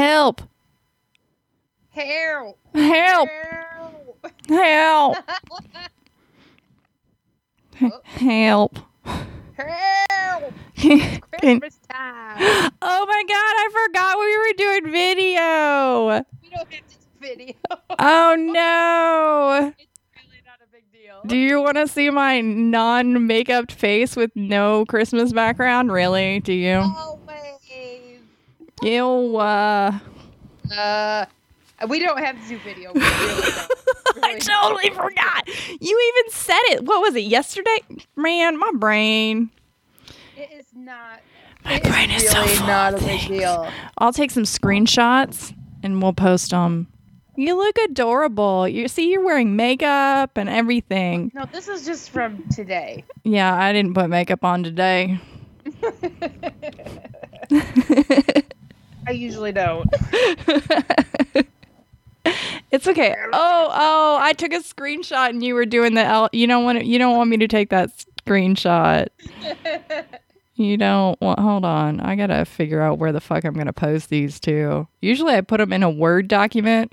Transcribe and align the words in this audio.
Help! 0.00 0.40
Help! 1.90 2.58
Help! 2.74 3.28
Help! 4.48 5.16
Help! 7.74 8.06
Help! 8.06 8.78
Help! 9.52 10.54
Christmas 11.38 11.78
time. 11.92 12.72
oh 12.80 13.04
my 13.06 13.24
god, 13.28 13.54
I 13.58 13.68
forgot 13.86 14.18
we 14.18 14.38
were 14.38 14.54
doing 14.56 14.90
video. 14.90 16.24
We 16.42 16.48
don't 16.48 16.60
have 16.60 16.70
to 16.70 16.78
do 16.78 17.04
video. 17.20 17.54
Oh 17.98 18.36
no. 18.38 19.74
it's 19.76 19.90
really 20.16 20.40
not 20.46 20.60
a 20.66 20.72
big 20.72 20.90
deal. 20.90 21.20
Do 21.26 21.36
you 21.36 21.60
want 21.60 21.76
to 21.76 21.86
see 21.86 22.08
my 22.08 22.40
non 22.40 23.26
makeup 23.26 23.70
face 23.70 24.16
with 24.16 24.34
no 24.34 24.86
Christmas 24.86 25.34
background? 25.34 25.92
Really? 25.92 26.40
Do 26.40 26.54
you? 26.54 26.76
Always. 26.76 27.09
Ew. 28.82 29.36
Uh, 29.36 29.98
Uh, 30.72 31.24
we 31.88 31.98
don't 31.98 32.18
have 32.18 32.40
to 32.42 32.48
do 32.48 32.58
video. 32.58 32.92
Really 32.92 33.06
don't. 33.06 33.70
I 34.22 34.28
Really. 34.28 34.40
totally 34.40 34.90
forgot. 34.90 35.48
You 35.80 36.12
even 36.14 36.32
said 36.32 36.60
it. 36.70 36.84
What 36.84 37.00
was 37.00 37.14
it, 37.16 37.24
yesterday? 37.24 37.78
Man, 38.16 38.58
my 38.58 38.70
brain. 38.74 39.50
It 40.36 40.50
is 40.52 40.66
not. 40.74 41.20
My 41.64 41.74
it 41.74 41.82
brain 41.84 42.10
is 42.10 42.28
so 42.28 42.40
really 42.42 42.54
full 42.56 42.66
not 42.66 42.94
a 42.94 42.98
big 43.04 43.26
deal. 43.28 43.68
I'll 43.98 44.12
take 44.12 44.30
some 44.30 44.44
screenshots 44.44 45.54
and 45.82 46.00
we'll 46.02 46.12
post 46.12 46.50
them. 46.50 46.86
You 47.36 47.56
look 47.56 47.76
adorable. 47.78 48.68
You 48.68 48.86
see, 48.88 49.10
you're 49.10 49.24
wearing 49.24 49.56
makeup 49.56 50.36
and 50.36 50.48
everything. 50.48 51.30
No, 51.34 51.44
this 51.50 51.68
is 51.68 51.84
just 51.86 52.10
from 52.10 52.46
today. 52.50 53.04
Yeah, 53.24 53.54
I 53.54 53.72
didn't 53.72 53.94
put 53.94 54.08
makeup 54.10 54.44
on 54.44 54.62
today. 54.62 55.18
I 59.10 59.12
usually 59.14 59.50
don't. 59.50 59.88
it's 62.70 62.86
okay. 62.86 63.14
Oh, 63.32 63.68
oh, 63.72 64.18
I 64.20 64.32
took 64.34 64.52
a 64.52 64.60
screenshot 64.60 65.30
and 65.30 65.42
you 65.42 65.54
were 65.54 65.66
doing 65.66 65.94
the 65.94 66.02
L. 66.04 66.28
You 66.32 66.46
don't 66.46 66.62
want 66.62 66.78
to, 66.78 66.84
you 66.86 66.96
don't 66.98 67.16
want 67.16 67.28
me 67.28 67.36
to 67.38 67.48
take 67.48 67.70
that 67.70 67.90
screenshot. 68.24 69.08
You 70.56 70.76
don't 70.76 71.18
want. 71.22 71.38
Hold 71.40 71.64
on, 71.64 72.00
I 72.00 72.16
gotta 72.16 72.44
figure 72.44 72.82
out 72.82 72.98
where 72.98 73.12
the 73.12 73.20
fuck 73.22 73.44
I'm 73.44 73.54
gonna 73.54 73.72
post 73.72 74.10
these 74.10 74.38
to. 74.40 74.86
Usually, 75.00 75.32
I 75.32 75.40
put 75.40 75.56
them 75.56 75.72
in 75.72 75.82
a 75.82 75.88
Word 75.88 76.28
document, 76.28 76.92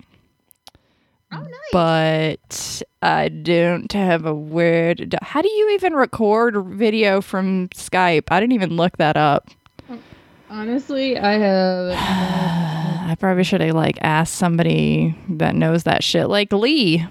Oh, 1.33 1.41
nice. 1.41 1.51
but 1.73 2.81
I 3.01 3.27
don't 3.27 3.91
have 3.91 4.25
a 4.25 4.33
Word. 4.33 5.09
do- 5.09 5.17
How 5.21 5.41
do 5.41 5.49
you 5.49 5.71
even 5.71 5.95
record 5.95 6.55
video 6.65 7.19
from 7.19 7.67
Skype? 7.75 8.31
I 8.31 8.39
didn't 8.39 8.53
even 8.53 8.77
look 8.77 8.95
that 8.99 9.17
up. 9.17 9.49
Honestly, 10.49 11.17
I 11.17 11.33
have. 11.33 11.93
I 13.09 13.15
probably 13.19 13.43
should 13.43 13.61
have 13.61 13.75
like 13.75 13.97
asked 14.01 14.35
somebody 14.35 15.17
that 15.29 15.55
knows 15.55 15.83
that 15.83 16.03
shit, 16.03 16.27
like 16.29 16.51
Lee. 16.51 17.05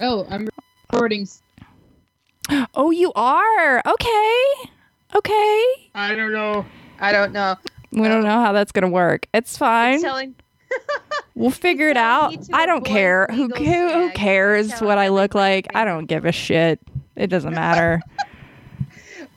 Oh, 0.00 0.26
I'm 0.30 0.48
recording. 0.90 1.28
Oh, 2.74 2.90
you 2.90 3.10
are 3.14 3.82
okay. 3.86 4.70
Okay. 5.14 5.64
I 5.94 6.14
don't 6.14 6.30
know. 6.30 6.66
I 7.00 7.10
don't 7.10 7.32
know. 7.32 7.56
We 7.90 8.02
don't 8.02 8.22
know 8.22 8.38
how 8.38 8.52
that's 8.52 8.70
gonna 8.70 8.90
work. 8.90 9.28
It's 9.32 9.56
fine. 9.56 10.02
Telling. 10.02 10.34
We'll 11.36 11.50
figure 11.50 11.88
it 11.88 11.96
out. 11.96 12.36
I 12.52 12.64
don't 12.64 12.84
care. 12.84 13.26
Who, 13.30 13.48
who, 13.48 13.64
who 13.92 14.10
cares 14.10 14.78
what 14.80 14.98
I 14.98 15.08
look 15.08 15.34
like? 15.34 15.66
I 15.74 15.84
don't 15.84 16.06
give 16.06 16.24
a 16.24 16.30
shit. 16.30 16.78
It 17.16 17.26
doesn't 17.26 17.54
matter. 17.54 18.00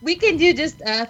We 0.00 0.14
can 0.14 0.36
do 0.36 0.52
just 0.54 0.80
a 0.82 1.08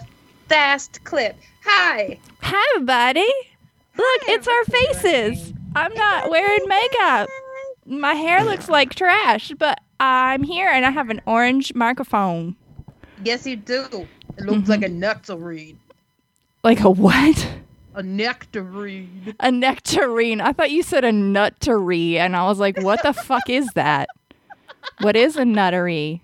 fast 0.49 1.05
clip. 1.05 1.37
Hi. 1.65 2.19
Hi, 2.41 2.75
everybody. 2.75 3.21
Look, 3.21 4.23
Hi, 4.23 4.33
it's 4.33 4.49
our 4.49 4.65
faces. 4.65 5.53
I'm 5.77 5.93
not 5.95 6.31
wearing 6.31 6.67
makeup. 6.67 7.29
My 7.85 8.15
hair 8.15 8.45
looks 8.45 8.69
like 8.69 8.95
trash, 8.95 9.53
but 9.59 9.81
I'm 10.01 10.43
here 10.43 10.69
and 10.69 10.87
I 10.87 10.91
have 10.91 11.11
an 11.11 11.21
orange 11.27 11.75
microphone. 11.75 12.57
Yes, 13.23 13.47
you 13.47 13.57
do. 13.57 14.09
It 14.37 14.45
looks 14.45 14.63
mm-hmm. 14.63 14.71
like 14.71 14.83
a 14.83 14.89
nectarine. 14.89 15.79
Like 16.65 16.81
a 16.81 16.91
what? 16.91 17.49
A 17.95 18.03
nectarine. 18.03 19.35
A 19.41 19.51
nectarine. 19.51 20.41
I 20.41 20.53
thought 20.53 20.71
you 20.71 20.83
said 20.83 21.05
a 21.05 21.13
nuttery, 21.13 22.17
and 22.17 22.37
I 22.37 22.47
was 22.47 22.59
like, 22.59 22.81
what 22.81 23.03
the 23.03 23.13
fuck 23.13 23.51
is 23.51 23.69
that? 23.75 24.09
What 25.01 25.17
is 25.17 25.37
a 25.37 25.45
nuttery? 25.45 26.21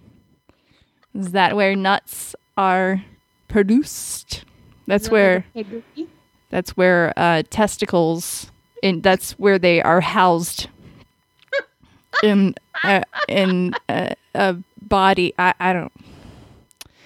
Is 1.15 1.33
that 1.33 1.57
where 1.57 1.75
nuts 1.75 2.35
are 2.57 3.05
produced? 3.55 4.45
That's 4.89 5.09
where 5.09 5.45
that's 6.51 6.77
where 6.77 7.13
uh, 7.17 7.45
testicles 7.51 8.51
and 8.83 9.01
that's 9.01 9.39
where 9.39 9.61
they 9.61 9.81
are 9.81 10.01
housed 10.01 10.67
in 12.25 12.57
uh, 12.83 13.03
in 13.29 13.75
uh, 13.89 14.15
a 14.35 14.57
body. 14.83 15.35
I, 15.39 15.55
I 15.61 15.73
don't 15.73 15.93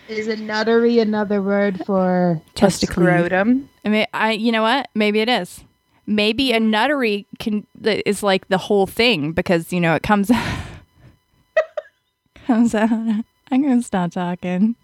Is 0.09 0.27
a 0.27 0.37
nuttery 0.37 1.03
another 1.03 1.43
word 1.43 1.85
for 1.85 2.41
Testicle. 2.55 3.03
scrotum? 3.03 3.69
I 3.85 3.89
mean, 3.91 4.07
I 4.15 4.33
you 4.33 4.51
know 4.51 4.63
what? 4.63 4.89
Maybe 4.95 5.21
it 5.21 5.29
is. 5.29 5.65
Maybe 6.07 6.53
a 6.53 6.59
nuttery 6.61 7.27
can 7.39 7.67
is 7.85 8.23
like 8.23 8.49
the 8.49 8.57
whole 8.57 8.87
thing 8.87 9.33
because 9.33 9.71
you 9.71 9.83
know 9.83 9.95
it 9.95 10.03
comes 10.03 10.31
comes 12.47 12.75
out. 12.75 13.25
I'm 13.51 13.63
gonna 13.63 13.83
stop 13.83 14.13
talking. 14.13 14.77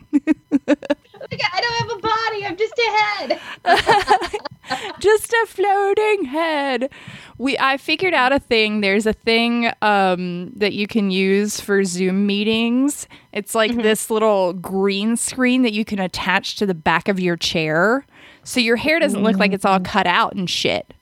I 1.32 1.60
don't 1.60 1.88
have 1.88 1.98
a 1.98 2.00
body. 2.00 2.46
I'm 2.46 2.56
just 2.56 2.78
a 2.78 2.90
head. 2.90 4.40
Just 4.98 5.32
a 5.32 5.46
floating 5.46 6.24
head. 6.24 6.90
We 7.36 7.58
I 7.58 7.76
figured 7.76 8.14
out 8.14 8.32
a 8.32 8.38
thing. 8.38 8.80
There's 8.80 9.06
a 9.06 9.12
thing 9.12 9.70
um, 9.82 10.52
that 10.56 10.72
you 10.72 10.86
can 10.86 11.10
use 11.10 11.60
for 11.60 11.84
Zoom 11.84 12.26
meetings. 12.26 13.06
It's 13.32 13.54
like 13.54 13.74
this 13.76 14.08
little 14.08 14.54
green 14.54 15.16
screen 15.16 15.62
that 15.62 15.74
you 15.74 15.84
can 15.84 15.98
attach 15.98 16.56
to 16.56 16.66
the 16.66 16.74
back 16.74 17.08
of 17.08 17.20
your 17.20 17.36
chair, 17.36 18.06
so 18.42 18.58
your 18.58 18.76
hair 18.76 18.98
doesn't 18.98 19.22
look 19.22 19.36
like 19.36 19.52
it's 19.52 19.66
all 19.66 19.80
cut 19.80 20.06
out 20.06 20.34
and 20.34 20.48
shit. 20.48 20.94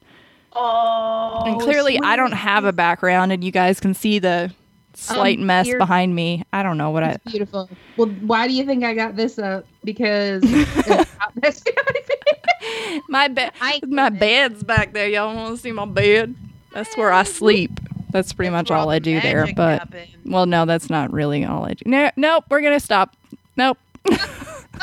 Oh. 0.55 1.45
And 1.47 1.61
clearly, 1.61 2.01
I 2.03 2.17
don't 2.17 2.33
have 2.33 2.65
a 2.65 2.73
background, 2.73 3.31
and 3.33 3.45
you 3.45 3.53
guys 3.53 3.79
can 3.79 3.95
see 3.95 4.19
the 4.19 4.53
slight 5.03 5.39
Um, 5.39 5.47
mess 5.47 5.69
behind 5.75 6.15
me. 6.15 6.45
I 6.53 6.63
don't 6.63 6.79
know 6.79 6.91
what 6.91 7.03
I. 7.03 7.17
Beautiful. 7.27 7.69
Well, 7.97 8.09
why 8.09 8.49
do 8.49 8.55
you 8.55 8.65
think 8.65 8.85
I 8.85 8.95
got 8.95 9.17
this 9.17 9.39
up? 9.39 9.67
Because 9.85 10.43
it's 10.47 10.87
not 10.87 11.37
next 11.43 11.61
to 11.63 11.75
everything. 11.79 13.03
My 13.09 13.29
bed, 13.29 13.53
my 13.89 14.09
bed's 14.11 14.63
back 14.63 14.93
there. 14.93 15.09
Y'all 15.09 15.35
want 15.35 15.57
to 15.57 15.63
see 15.63 15.73
my 15.73 15.87
bed? 15.87 16.35
That's 16.73 16.97
where 16.97 17.13
I 17.13 17.23
sleep. 17.25 17.71
That's 18.11 18.33
pretty 18.33 18.51
much 18.51 18.71
all 18.71 18.91
I 18.91 18.99
do 18.99 19.21
there. 19.21 19.49
But 19.57 19.89
well, 20.25 20.47
no, 20.47 20.67
that's 20.67 20.91
not 20.91 21.13
really 21.13 21.45
all 21.45 21.65
I 21.65 21.75
do. 21.75 21.89
No, 21.89 22.11
nope. 22.17 22.45
We're 22.51 22.61
gonna 22.61 22.81
stop. 22.81 23.17
Nope. 23.57 23.79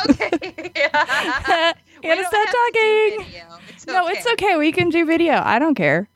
okay. 0.09 0.29
Gonna 2.01 2.23
stop 2.23 2.47
talking. 2.47 3.25
No, 3.87 4.07
it's 4.07 4.25
okay. 4.25 4.55
We 4.55 4.71
can 4.71 4.89
do 4.89 5.05
video. 5.05 5.41
I 5.43 5.59
don't 5.59 5.75
care. 5.75 6.07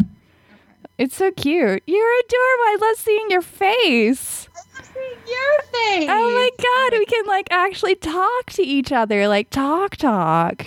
It's 1.04 1.18
so 1.18 1.32
cute. 1.32 1.84
You're 1.86 2.20
adorable. 2.20 2.64
I 2.66 2.78
love 2.80 2.96
seeing 2.98 3.30
your 3.30 3.42
face. 3.42 4.48
I 4.56 4.78
love 4.78 4.90
seeing 4.94 5.20
your 5.28 5.62
face. 5.74 6.10
Oh 6.10 6.32
my 6.34 6.50
god, 6.58 6.98
we 6.98 7.06
can 7.06 7.26
like 7.26 7.48
actually 7.52 7.96
talk 7.96 8.46
to 8.52 8.64
each 8.64 8.94
other. 8.94 9.28
Like 9.28 9.50
talk 9.50 9.98
talk. 9.98 10.66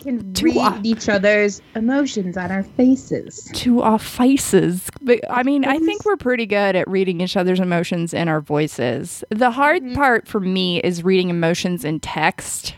can 0.00 0.32
To 0.32 0.44
read 0.46 0.56
what? 0.56 0.80
each 0.86 1.10
other's 1.10 1.60
emotions 1.74 2.38
on 2.38 2.50
our 2.50 2.62
faces. 2.62 3.50
To 3.52 3.82
our 3.82 3.98
faces. 3.98 4.88
But 5.02 5.20
I 5.30 5.42
mean, 5.42 5.66
I 5.66 5.78
think 5.78 6.06
we're 6.06 6.16
pretty 6.16 6.46
good 6.46 6.74
at 6.74 6.88
reading 6.88 7.20
each 7.20 7.36
other's 7.36 7.60
emotions 7.60 8.14
in 8.14 8.28
our 8.28 8.40
voices. 8.40 9.24
The 9.28 9.50
hard 9.50 9.92
part 9.92 10.26
for 10.26 10.40
me 10.40 10.80
is 10.80 11.04
reading 11.04 11.28
emotions 11.28 11.84
in 11.84 12.00
text. 12.00 12.74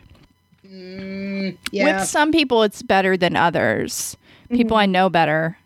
Mm, 0.66 1.56
yeah. 1.70 1.84
Mm-hmm. 1.90 1.98
With 2.00 2.08
some 2.08 2.32
people 2.32 2.64
it's 2.64 2.82
better 2.82 3.16
than 3.16 3.36
others. 3.36 4.16
People 4.50 4.76
I 4.76 4.86
know 4.86 5.08
better. 5.08 5.58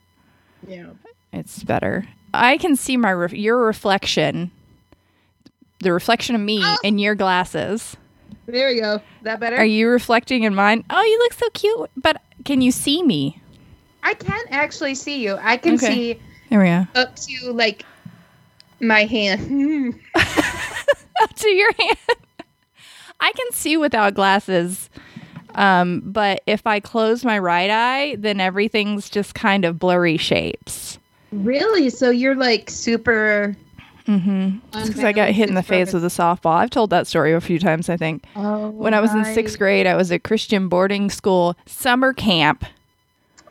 yeah. 0.69 0.89
It's 1.33 1.63
better. 1.65 2.07
I 2.35 2.57
can 2.59 2.77
see 2.77 2.97
my 2.97 3.13
ref- 3.13 3.33
your 3.33 3.65
reflection. 3.65 4.51
The 5.81 5.93
reflection 5.93 6.35
of 6.35 6.41
me 6.41 6.65
in 6.85 6.99
your 6.99 7.15
glasses. 7.15 7.97
There 8.47 8.69
we 8.69 8.81
go. 8.81 9.01
That 9.23 9.41
better? 9.41 9.57
Are 9.57 9.65
you 9.65 9.89
reflecting 9.89 10.43
in 10.45 10.55
mine? 10.55 10.85
Oh, 10.91 11.03
you 11.03 11.19
look 11.19 11.33
so 11.33 11.49
cute. 11.55 11.91
But 11.97 12.21
can 12.45 12.61
you 12.61 12.71
see 12.73 13.03
me? 13.03 13.41
I 14.03 14.15
can 14.15 14.41
actually 14.51 14.95
see 14.95 15.23
you. 15.23 15.37
I 15.41 15.57
can 15.57 15.75
Okay. 15.75 15.87
see 15.87 16.21
There 16.51 16.59
we 16.61 16.67
go. 16.67 16.87
up 17.01 17.17
to 17.17 17.53
like 17.53 17.85
my 18.81 19.05
hand. 19.05 19.99
Up 21.23 21.35
to 21.37 21.49
your 21.49 21.71
hand. 21.79 21.99
I 23.21 23.31
can 23.33 23.53
see 23.53 23.77
without 23.77 24.15
glasses. 24.15 24.91
Um, 25.55 26.01
but 26.05 26.43
if 26.47 26.67
I 26.67 26.81
close 26.81 27.25
my 27.25 27.39
right 27.39 27.71
eye, 27.71 28.17
then 28.19 28.41
everything's 28.41 29.09
just 29.09 29.33
kind 29.35 29.65
of 29.65 29.79
blurry 29.79 30.17
shapes. 30.17 30.99
Really? 31.33 31.91
So 31.91 32.11
you're 32.11 32.35
like 32.37 32.71
super. 32.71 33.57
Mm-hmm. 34.07 34.59
Because 34.73 35.05
I 35.05 35.13
got 35.13 35.31
hit 35.31 35.49
in 35.49 35.55
the 35.55 35.63
face 35.63 35.93
with 35.93 36.05
a 36.05 36.09
softball. 36.09 36.55
I've 36.57 36.71
told 36.71 36.91
that 36.91 37.07
story 37.07 37.33
a 37.33 37.41
few 37.41 37.59
times, 37.61 37.89
I 37.89 37.97
think. 37.97 38.25
Oh, 38.35 38.71
When 38.71 38.95
I 38.95 39.01
was 39.01 39.15
in 39.15 39.25
sixth 39.25 39.59
grade, 39.59 39.87
I 39.87 39.95
was 39.95 40.11
at 40.11 40.25
Christian 40.25 40.69
boarding 40.69 41.09
school 41.09 41.57
summer 41.67 42.13
camp. 42.13 42.65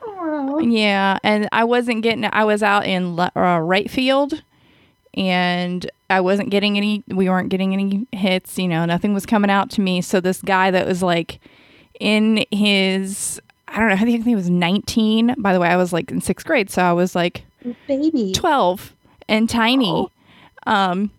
no. 0.05 0.59
Yeah, 0.59 1.17
and 1.23 1.47
I 1.51 1.63
wasn't 1.63 2.03
getting. 2.03 2.25
I 2.25 2.43
was 2.43 2.61
out 2.63 2.85
in 2.85 3.17
uh, 3.17 3.29
right 3.35 3.89
field, 3.89 4.43
and 5.13 5.89
I 6.09 6.19
wasn't 6.21 6.49
getting 6.49 6.75
any. 6.77 7.03
We 7.07 7.29
weren't 7.29 7.49
getting 7.49 7.73
any 7.73 8.05
hits. 8.11 8.57
You 8.57 8.67
know, 8.67 8.85
nothing 8.85 9.13
was 9.13 9.25
coming 9.25 9.49
out 9.49 9.69
to 9.71 9.81
me. 9.81 10.01
So 10.01 10.19
this 10.19 10.41
guy 10.41 10.69
that 10.71 10.85
was 10.85 11.01
like 11.01 11.39
in 11.99 12.45
his, 12.51 13.41
I 13.69 13.79
don't 13.79 13.87
know. 13.87 13.95
I 13.95 13.99
think 13.99 14.25
he 14.25 14.35
was 14.35 14.49
19. 14.49 15.35
By 15.37 15.53
the 15.53 15.59
way, 15.59 15.69
I 15.69 15.77
was 15.77 15.93
like 15.93 16.11
in 16.11 16.19
sixth 16.19 16.45
grade, 16.45 16.69
so 16.69 16.81
I 16.83 16.91
was 16.93 17.15
like 17.15 17.43
Baby. 17.87 18.31
12 18.33 18.95
and 19.27 19.49
tiny. 19.49 20.07
Um, 20.65 21.11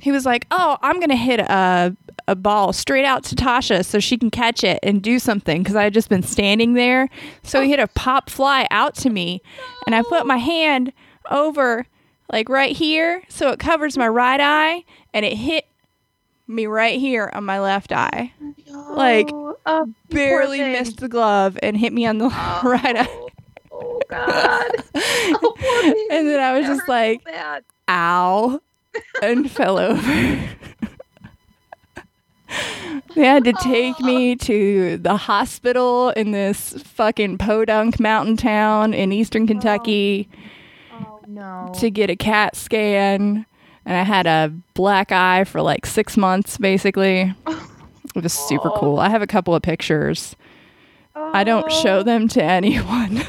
he 0.00 0.12
was 0.12 0.26
like, 0.26 0.46
"Oh, 0.50 0.76
I'm 0.82 1.00
gonna 1.00 1.16
hit 1.16 1.40
a 1.40 1.96
a 2.26 2.34
ball 2.34 2.72
straight 2.72 3.04
out 3.04 3.22
to 3.24 3.34
Tasha 3.34 3.84
so 3.84 3.98
she 4.00 4.16
can 4.16 4.30
catch 4.30 4.64
it 4.64 4.78
and 4.82 5.02
do 5.02 5.18
something." 5.18 5.62
Because 5.62 5.76
I 5.76 5.84
had 5.84 5.94
just 5.94 6.08
been 6.08 6.22
standing 6.22 6.74
there, 6.74 7.08
so 7.42 7.60
he 7.60 7.70
hit 7.70 7.80
a 7.80 7.86
pop 7.88 8.28
fly 8.28 8.66
out 8.70 8.94
to 8.96 9.10
me, 9.10 9.40
and 9.86 9.94
I 9.94 10.02
put 10.02 10.26
my 10.26 10.36
hand 10.36 10.92
over 11.30 11.86
like 12.32 12.48
right 12.48 12.74
here 12.76 13.22
so 13.28 13.50
it 13.50 13.58
covers 13.58 13.96
my 13.96 14.08
right 14.08 14.40
eye, 14.40 14.84
and 15.12 15.24
it 15.24 15.36
hit 15.36 15.64
me 16.46 16.66
right 16.66 16.98
here 17.00 17.30
on 17.32 17.44
my 17.44 17.58
left 17.60 17.92
eye. 17.92 18.32
Like, 18.68 19.30
Oh, 19.32 19.56
oh, 19.66 19.84
you 19.86 19.94
poor 20.10 20.16
Barely 20.40 20.60
missed 20.60 20.98
the 20.98 21.08
glove 21.08 21.56
and 21.62 21.76
hit 21.76 21.92
me 21.92 22.04
on 22.06 22.18
the 22.18 22.28
right 22.64 22.96
eye. 22.96 23.26
Oh 23.84 24.00
God. 24.08 24.70
Oh. 24.96 26.06
And 26.10 26.28
then 26.28 26.40
I 26.40 26.56
was 26.58 26.66
just 26.66 26.88
like, 26.88 27.22
so 27.26 27.60
ow 27.88 28.60
and 29.22 29.50
fell 29.50 29.78
over. 29.78 30.02
they 33.14 33.24
had 33.24 33.44
to 33.44 33.52
take 33.54 33.98
me 34.00 34.36
to 34.36 34.96
the 34.98 35.16
hospital 35.16 36.10
in 36.10 36.30
this 36.32 36.74
fucking 36.82 37.38
podunk 37.38 37.98
mountain 37.98 38.36
town 38.36 38.92
in 38.94 39.12
eastern 39.12 39.46
Kentucky 39.46 40.28
Oh 40.92 41.20
no. 41.26 41.72
to 41.78 41.90
get 41.90 42.10
a 42.10 42.16
CAT 42.16 42.54
scan. 42.56 43.46
And 43.86 43.96
I 43.96 44.02
had 44.02 44.26
a 44.26 44.52
black 44.74 45.10
eye 45.12 45.44
for 45.44 45.60
like 45.62 45.84
six 45.86 46.16
months, 46.16 46.56
basically. 46.58 47.34
It 48.14 48.22
was 48.22 48.32
super 48.32 48.70
cool. 48.70 48.98
I 48.98 49.08
have 49.08 49.22
a 49.22 49.26
couple 49.26 49.54
of 49.54 49.62
pictures. 49.62 50.36
I 51.16 51.44
don't 51.44 51.70
show 51.70 51.98
Oh. 51.98 52.02
them 52.02 52.28
to 52.28 52.42
anyone. 52.42 53.22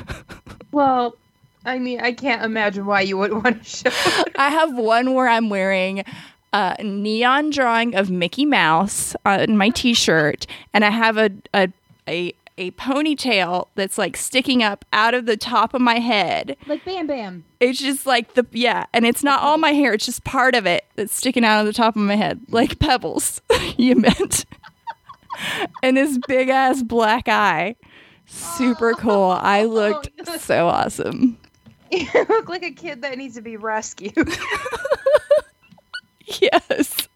Well, 0.75 1.15
I 1.63 1.79
mean, 1.79 2.01
I 2.01 2.11
can't 2.11 2.43
imagine 2.43 2.85
why 2.85 2.99
you 2.99 3.17
would 3.17 3.31
want 3.43 3.63
to 3.63 3.69
show. 3.69 3.89
I 4.35 4.49
have 4.49 4.77
one 4.77 5.13
where 5.13 5.29
I'm 5.29 5.49
wearing 5.49 6.03
a 6.51 6.83
neon 6.83 7.49
drawing 7.49 7.95
of 7.95 8.11
Mickey 8.11 8.43
Mouse 8.45 9.15
uh, 9.25 9.45
on 9.47 9.55
my 9.55 9.69
T-shirt, 9.69 10.45
and 10.73 10.83
I 10.83 10.89
have 10.89 11.17
a 11.17 11.29
a 11.53 11.69
a, 12.09 12.33
a 12.57 12.71
ponytail 12.71 13.67
that's 13.75 13.97
like 13.97 14.17
sticking 14.17 14.61
up 14.63 14.83
out 14.91 15.13
of 15.13 15.25
the 15.25 15.37
top 15.37 15.73
of 15.73 15.79
my 15.79 15.99
head. 15.99 16.57
like 16.67 16.83
Bam 16.83 17.07
Bam. 17.07 17.45
It's 17.61 17.79
just 17.79 18.05
like 18.05 18.33
the 18.33 18.45
yeah, 18.51 18.85
and 18.91 19.05
it's 19.05 19.23
not 19.23 19.39
all 19.41 19.57
my 19.57 19.71
hair; 19.71 19.93
it's 19.93 20.05
just 20.05 20.25
part 20.25 20.55
of 20.55 20.65
it 20.65 20.83
that's 20.97 21.15
sticking 21.15 21.45
out 21.45 21.61
of 21.61 21.67
the 21.67 21.73
top 21.73 21.95
of 21.95 22.01
my 22.01 22.17
head, 22.17 22.41
like 22.49 22.79
pebbles. 22.79 23.41
you 23.77 23.95
meant, 23.95 24.45
and 25.81 25.95
this 25.95 26.19
big 26.27 26.49
ass 26.49 26.83
black 26.83 27.29
eye. 27.29 27.77
Super 28.27 28.93
cool. 28.97 29.31
I 29.39 29.63
looked 29.65 30.09
so 30.39 30.67
awesome. 30.67 31.37
You 31.91 32.07
look 32.27 32.49
like 32.49 32.63
a 32.63 32.71
kid 32.71 33.03
that 33.03 33.15
needs 33.17 33.35
to 33.35 33.41
be 33.41 33.57
rescued. 33.57 34.13
Yes. 36.41 37.07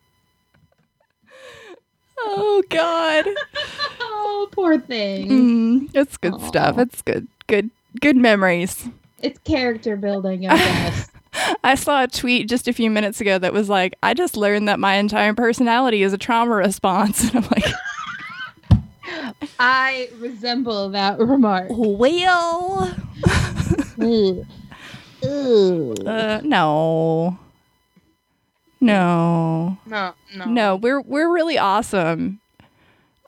Oh 2.20 2.64
God. 2.70 3.26
oh, 4.00 4.48
poor 4.52 4.78
thing. 4.80 5.28
Mm, 5.30 5.90
it's 5.96 6.18
good 6.18 6.40
stuff. 6.42 6.78
It's 6.78 7.02
good. 7.02 7.28
Good. 7.48 7.72
Good 8.00 8.16
memories. 8.18 8.88
It's 9.22 9.40
character 9.40 9.96
building, 9.96 10.48
I 10.48 10.56
guess. 10.58 11.10
I 11.64 11.76
saw 11.76 12.04
a 12.04 12.08
tweet 12.08 12.48
just 12.48 12.68
a 12.68 12.74
few 12.74 12.90
minutes 12.92 13.20
ago 13.20 13.40
that 13.40 13.52
was 13.54 13.68
like, 13.70 13.96
"I 14.04 14.14
just 14.14 14.38
learned 14.38 14.68
that 14.68 14.80
my 14.80 14.94
entire 14.96 15.34
personality 15.34 16.04
is 16.04 16.14
a 16.14 16.18
trauma 16.18 16.56
response," 16.56 17.24
and 17.34 17.38
I'm 17.44 17.50
like, 17.52 17.66
I 19.60 20.10
resemble 20.20 20.90
that 20.90 21.20
remark. 21.20 21.68
"Well, 21.70 22.96
uh, 25.24 26.42
no, 26.44 27.38
no, 28.82 29.78
No, 29.86 30.14
no. 30.36 30.46
no. 30.46 30.76
We're 30.76 31.02
we're 31.02 31.32
really 31.34 31.58
awesome." 31.58 32.40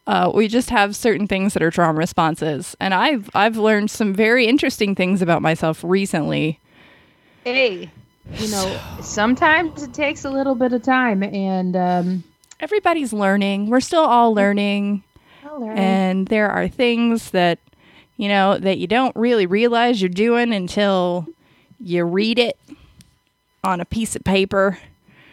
Uh, 0.07 0.31
we 0.33 0.47
just 0.47 0.69
have 0.71 0.95
certain 0.95 1.27
things 1.27 1.53
that 1.53 1.61
are 1.61 1.69
trauma 1.71 1.97
responses, 1.97 2.75
and 2.79 2.93
I've 2.93 3.29
I've 3.35 3.57
learned 3.57 3.91
some 3.91 4.13
very 4.13 4.47
interesting 4.47 4.95
things 4.95 5.21
about 5.21 5.41
myself 5.41 5.83
recently. 5.83 6.59
Hey, 7.43 7.89
you 8.37 8.51
know, 8.51 8.79
sometimes 9.01 9.83
it 9.83 9.93
takes 9.93 10.25
a 10.25 10.29
little 10.29 10.55
bit 10.55 10.73
of 10.73 10.81
time, 10.83 11.21
and 11.23 11.75
um, 11.75 12.23
everybody's 12.59 13.13
learning. 13.13 13.69
We're 13.69 13.79
still 13.79 14.03
all 14.03 14.33
learning, 14.33 15.03
And 15.59 16.27
there 16.27 16.49
are 16.49 16.67
things 16.67 17.31
that 17.31 17.59
you 18.17 18.27
know 18.27 18.57
that 18.57 18.77
you 18.77 18.87
don't 18.87 19.15
really 19.15 19.45
realize 19.45 20.01
you're 20.01 20.09
doing 20.09 20.53
until 20.53 21.27
you 21.79 22.03
read 22.05 22.39
it 22.39 22.57
on 23.63 23.81
a 23.81 23.85
piece 23.85 24.15
of 24.15 24.23
paper 24.23 24.77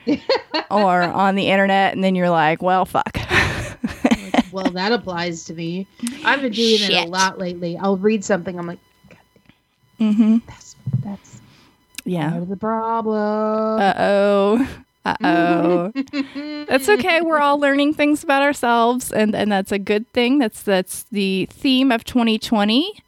or 0.70 1.02
on 1.02 1.34
the 1.34 1.48
internet, 1.48 1.94
and 1.94 2.02
then 2.02 2.14
you're 2.14 2.30
like, 2.30 2.62
"Well, 2.62 2.84
fuck." 2.84 3.16
well, 4.52 4.70
that 4.72 4.92
applies 4.92 5.44
to 5.44 5.54
me. 5.54 5.86
I've 6.24 6.40
been 6.40 6.52
doing 6.52 6.82
it 6.82 6.92
a 6.92 7.08
lot 7.08 7.38
lately. 7.38 7.76
I'll 7.76 7.96
read 7.96 8.24
something. 8.24 8.58
I'm 8.58 8.66
like, 8.66 8.78
mm-hmm. 10.00 10.38
that's 10.46 10.76
that's 11.02 11.40
Yeah. 12.04 12.30
part 12.30 12.42
of 12.42 12.48
the 12.48 12.56
problem. 12.56 13.80
Uh 13.80 13.94
oh. 13.98 14.68
Uh 15.04 15.16
oh. 15.24 15.92
That's 16.66 16.88
okay. 16.88 17.20
We're 17.20 17.38
all 17.38 17.58
learning 17.58 17.94
things 17.94 18.22
about 18.22 18.42
ourselves, 18.42 19.12
and 19.12 19.34
and 19.34 19.50
that's 19.50 19.72
a 19.72 19.78
good 19.78 20.10
thing. 20.12 20.38
That's 20.38 20.62
that's 20.62 21.04
the 21.04 21.46
theme 21.50 21.90
of 21.92 22.04
2020. 22.04 23.02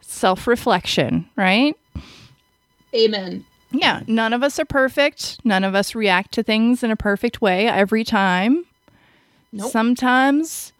Self 0.00 0.46
reflection, 0.46 1.28
right? 1.36 1.76
Amen. 2.94 3.44
Yeah, 3.70 4.02
none 4.06 4.32
of 4.32 4.42
us 4.42 4.58
are 4.58 4.64
perfect. 4.64 5.38
None 5.44 5.62
of 5.64 5.74
us 5.74 5.94
react 5.94 6.32
to 6.32 6.42
things 6.42 6.82
in 6.82 6.90
a 6.90 6.96
perfect 6.96 7.42
way 7.42 7.66
every 7.68 8.04
time. 8.04 8.64
Nope. 9.52 9.70
Sometimes 9.70 10.72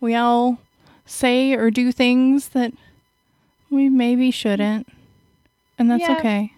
we 0.00 0.14
all 0.14 0.58
say 1.04 1.52
or 1.54 1.70
do 1.70 1.90
things 1.90 2.50
that 2.50 2.72
we 3.70 3.88
maybe 3.88 4.30
shouldn't. 4.30 4.88
And 5.78 5.90
that's 5.90 6.02
Yeah. 6.02 6.16
okay. 6.18 6.52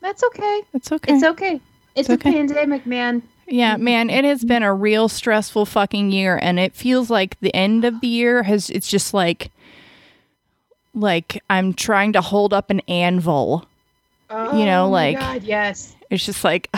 That's 0.00 0.22
okay. 0.22 0.60
It's 0.74 0.92
okay. 0.92 1.14
It's 1.14 1.24
okay. 1.24 1.60
It's, 1.94 2.08
It's 2.08 2.14
a 2.14 2.18
pandemic, 2.18 2.86
man. 2.86 3.22
yeah, 3.46 3.74
mm-hmm. 3.74 3.84
man, 3.84 4.10
it 4.10 4.24
has 4.24 4.44
been 4.44 4.62
a 4.62 4.74
real 4.74 5.08
stressful 5.08 5.66
fucking 5.66 6.10
year 6.12 6.38
and 6.42 6.58
it 6.58 6.74
feels 6.74 7.10
like 7.10 7.38
the 7.40 7.54
end 7.54 7.84
of 7.84 8.00
the 8.00 8.06
year 8.08 8.42
has 8.42 8.70
it's 8.70 8.88
just 8.88 9.14
like 9.14 9.50
like 10.94 11.42
I'm 11.50 11.74
trying 11.74 12.12
to 12.14 12.20
hold 12.20 12.52
up 12.52 12.70
an 12.70 12.80
anvil. 12.88 13.66
You 14.30 14.64
know, 14.64 14.86
Oh 14.86 14.90
like- 14.90 15.18
God, 15.18 15.42
yes. 15.44 15.94
It's 16.10 16.24
just 16.26 16.42
like 16.44 16.68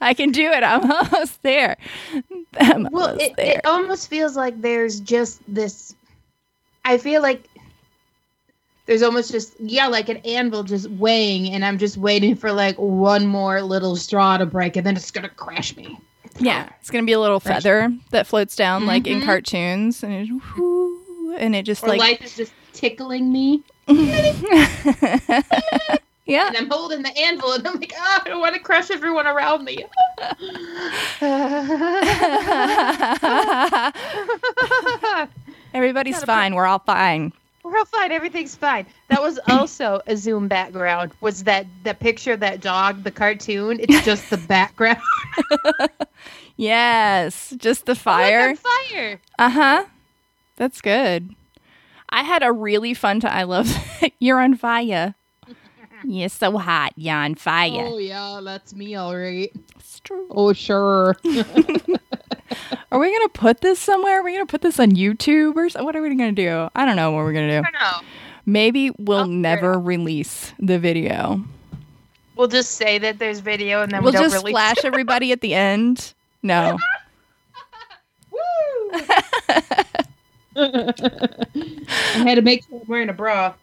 I 0.00 0.14
can 0.14 0.30
do 0.30 0.50
it. 0.50 0.62
I'm 0.62 0.90
almost 0.90 1.42
there. 1.42 1.76
I'm 2.58 2.88
Well, 2.90 3.10
almost 3.10 3.20
it, 3.22 3.36
there. 3.36 3.58
it 3.58 3.60
almost 3.66 4.08
feels 4.10 4.36
like 4.36 4.60
there's 4.60 5.00
just 5.00 5.40
this. 5.48 5.94
I 6.84 6.98
feel 6.98 7.22
like 7.22 7.44
there's 8.90 9.02
almost 9.02 9.30
just 9.30 9.54
yeah, 9.60 9.86
like 9.86 10.08
an 10.08 10.16
anvil 10.18 10.64
just 10.64 10.90
weighing, 10.90 11.48
and 11.54 11.64
I'm 11.64 11.78
just 11.78 11.96
waiting 11.96 12.34
for 12.34 12.50
like 12.50 12.74
one 12.76 13.24
more 13.24 13.62
little 13.62 13.94
straw 13.94 14.36
to 14.36 14.44
break, 14.46 14.76
and 14.76 14.84
then 14.84 14.96
it's 14.96 15.12
gonna 15.12 15.28
crash 15.28 15.76
me. 15.76 15.96
Yeah, 16.40 16.68
it's 16.80 16.90
gonna 16.90 17.06
be 17.06 17.12
a 17.12 17.20
little 17.20 17.38
Fresh. 17.38 17.62
feather 17.62 17.92
that 18.10 18.26
floats 18.26 18.56
down 18.56 18.86
like 18.86 19.06
in 19.06 19.20
Mhm. 19.20 19.24
cartoons, 19.26 20.02
and 20.02 20.12
it, 20.12 20.28
whoo, 20.56 21.36
and 21.38 21.54
it 21.54 21.66
just 21.66 21.84
Or 21.84 21.88
like 21.90 22.00
life 22.00 22.20
is 22.20 22.34
just 22.34 22.52
tickling 22.72 23.32
me, 23.32 23.62
yeah, 23.86 24.32
and 26.48 26.56
I'm 26.56 26.68
holding 26.68 27.02
the 27.04 27.16
anvil, 27.16 27.52
and 27.52 27.64
I'm 27.64 27.78
like, 27.78 27.92
ah, 27.96 28.22
I 28.26 28.28
don't 28.28 28.40
want 28.40 28.54
to 28.56 28.60
crush 28.60 28.90
everyone 28.90 29.28
around 29.28 29.64
me. 29.64 29.84
everybody's 35.74 36.24
fine. 36.24 36.56
We're 36.56 36.66
all 36.66 36.80
fine. 36.80 37.32
We're 37.70 37.78
all 37.78 37.84
fine. 37.84 38.10
Everything's 38.10 38.56
fine. 38.56 38.86
That 39.08 39.22
was 39.22 39.38
also 39.48 40.00
a 40.06 40.16
Zoom 40.16 40.48
background. 40.48 41.12
Was 41.20 41.44
that 41.44 41.66
the 41.84 41.94
picture 41.94 42.32
of 42.32 42.40
that 42.40 42.60
dog, 42.60 43.04
the 43.04 43.10
cartoon? 43.10 43.78
It's 43.80 44.04
just 44.04 44.28
the 44.30 44.38
background. 44.38 44.98
Yes, 46.56 47.54
just 47.56 47.86
the 47.86 47.94
fire. 47.94 48.50
on 48.50 48.56
fire. 48.56 49.20
Uh 49.38 49.48
huh. 49.48 49.84
That's 50.56 50.82
good. 50.82 51.34
I 52.10 52.22
had 52.22 52.42
a 52.42 52.52
really 52.52 52.92
fun 52.92 53.20
time. 53.20 53.32
I 53.32 53.44
love 53.44 53.74
you're 54.18 54.40
on 54.40 54.56
fire. 54.56 55.14
You're 56.04 56.28
so 56.28 56.58
hot. 56.58 56.92
You're 56.96 57.14
on 57.16 57.34
fire. 57.34 57.86
Oh 57.86 57.98
yeah, 57.98 58.40
that's 58.42 58.74
me, 58.74 58.94
all 58.94 59.16
right. 59.16 59.50
It's 59.78 60.00
true. 60.00 60.26
Oh 60.30 60.52
sure. 60.52 61.16
Are 62.92 62.98
we 62.98 63.12
gonna 63.12 63.28
put 63.28 63.60
this 63.60 63.78
somewhere? 63.78 64.20
Are 64.20 64.22
we 64.24 64.32
gonna 64.32 64.46
put 64.46 64.62
this 64.62 64.80
on 64.80 64.90
YouTube 64.92 65.54
or 65.56 65.68
so- 65.68 65.84
what 65.84 65.94
are 65.94 66.02
we 66.02 66.08
gonna 66.10 66.32
do? 66.32 66.68
I 66.74 66.84
don't 66.84 66.96
know 66.96 67.12
what 67.12 67.18
we're 67.24 67.32
gonna 67.32 67.60
do. 67.60 67.66
I 67.66 67.70
don't 67.70 67.72
know. 67.74 68.08
Maybe 68.46 68.90
we'll 68.98 69.20
Oh, 69.20 69.24
never 69.26 69.78
release 69.78 70.52
the 70.58 70.78
video. 70.78 71.44
We'll 72.36 72.48
just 72.48 72.72
say 72.72 72.98
that 72.98 73.18
there's 73.18 73.38
video 73.40 73.82
and 73.82 73.92
then 73.92 74.02
we'll 74.02 74.12
we 74.12 74.18
don't 74.18 74.24
just 74.30 74.36
release 74.42 74.52
flash 74.54 74.84
everybody 74.84 75.30
at 75.30 75.40
the 75.42 75.54
end. 75.54 76.14
No. 76.42 76.78
Woo! 78.32 78.38
I 80.56 82.24
had 82.24 82.34
to 82.36 82.42
make 82.42 82.64
sure 82.66 82.80
I'm 82.80 82.86
wearing 82.88 83.08
a 83.08 83.12
bra. 83.12 83.54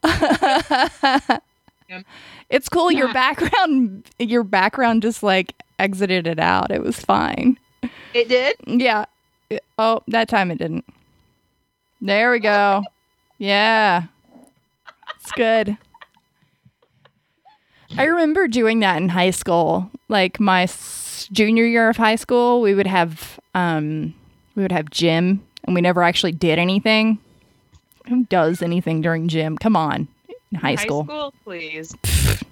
It's 2.50 2.70
cool. 2.70 2.92
Your 2.92 3.12
background, 3.14 4.10
your 4.20 4.44
background 4.44 5.02
just 5.02 5.24
like 5.24 5.54
exited 5.80 6.28
it 6.28 6.40
out. 6.40 6.72
It 6.72 6.82
was 6.84 7.00
fine. 7.00 7.58
It 8.14 8.28
did? 8.30 8.56
Yeah. 8.66 9.06
It- 9.50 9.64
oh, 9.78 10.02
that 10.08 10.28
time 10.28 10.52
it 10.52 10.58
didn't. 10.58 10.86
There 12.02 12.32
we 12.32 12.40
go. 12.40 12.84
Yeah. 13.38 14.04
It's 15.20 15.32
good. 15.32 15.78
I 17.98 18.04
remember 18.04 18.48
doing 18.48 18.80
that 18.82 18.98
in 19.02 19.10
high 19.10 19.32
school. 19.32 19.90
Like 20.10 20.40
my 20.40 20.64
s- 20.64 21.28
junior 21.32 21.66
year 21.66 21.90
of 21.90 21.98
high 21.98 22.16
school, 22.16 22.62
we 22.62 22.74
would 22.74 22.88
have 22.88 23.40
um 23.56 24.14
we 24.56 24.62
would 24.62 24.72
have 24.72 24.90
gym 24.90 25.44
and 25.64 25.74
we 25.76 25.82
never 25.82 26.04
actually 26.04 26.32
did 26.34 26.60
anything. 26.60 27.20
Who 28.10 28.26
does 28.26 28.62
anything 28.62 29.02
during 29.02 29.28
gym? 29.28 29.58
Come 29.58 29.76
on. 29.76 30.08
In 30.52 30.60
high 30.60 30.76
school. 30.76 31.04
school, 31.04 31.34
please. 31.44 31.96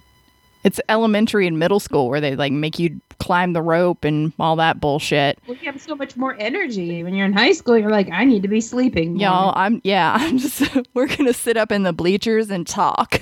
It's 0.65 0.81
elementary 0.89 1.45
and 1.45 1.59
middle 1.59 1.79
school 1.79 2.09
where 2.09 2.19
they 2.19 2.35
like 2.35 2.51
make 2.51 2.79
you 2.79 2.99
climb 3.19 3.53
the 3.53 3.61
rope 3.61 4.03
and 4.03 4.33
all 4.39 4.55
that 4.55 4.79
bullshit. 4.81 5.37
Well, 5.45 5.55
you 5.61 5.71
have 5.71 5.79
so 5.79 5.95
much 5.95 6.17
more 6.17 6.35
energy 6.39 7.03
when 7.03 7.13
you're 7.13 7.27
in 7.27 7.33
high 7.33 7.51
school. 7.51 7.77
You're 7.77 7.91
like, 7.91 8.09
I 8.11 8.23
need 8.23 8.41
to 8.41 8.47
be 8.47 8.59
sleeping. 8.61 9.13
more. 9.13 9.21
Y'all, 9.21 9.53
I'm 9.55 9.79
yeah, 9.83 10.15
I'm 10.19 10.39
just 10.39 10.63
we're 10.95 11.05
gonna 11.05 11.33
sit 11.33 11.55
up 11.55 11.71
in 11.71 11.83
the 11.83 11.93
bleachers 11.93 12.49
and 12.49 12.65
talk. 12.65 13.19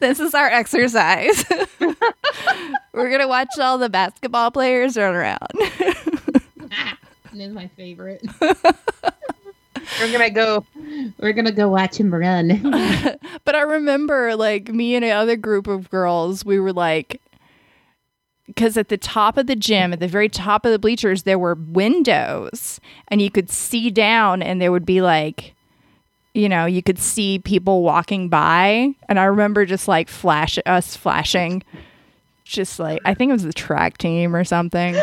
this 0.00 0.20
is 0.20 0.34
our 0.34 0.48
exercise. 0.48 1.42
we're 2.92 3.10
gonna 3.10 3.28
watch 3.28 3.48
all 3.58 3.78
the 3.78 3.88
basketball 3.88 4.50
players 4.50 4.98
run 4.98 5.14
around. 5.14 5.48
This 7.32 7.48
is 7.48 7.54
my 7.54 7.68
favorite. 7.68 8.22
We're 10.00 10.12
gonna 10.12 10.30
go. 10.30 10.64
We're 11.18 11.32
gonna 11.32 11.52
go 11.52 11.68
watch 11.68 11.98
him 11.98 12.12
run. 12.12 12.48
but 13.44 13.54
I 13.54 13.62
remember 13.62 14.36
like 14.36 14.68
me 14.68 14.94
and 14.94 15.04
another 15.04 15.36
group 15.36 15.66
of 15.66 15.90
girls, 15.90 16.44
we 16.44 16.58
were 16.58 16.72
like 16.72 17.20
because 18.46 18.76
at 18.76 18.88
the 18.88 18.96
top 18.96 19.36
of 19.36 19.48
the 19.48 19.56
gym, 19.56 19.92
at 19.92 19.98
the 20.00 20.06
very 20.06 20.28
top 20.28 20.64
of 20.64 20.70
the 20.70 20.78
bleachers, 20.78 21.24
there 21.24 21.38
were 21.38 21.54
windows 21.54 22.80
and 23.08 23.20
you 23.20 23.30
could 23.30 23.50
see 23.50 23.90
down 23.90 24.40
and 24.42 24.60
there 24.60 24.72
would 24.72 24.86
be 24.86 25.00
like 25.02 25.54
you 26.32 26.50
know, 26.50 26.66
you 26.66 26.82
could 26.82 26.98
see 26.98 27.38
people 27.38 27.82
walking 27.82 28.28
by. 28.28 28.94
And 29.08 29.18
I 29.18 29.24
remember 29.24 29.64
just 29.64 29.88
like 29.88 30.06
flash 30.10 30.58
us 30.66 30.94
flashing 30.94 31.62
just 32.46 32.78
like 32.78 33.00
I 33.04 33.12
think 33.12 33.30
it 33.30 33.32
was 33.34 33.42
the 33.42 33.52
track 33.52 33.98
team 33.98 34.34
or 34.34 34.44
something. 34.44 34.96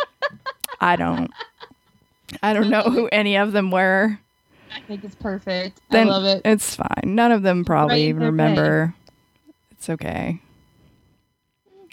I 0.80 0.94
don't 0.96 1.30
I 2.42 2.52
don't 2.52 2.70
know 2.70 2.82
who 2.82 3.06
any 3.08 3.36
of 3.36 3.52
them 3.52 3.70
were. 3.70 4.18
I 4.74 4.80
think 4.82 5.04
it's 5.04 5.14
perfect. 5.14 5.80
Then 5.90 6.08
I 6.08 6.10
love 6.10 6.24
it. 6.24 6.42
It's 6.44 6.74
fine. 6.76 7.02
None 7.04 7.32
of 7.32 7.42
them 7.42 7.64
probably 7.64 7.94
Right 7.94 8.08
even 8.08 8.22
remember. 8.22 8.94
It's 9.72 9.88
okay. 9.88 10.40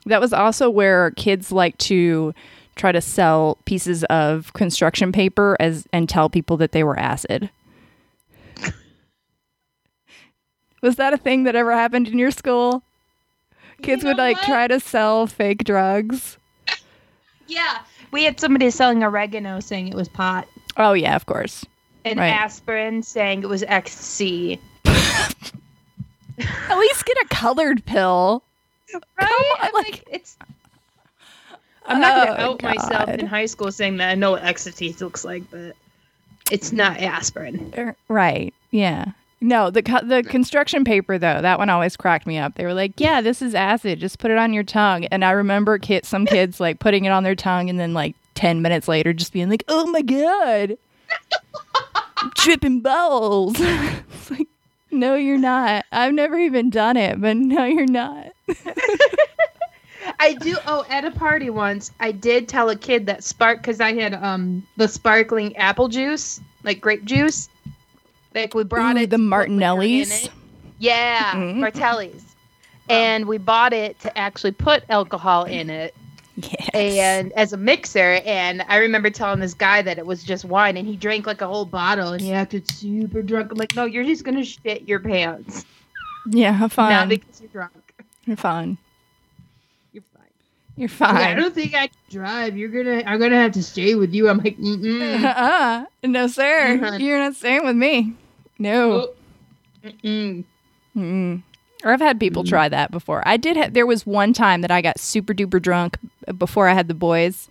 That 0.05 0.19
was 0.21 0.33
also 0.33 0.69
where 0.69 1.11
kids 1.11 1.51
like 1.51 1.77
to 1.79 2.33
try 2.75 2.91
to 2.91 2.99
sell 3.01 3.57
pieces 3.65 4.03
of 4.05 4.51
construction 4.53 5.11
paper 5.11 5.55
as 5.59 5.87
and 5.93 6.09
tell 6.09 6.29
people 6.29 6.57
that 6.57 6.73
they 6.73 6.83
were 6.83 6.99
acid. 6.99 7.49
was 10.81 10.97
that 10.97 11.13
a 11.13 11.17
thing 11.17 11.43
that 11.43 11.55
ever 11.55 11.71
happened 11.71 12.07
in 12.07 12.19
your 12.19 12.31
school? 12.31 12.83
Kids 13.81 14.03
You 14.03 14.09
would 14.09 14.17
like 14.17 14.37
what? 14.37 14.45
try 14.45 14.67
to 14.67 14.79
sell 14.79 15.27
fake 15.27 15.63
drugs. 15.63 16.37
Yeah, 17.47 17.81
we 18.11 18.23
had 18.23 18.39
somebody 18.39 18.69
selling 18.69 19.03
oregano 19.03 19.59
saying 19.59 19.87
it 19.87 19.95
was 19.95 20.07
pot, 20.09 20.47
Oh 20.77 20.93
yeah, 20.93 21.15
of 21.15 21.25
course. 21.25 21.65
and 22.03 22.19
Right. 22.19 22.29
aspirin 22.29 23.01
saying 23.03 23.43
it 23.43 23.49
was 23.49 23.63
ecstasy. 23.63 24.59
At 24.87 26.77
least 26.77 27.05
get 27.05 27.17
a 27.23 27.27
colored 27.29 27.85
pill. 27.85 28.43
Right? 28.93 29.01
on, 29.21 29.57
I'm 29.61 29.73
like- 29.73 29.85
like, 29.85 30.03
it's. 30.11 30.37
I'm 31.87 32.01
not 32.01 32.27
gonna 32.27 32.39
Oh, 32.41 32.51
out 32.53 32.63
myself 32.63 33.09
in 33.09 33.25
high 33.27 33.45
school 33.45 33.71
saying 33.71 33.97
that 33.97 34.09
I 34.09 34.15
know 34.15 34.31
what 34.31 34.43
ecstasy 34.43 34.91
looks 34.99 35.23
like, 35.23 35.43
but 35.51 35.75
it's 36.51 36.71
not 36.71 36.97
aspirin. 36.99 37.73
Er, 37.77 37.95
Right. 38.07 38.53
Yeah. 38.71 39.05
No, 39.45 39.69
the 39.69 39.83
co- 39.83 40.03
the 40.03 40.23
construction 40.23 40.83
paper 40.83 41.19
though, 41.19 41.39
that 41.39 41.59
one 41.59 41.69
always 41.69 41.95
cracked 41.95 42.25
me 42.25 42.39
up. 42.39 42.55
They 42.55 42.65
were 42.65 42.73
like, 42.73 42.99
"Yeah, 42.99 43.21
this 43.21 43.43
is 43.43 43.53
acid. 43.53 43.99
Just 43.99 44.17
put 44.17 44.31
it 44.31 44.39
on 44.39 44.53
your 44.53 44.63
tongue." 44.63 45.05
And 45.05 45.23
I 45.23 45.29
remember 45.31 45.77
kid, 45.77 46.03
some 46.03 46.25
kids 46.25 46.59
like 46.59 46.79
putting 46.79 47.05
it 47.05 47.09
on 47.09 47.23
their 47.23 47.35
tongue 47.35 47.69
and 47.69 47.79
then 47.79 47.93
like 47.93 48.15
10 48.33 48.63
minutes 48.63 48.87
later 48.87 49.13
just 49.13 49.31
being 49.33 49.47
like, 49.47 49.63
"Oh 49.67 49.85
my 49.85 50.01
god." 50.01 50.79
Tripping 52.35 52.81
balls. 52.81 53.53
it's 53.59 54.31
like, 54.31 54.47
"No, 54.89 55.13
you're 55.13 55.37
not. 55.37 55.85
I've 55.91 56.13
never 56.13 56.39
even 56.39 56.71
done 56.71 56.97
it, 56.97 57.21
but 57.21 57.37
no, 57.37 57.65
you're 57.65 57.85
not." 57.85 58.31
I 60.19 60.33
do. 60.33 60.57
Oh, 60.65 60.85
at 60.89 61.05
a 61.05 61.11
party 61.11 61.51
once, 61.51 61.91
I 61.99 62.11
did 62.11 62.47
tell 62.47 62.71
a 62.71 62.75
kid 62.75 63.05
that 63.05 63.23
spark 63.23 63.59
because 63.59 63.79
I 63.79 63.93
had 63.93 64.15
um 64.15 64.65
the 64.77 64.87
sparkling 64.87 65.55
apple 65.55 65.87
juice, 65.87 66.41
like 66.63 66.81
grape 66.81 67.05
juice. 67.05 67.47
Like 68.35 68.53
we 68.53 68.63
brought 68.63 68.97
Ooh, 68.97 68.99
it 68.99 69.09
the 69.09 69.17
to 69.17 69.23
put 69.29 69.29
liquor 69.31 69.43
in 69.45 69.57
Martinellis. 69.59 70.25
it. 70.25 70.31
Yeah, 70.79 71.33
Mhm. 71.33 71.55
Martelli's. 71.55 72.23
And 72.89 73.25
we 73.27 73.37
bought 73.39 73.73
it 73.73 73.99
to 74.01 74.15
actually 74.17 74.51
put 74.51 74.83
alcohol 74.89 75.45
in 75.45 75.69
it 75.71 75.95
Yes. 76.37 76.69
and 76.73 77.31
as 77.31 77.53
a 77.53 77.57
mixer 77.57 78.19
and 78.25 78.61
I 78.67 78.75
remember 78.77 79.09
telling 79.09 79.39
this 79.39 79.53
guy 79.53 79.81
that 79.81 79.97
it 79.97 80.05
was 80.05 80.21
just 80.21 80.43
wine 80.43 80.75
and 80.75 80.85
he 80.85 80.97
drank 80.97 81.25
like 81.25 81.39
a 81.41 81.47
whole 81.47 81.63
bottle 81.65 82.11
and 82.11 82.21
he 82.21 82.33
acted 82.33 82.69
super 82.69 83.21
drunk. 83.21 83.51
I'm 83.53 83.57
like, 83.57 83.73
no, 83.73 83.85
you're 83.85 84.03
just 84.03 84.25
gonna 84.25 84.43
shit 84.43 84.85
your 84.87 84.99
pants. 84.99 85.63
yeah, 86.29 86.51
have 86.51 86.73
fun. 86.73 86.89
Not 86.91 87.07
because 87.09 87.39
you're 87.39 87.49
drunk. 87.49 87.71
you're 88.25 88.35
fine. 88.35 88.77
You're 89.93 90.03
fine. 90.03 90.27
You're 90.75 90.89
Yeah, 91.21 91.29
I 91.29 91.33
don't 91.35 91.55
think 91.55 91.73
I 91.73 91.87
can 91.87 91.95
drive. 92.11 92.57
You're 92.57 92.67
gonna 92.67 93.01
I'm 93.05 93.17
gonna 93.17 93.37
have 93.41 93.53
to 93.53 93.63
stay 93.63 93.95
with 93.95 94.13
you. 94.13 94.27
I'm 94.27 94.39
like, 94.39 94.57
mm 94.57 95.23
uh-uh. 95.23 95.85
No, 96.03 96.27
sir. 96.27 96.77
Mhm. 96.81 96.99
You're 96.99 97.17
not 97.19 97.35
staying 97.35 97.63
with 97.65 97.77
me. 97.77 98.13
No. 98.59 99.09
mm 99.83 100.43
Mm. 100.95 101.41
Or 101.83 101.91
I've 101.91 101.99
had 101.99 102.19
people 102.21 102.45
try 102.45 102.69
that 102.69 102.89
before. 102.89 103.21
I 103.27 103.35
did. 103.37 103.57
Ha- 103.57 103.67
there 103.69 103.85
was 103.85 104.05
one 104.05 104.31
time 104.31 104.61
that 104.61 104.71
I 104.71 104.81
got 104.81 104.97
super 104.97 105.33
duper 105.33 105.61
drunk 105.61 105.97
before 106.37 106.69
I 106.69 106.73
had 106.73 106.87
the 106.87 106.93
boys. 106.93 107.49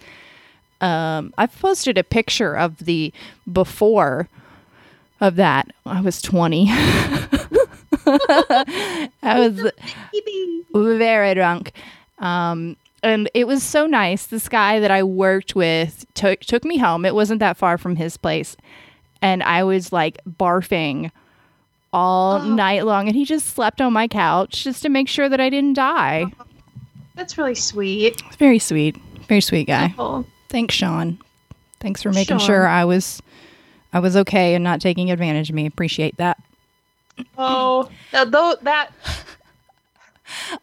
Um, 0.80 1.32
I've 1.38 1.54
posted 1.60 1.98
a 1.98 2.02
picture 2.04 2.56
of 2.56 2.78
the 2.78 3.12
before 3.52 4.28
of 5.20 5.36
that. 5.36 5.68
I 5.84 6.00
was 6.00 6.22
twenty. 6.22 6.68
I 6.70 7.50
was 9.22 9.70
very 10.74 11.34
drunk. 11.34 11.72
Um, 12.18 12.76
and 13.02 13.28
it 13.34 13.46
was 13.46 13.62
so 13.62 13.84
nice. 13.86 14.24
This 14.26 14.48
guy 14.48 14.80
that 14.80 14.90
I 14.90 15.02
worked 15.02 15.54
with 15.54 16.06
took 16.14 16.40
took 16.40 16.64
me 16.64 16.78
home. 16.78 17.04
It 17.04 17.14
wasn't 17.14 17.40
that 17.40 17.56
far 17.58 17.76
from 17.78 17.96
his 17.96 18.16
place, 18.16 18.56
and 19.24 19.42
I 19.42 19.64
was 19.64 19.90
like 19.92 20.18
barfing 20.28 21.10
all 21.92 22.42
Oh. 22.42 22.44
night 22.54 22.84
long. 22.84 23.08
And 23.08 23.16
he 23.16 23.24
just 23.24 23.46
slept 23.54 23.80
on 23.80 23.92
my 23.92 24.06
couch 24.06 24.62
just 24.64 24.82
to 24.82 24.88
make 24.90 25.08
sure 25.08 25.28
that 25.30 25.40
I 25.40 25.48
didn't 25.48 25.72
die. 25.74 26.26
That's 27.14 27.38
really 27.38 27.54
sweet. 27.54 28.20
Very 28.38 28.58
sweet, 28.58 28.96
very 29.28 29.40
sweet 29.40 29.66
guy. 29.66 29.94
Oh, 29.98 30.24
Thanks, 30.50 30.74
Sean. 30.74 31.18
Thanks 31.80 32.02
for 32.02 32.12
making 32.12 32.38
Sean. 32.38 32.46
sure 32.46 32.66
I 32.68 32.84
was 32.84 33.20
I 33.92 33.98
was 34.00 34.16
okay 34.16 34.54
and 34.54 34.62
not 34.62 34.80
taking 34.80 35.10
advantage 35.10 35.48
of 35.48 35.54
me. 35.54 35.64
Appreciate 35.66 36.16
that. 36.18 36.36
oh 37.38 37.88
now, 38.12 38.24
though 38.24 38.56
that 38.62 38.90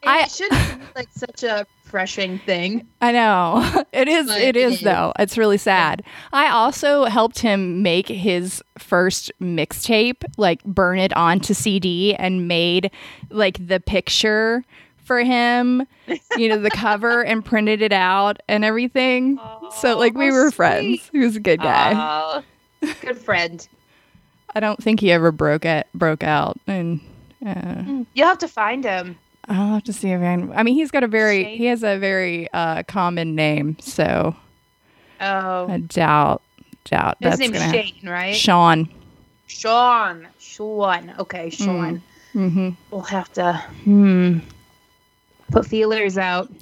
I- 0.03 0.21
it 0.23 0.31
shouldn't 0.31 0.79
be 0.79 0.85
like 0.95 1.09
such 1.11 1.43
a 1.43 1.65
refreshing 1.85 2.39
thing. 2.39 2.87
I 3.01 3.11
know. 3.11 3.83
It 3.93 4.07
is 4.07 4.27
But 4.27 4.39
it 4.41 4.55
it 4.55 4.57
is 4.57 4.73
is. 4.75 4.81
though. 4.81 5.11
It's 5.19 5.37
really 5.37 5.57
sad. 5.57 6.01
I 6.31 6.49
also 6.49 7.03
helped 7.05 7.39
him 7.39 7.81
make 7.83 8.07
his 8.07 8.63
first 8.79 9.31
mixtape, 9.41 10.23
like 10.37 10.63
burn 10.63 10.97
it 10.97 11.15
onto 11.15 11.53
CD 11.53 12.15
and 12.15 12.47
made 12.47 12.89
like 13.29 13.65
the 13.67 13.79
picture 13.81 14.63
for 15.03 15.19
him, 15.23 15.85
you 16.37 16.47
know, 16.47 16.57
the 16.57 16.69
cover 16.71 17.21
and 17.23 17.43
printed 17.43 17.81
it 17.81 17.91
out 17.91 18.39
and 18.47 18.63
everything. 18.63 19.37
so 19.75 19.97
like 19.97 20.13
we 20.15 20.31
were 20.31 20.47
sweet. 20.49 20.55
friends. 20.55 21.09
He 21.11 21.19
was 21.19 21.35
a 21.35 21.39
good 21.41 21.59
guy. 21.59 21.91
Oh, 22.81 22.87
good 23.01 23.17
friend. 23.17 23.67
I 24.55 24.59
don't 24.61 24.81
think 24.81 24.99
he 25.01 25.11
ever 25.11 25.31
broke 25.33 25.65
it 25.65 25.85
broke 25.93 26.23
out 26.23 26.57
and 26.65 27.01
uh, 27.45 28.03
You'll 28.13 28.27
have 28.27 28.37
to 28.39 28.47
find 28.47 28.83
him. 28.85 29.17
I'll 29.48 29.74
have 29.75 29.83
to 29.86 29.93
see 29.93 30.10
if 30.12 30.21
I. 30.21 30.33
I 30.55 30.63
mean, 30.63 30.75
he's 30.75 30.91
got 30.91 31.03
a 31.03 31.07
very 31.07 31.43
he 31.57 31.65
has 31.65 31.83
a 31.83 31.98
very 31.98 32.48
uh, 32.53 32.83
common 32.83 33.36
name, 33.36 33.77
so 33.79 34.36
Oh, 35.19 35.67
I 35.69 35.77
doubt 35.79 36.41
doubt 36.86 37.17
his 37.19 37.38
that's 37.38 37.51
gonna 37.51 37.71
Shane, 37.71 38.00
right? 38.07 38.36
Sean. 38.36 38.89
Sean. 39.48 40.27
Sean. 40.39 41.13
Okay, 41.19 41.50
Sean. 41.50 42.01
Mm-hmm. 42.33 42.69
We'll 42.91 43.01
have 43.01 43.31
to 43.33 43.53
hmm, 43.83 44.39
put 45.51 45.65
feelers 45.67 46.17
out. 46.17 46.50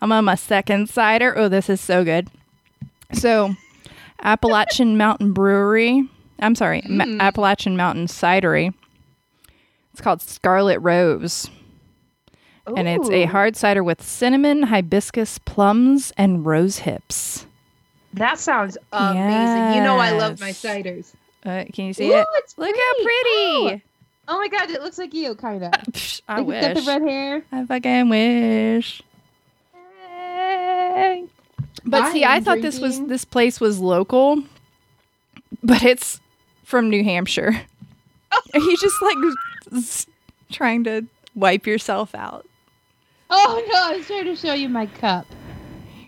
I'm 0.00 0.12
on 0.12 0.24
my 0.24 0.36
second 0.36 0.88
cider. 0.88 1.36
Oh, 1.36 1.48
this 1.48 1.68
is 1.68 1.80
so 1.80 2.04
good. 2.04 2.28
So, 3.14 3.54
Appalachian 4.22 4.96
Mountain 4.96 5.32
Brewery. 5.32 6.08
I'm 6.38 6.54
sorry, 6.54 6.82
Ma- 6.88 7.04
Mm. 7.04 7.20
Appalachian 7.20 7.76
Mountain 7.76 8.06
Cidery. 8.06 8.72
It's 9.98 10.04
called 10.04 10.22
Scarlet 10.22 10.78
Rose. 10.78 11.50
And 12.68 12.86
it's 12.86 13.10
a 13.10 13.24
hard 13.24 13.56
cider 13.56 13.82
with 13.82 14.00
cinnamon, 14.00 14.62
hibiscus, 14.62 15.38
plums, 15.38 16.12
and 16.16 16.46
rose 16.46 16.78
hips. 16.78 17.46
That 18.14 18.38
sounds 18.38 18.78
amazing. 18.92 19.74
You 19.74 19.82
know 19.82 19.98
I 19.98 20.12
love 20.12 20.38
my 20.38 20.50
ciders. 20.50 21.12
Uh, 21.44 21.64
can 21.72 21.86
you 21.86 21.92
see 21.94 22.12
Ooh, 22.12 22.16
it? 22.16 22.26
Look 22.56 22.76
how 22.76 22.92
pretty. 23.02 23.82
Oh 24.28 24.38
my 24.38 24.46
god, 24.46 24.70
it 24.70 24.82
looks 24.82 24.98
like 24.98 25.12
you, 25.14 25.34
kind 25.34 25.64
of. 25.64 25.72
I 25.74 25.80
it's 25.80 26.20
got 26.28 26.44
the 26.76 26.84
red 26.86 27.02
hair. 27.02 27.42
I 27.50 27.66
fucking 27.66 28.08
wish. 28.08 29.02
But 31.84 32.02
I 32.02 32.12
see, 32.12 32.24
I 32.24 32.38
thought 32.38 32.62
this 32.62 32.78
was 32.78 33.04
this 33.06 33.24
place 33.24 33.60
was 33.60 33.80
local, 33.80 34.44
but 35.60 35.82
it's 35.82 36.20
from 36.62 36.88
New 36.88 37.02
Hampshire. 37.02 37.62
Are 38.54 38.60
you 38.60 38.76
just 38.76 39.00
like 39.02 39.16
s- 39.72 40.06
trying 40.50 40.84
to 40.84 41.06
wipe 41.34 41.66
yourself 41.66 42.14
out? 42.14 42.46
Oh 43.30 43.64
no, 43.70 43.94
I 43.94 43.96
was 43.98 44.06
trying 44.06 44.24
to 44.24 44.36
show 44.36 44.54
you 44.54 44.68
my 44.68 44.86
cup. 44.86 45.26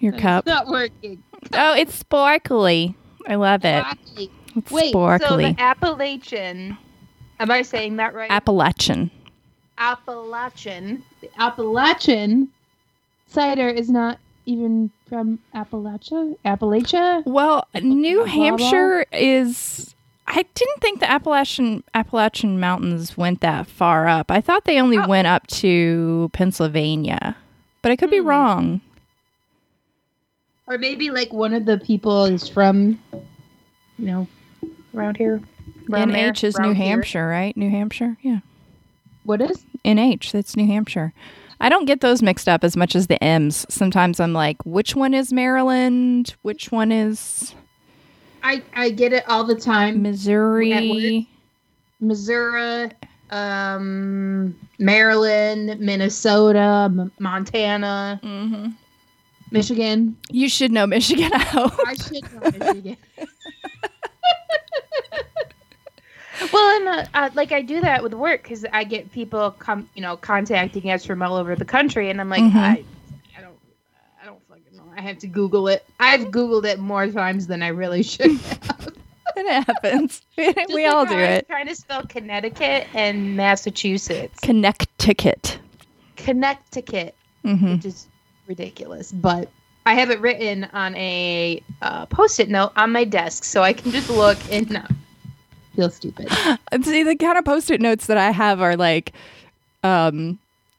Your 0.00 0.14
It's 0.14 0.22
cup. 0.22 0.46
It's 0.46 0.54
not 0.54 0.66
working. 0.68 1.22
Oh, 1.52 1.74
it's 1.74 1.94
sparkly. 1.94 2.94
I 3.26 3.34
love 3.34 3.64
it. 3.64 3.82
Broccoli. 3.82 4.30
It's 4.56 4.70
Wait, 4.72 4.84
so 4.86 4.90
sparkly. 4.90 5.52
the 5.52 5.60
Appalachian. 5.60 6.76
Am 7.38 7.50
I 7.50 7.62
saying 7.62 7.96
that 7.96 8.14
right? 8.14 8.30
Appalachian. 8.30 9.10
Appalachian. 9.78 11.02
The 11.20 11.30
Appalachian 11.38 12.48
cider 13.26 13.68
is 13.68 13.88
not 13.90 14.18
even 14.46 14.90
from 15.08 15.38
Appalachia. 15.54 16.36
Appalachia. 16.44 17.24
Well, 17.26 17.66
New 17.80 18.16
blah, 18.16 18.24
blah. 18.24 18.32
Hampshire 18.32 19.06
is. 19.12 19.94
I 20.32 20.44
didn't 20.54 20.80
think 20.80 21.00
the 21.00 21.10
Appalachian 21.10 21.82
Appalachian 21.92 22.60
Mountains 22.60 23.16
went 23.16 23.40
that 23.40 23.66
far 23.66 24.06
up. 24.06 24.30
I 24.30 24.40
thought 24.40 24.64
they 24.64 24.80
only 24.80 24.96
Oh. 24.98 25.06
went 25.08 25.26
up 25.26 25.46
to 25.48 26.30
Pennsylvania, 26.32 27.36
but 27.82 27.90
I 27.90 27.96
could 27.96 28.10
be 28.10 28.18
Hmm. 28.20 28.26
wrong. 28.28 28.80
Or 30.66 30.78
maybe 30.78 31.10
like 31.10 31.32
one 31.32 31.52
of 31.52 31.64
the 31.66 31.78
people 31.78 32.26
is 32.26 32.48
from, 32.48 33.00
you 33.98 34.06
know, 34.06 34.28
around 34.94 35.16
here. 35.16 35.40
Around 35.90 36.12
there, 36.12 36.28
NH 36.28 36.44
is 36.44 36.56
New 36.58 36.66
around 36.66 36.74
here. 36.76 36.86
Hampshire, 36.86 37.28
right? 37.28 37.56
New 37.56 37.70
Hampshire, 37.70 38.16
yeah. 38.22 38.38
What 39.24 39.40
is? 39.40 39.64
NH, 39.84 40.30
that's 40.30 40.56
New 40.56 40.66
Hampshire. 40.66 41.12
I 41.60 41.68
don't 41.68 41.84
get 41.86 42.00
those 42.00 42.22
mixed 42.22 42.48
up 42.48 42.62
as 42.62 42.76
much 42.76 42.94
as 42.94 43.08
the 43.08 43.22
M's. 43.22 43.66
Sometimes 43.68 44.20
I'm 44.20 44.32
like, 44.32 44.64
which 44.64 44.94
one 44.94 45.12
is 45.12 45.32
Maryland? 45.32 46.34
Which 46.42 46.70
one 46.70 46.92
is 46.92 47.54
I 48.42 48.62
I 48.74 48.90
get 48.90 49.12
it 49.12 49.28
all 49.28 49.44
the 49.44 49.54
time. 49.54 50.02
Missouri? 50.02 51.28
Missouri, 52.00 52.90
um, 53.30 54.56
Maryland, 54.78 55.78
Minnesota, 55.80 56.84
M- 56.90 57.12
Montana, 57.18 58.18
Mm-hmm. 58.22 58.68
Michigan. 59.50 60.16
You 60.30 60.48
should 60.48 60.72
know 60.72 60.86
Michigan. 60.86 61.30
I 61.34 61.38
hope. 61.40 61.72
I 61.86 61.94
should 61.94 62.22
know 62.32 62.50
Michigan. 62.66 62.96
well, 66.52 66.76
and 66.76 66.88
uh, 66.88 67.04
uh, 67.14 67.30
like 67.34 67.52
I 67.52 67.60
do 67.62 67.80
that 67.80 68.02
with 68.02 68.14
work 68.14 68.42
because 68.42 68.64
I 68.72 68.84
get 68.84 69.12
people 69.12 69.50
come, 69.52 69.88
you 69.94 70.02
know, 70.02 70.16
contacting 70.16 70.90
us 70.90 71.04
from 71.04 71.20
all 71.22 71.36
over 71.36 71.54
the 71.56 71.64
country, 71.64 72.10
and 72.10 72.20
I'm 72.20 72.28
like, 72.30 72.42
Mhm. 72.42 72.54
I, 72.56 72.84
I 74.96 75.00
have 75.00 75.18
to 75.18 75.26
Google 75.26 75.68
it. 75.68 75.84
I've 75.98 76.28
Googled 76.28 76.64
it 76.64 76.78
more 76.78 77.06
times 77.08 77.46
than 77.46 77.62
I 77.62 77.68
really 77.68 78.02
should. 78.02 78.32
Have. 78.40 78.92
It 79.36 79.64
happens. 79.64 80.22
we 80.74 80.86
all 80.86 81.06
do 81.06 81.14
I'm 81.14 81.20
it. 81.20 81.46
Trying 81.48 81.68
to 81.68 81.74
spell 81.74 82.04
Connecticut 82.04 82.88
and 82.94 83.36
Massachusetts, 83.36 84.38
Connecticut. 84.40 85.58
Connecticut. 86.16 87.14
Mm-hmm. 87.44 87.74
which 87.74 87.86
is 87.86 88.06
ridiculous. 88.46 89.12
But 89.12 89.48
I 89.86 89.94
have 89.94 90.10
it 90.10 90.20
written 90.20 90.64
on 90.72 90.94
a 90.96 91.62
uh, 91.80 92.06
post-it 92.06 92.50
note 92.50 92.72
on 92.76 92.92
my 92.92 93.04
desk, 93.04 93.44
so 93.44 93.62
I 93.62 93.72
can 93.72 93.92
just 93.92 94.10
look 94.10 94.36
and 94.52 94.70
not 94.70 94.90
feel 95.74 95.90
stupid. 95.90 96.28
See, 96.82 97.02
the 97.02 97.16
kind 97.16 97.38
of 97.38 97.44
post-it 97.44 97.80
notes 97.80 98.06
that 98.06 98.18
I 98.18 98.30
have 98.30 98.60
are 98.60 98.76
like, 98.76 99.12
um, 99.82 100.38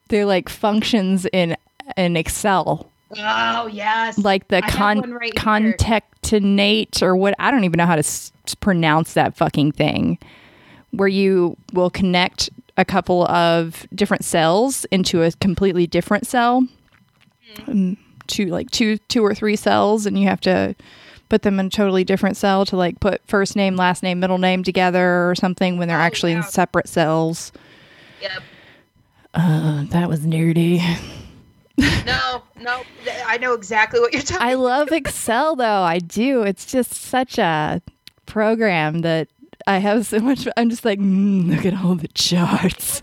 they're 0.10 0.26
like 0.26 0.50
functions 0.50 1.26
in 1.34 1.56
in 1.98 2.16
Excel, 2.16 2.91
Oh 3.18 3.68
yes, 3.68 4.18
like 4.18 4.48
the 4.48 4.62
con 4.64 5.12
right 5.12 5.34
here. 5.64 5.74
or 7.02 7.16
what 7.16 7.34
I 7.40 7.52
don't 7.52 7.64
even 7.64 7.78
know 7.78 7.86
how 7.86 7.96
to 7.96 8.00
s- 8.00 8.32
pronounce 8.62 9.14
that 9.14 9.36
fucking 9.36 9.74
thing, 9.74 10.18
where 10.92 11.08
you 11.08 11.58
will 11.74 11.90
connect 11.90 12.50
a 12.78 12.86
couple 12.86 13.26
of 13.28 13.86
different 13.94 14.24
cells 14.24 14.86
into 14.92 15.24
a 15.24 15.32
completely 15.34 15.86
different 15.88 16.26
cell, 16.26 16.66
um, 17.68 17.98
two 18.28 18.46
like 18.46 18.72
two 18.72 18.98
two 19.10 19.24
or 19.26 19.36
three 19.36 19.56
cells, 19.56 20.06
and 20.06 20.18
you 20.18 20.28
have 20.28 20.42
to 20.42 20.76
put 21.30 21.42
them 21.44 21.60
in 21.60 21.68
a 21.68 21.70
totally 21.70 22.04
different 22.04 22.36
cell 22.38 22.66
to 22.66 22.76
like 22.76 23.00
put 23.00 23.22
first 23.28 23.56
name, 23.56 23.76
last 23.76 24.04
name, 24.04 24.20
middle 24.20 24.38
name 24.38 24.64
together 24.64 25.30
or 25.30 25.36
something 25.36 25.78
when 25.78 25.88
they're 25.88 25.98
Oh, 25.98 26.02
actually 26.02 26.32
in 26.34 26.44
separate 26.44 26.88
cells. 26.90 27.52
Yep. 28.22 28.44
Uh, 29.34 29.84
that 29.92 30.10
was 30.10 30.22
nerdy. 30.22 30.82
No, 31.78 32.44
no, 32.60 32.84
I 33.26 33.38
know 33.38 33.54
exactly 33.54 34.00
what 34.00 34.14
you're 34.14 34.22
talking. 34.22 34.46
I 34.46 34.56
love 34.56 34.92
Excel 34.92 35.56
though. 35.56 35.84
I 35.84 36.00
do. 36.00 36.44
It's 36.44 36.66
just 36.66 36.94
such 36.94 37.38
a 37.38 37.82
program 38.26 39.00
that 39.02 39.28
I 39.68 39.78
have 39.78 40.06
so 40.06 40.20
much. 40.20 40.48
I'm 40.58 40.70
just 40.70 40.86
like, 40.86 41.00
mm, 41.00 41.50
look 41.50 41.66
at 41.66 41.74
all 41.74 41.96
the 41.96 42.08
charts. 42.10 43.02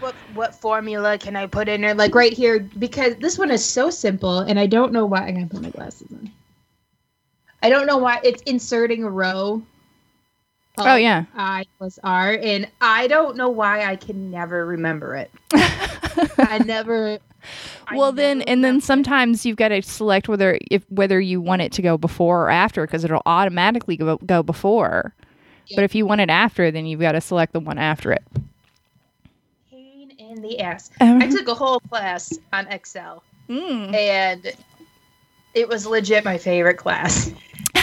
What 0.00 0.14
what 0.34 0.54
formula 0.54 1.18
can 1.18 1.36
I 1.36 1.46
put 1.46 1.68
in 1.68 1.80
there? 1.80 1.94
Like 1.94 2.14
right 2.14 2.32
here, 2.32 2.60
because 2.78 3.16
this 3.16 3.38
one 3.38 3.50
is 3.50 3.64
so 3.64 3.90
simple, 3.90 4.40
and 4.40 4.58
I 4.58 4.66
don't 4.66 4.92
know 4.92 5.06
why. 5.06 5.26
I 5.26 5.32
gotta 5.32 5.46
put 5.46 5.62
my 5.62 5.70
glasses 5.70 6.12
on. 6.12 6.30
I 7.62 7.70
don't 7.70 7.86
know 7.86 7.96
why 7.96 8.20
it's 8.22 8.42
inserting 8.42 9.04
a 9.04 9.10
row. 9.10 9.62
Oh 10.76 10.96
yeah. 10.96 11.24
I 11.34 11.64
plus 11.78 11.98
R, 12.02 12.32
and 12.42 12.68
I 12.80 13.06
don't 13.06 13.36
know 13.36 13.48
why 13.48 13.84
I 13.84 13.96
can 13.96 14.30
never 14.30 14.66
remember 14.66 15.16
it. 15.16 15.30
I 15.52 16.60
never. 16.64 17.18
Well 17.94 18.12
then, 18.12 18.42
and 18.42 18.64
then 18.64 18.80
sometimes 18.80 19.44
you've 19.44 19.56
got 19.56 19.68
to 19.68 19.82
select 19.82 20.28
whether 20.28 20.58
if 20.70 20.84
whether 20.90 21.20
you 21.20 21.40
want 21.40 21.62
it 21.62 21.72
to 21.72 21.82
go 21.82 21.96
before 21.98 22.46
or 22.46 22.50
after 22.50 22.86
because 22.86 23.04
it'll 23.04 23.22
automatically 23.26 23.96
go, 23.96 24.16
go 24.18 24.42
before. 24.42 25.14
Yeah. 25.66 25.76
But 25.76 25.84
if 25.84 25.94
you 25.94 26.04
want 26.06 26.20
it 26.20 26.30
after, 26.30 26.70
then 26.70 26.86
you've 26.86 27.00
got 27.00 27.12
to 27.12 27.20
select 27.20 27.52
the 27.52 27.60
one 27.60 27.78
after 27.78 28.12
it. 28.12 28.22
pain 29.70 30.10
in 30.18 30.42
the 30.42 30.60
ass. 30.60 30.90
Um, 31.00 31.22
I 31.22 31.28
took 31.28 31.48
a 31.48 31.54
whole 31.54 31.80
class 31.80 32.38
on 32.52 32.66
Excel, 32.68 33.22
Mm. 33.48 33.94
and 33.94 34.52
it 35.54 35.68
was 35.68 35.86
legit 35.86 36.24
my 36.24 36.36
favorite 36.38 36.76
class. 36.78 37.30
we 37.74 37.80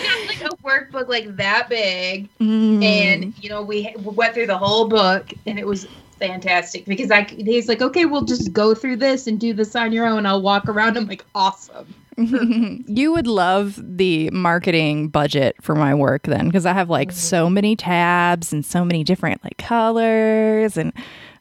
got 0.00 0.26
like 0.26 0.42
a 0.42 0.56
workbook 0.62 1.08
like 1.08 1.36
that 1.36 1.68
big, 1.68 2.28
Mm. 2.40 2.82
and 2.82 3.34
you 3.42 3.48
know 3.48 3.62
we 3.62 3.94
went 3.96 4.34
through 4.34 4.46
the 4.46 4.58
whole 4.58 4.88
book, 4.88 5.32
and 5.46 5.58
it 5.58 5.66
was 5.66 5.86
fantastic 6.18 6.84
because 6.84 7.10
I 7.10 7.24
he's 7.24 7.68
like, 7.68 7.82
okay, 7.82 8.04
we'll 8.04 8.24
just 8.24 8.52
go 8.52 8.74
through 8.74 8.96
this 8.96 9.26
and 9.26 9.38
do 9.38 9.52
this 9.52 9.74
on 9.76 9.92
your 9.92 10.06
own. 10.06 10.26
I'll 10.26 10.42
walk 10.42 10.68
around. 10.68 10.96
I'm 10.96 11.06
like, 11.06 11.24
awesome. 11.34 11.94
you 12.86 13.12
would 13.12 13.28
love 13.28 13.80
the 13.80 14.28
marketing 14.30 15.08
budget 15.08 15.54
for 15.60 15.76
my 15.76 15.94
work 15.94 16.24
then 16.24 16.46
because 16.46 16.66
I 16.66 16.72
have 16.72 16.90
like 16.90 17.12
so 17.12 17.48
many 17.48 17.76
tabs 17.76 18.52
and 18.52 18.66
so 18.66 18.84
many 18.84 19.04
different 19.04 19.42
like 19.44 19.56
colors 19.56 20.76
and 20.76 20.92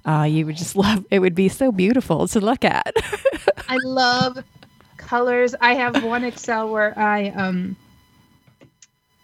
uh, 0.05 0.23
you 0.23 0.45
would 0.45 0.55
just 0.55 0.75
love 0.75 1.05
it 1.09 1.19
would 1.19 1.35
be 1.35 1.49
so 1.49 1.71
beautiful 1.71 2.27
to 2.27 2.39
look 2.39 2.63
at. 2.63 2.93
I 3.67 3.77
love 3.83 4.43
colors. 4.97 5.55
I 5.59 5.73
have 5.73 6.03
one 6.03 6.23
Excel 6.23 6.69
where 6.69 6.97
I 6.97 7.29
um 7.29 7.75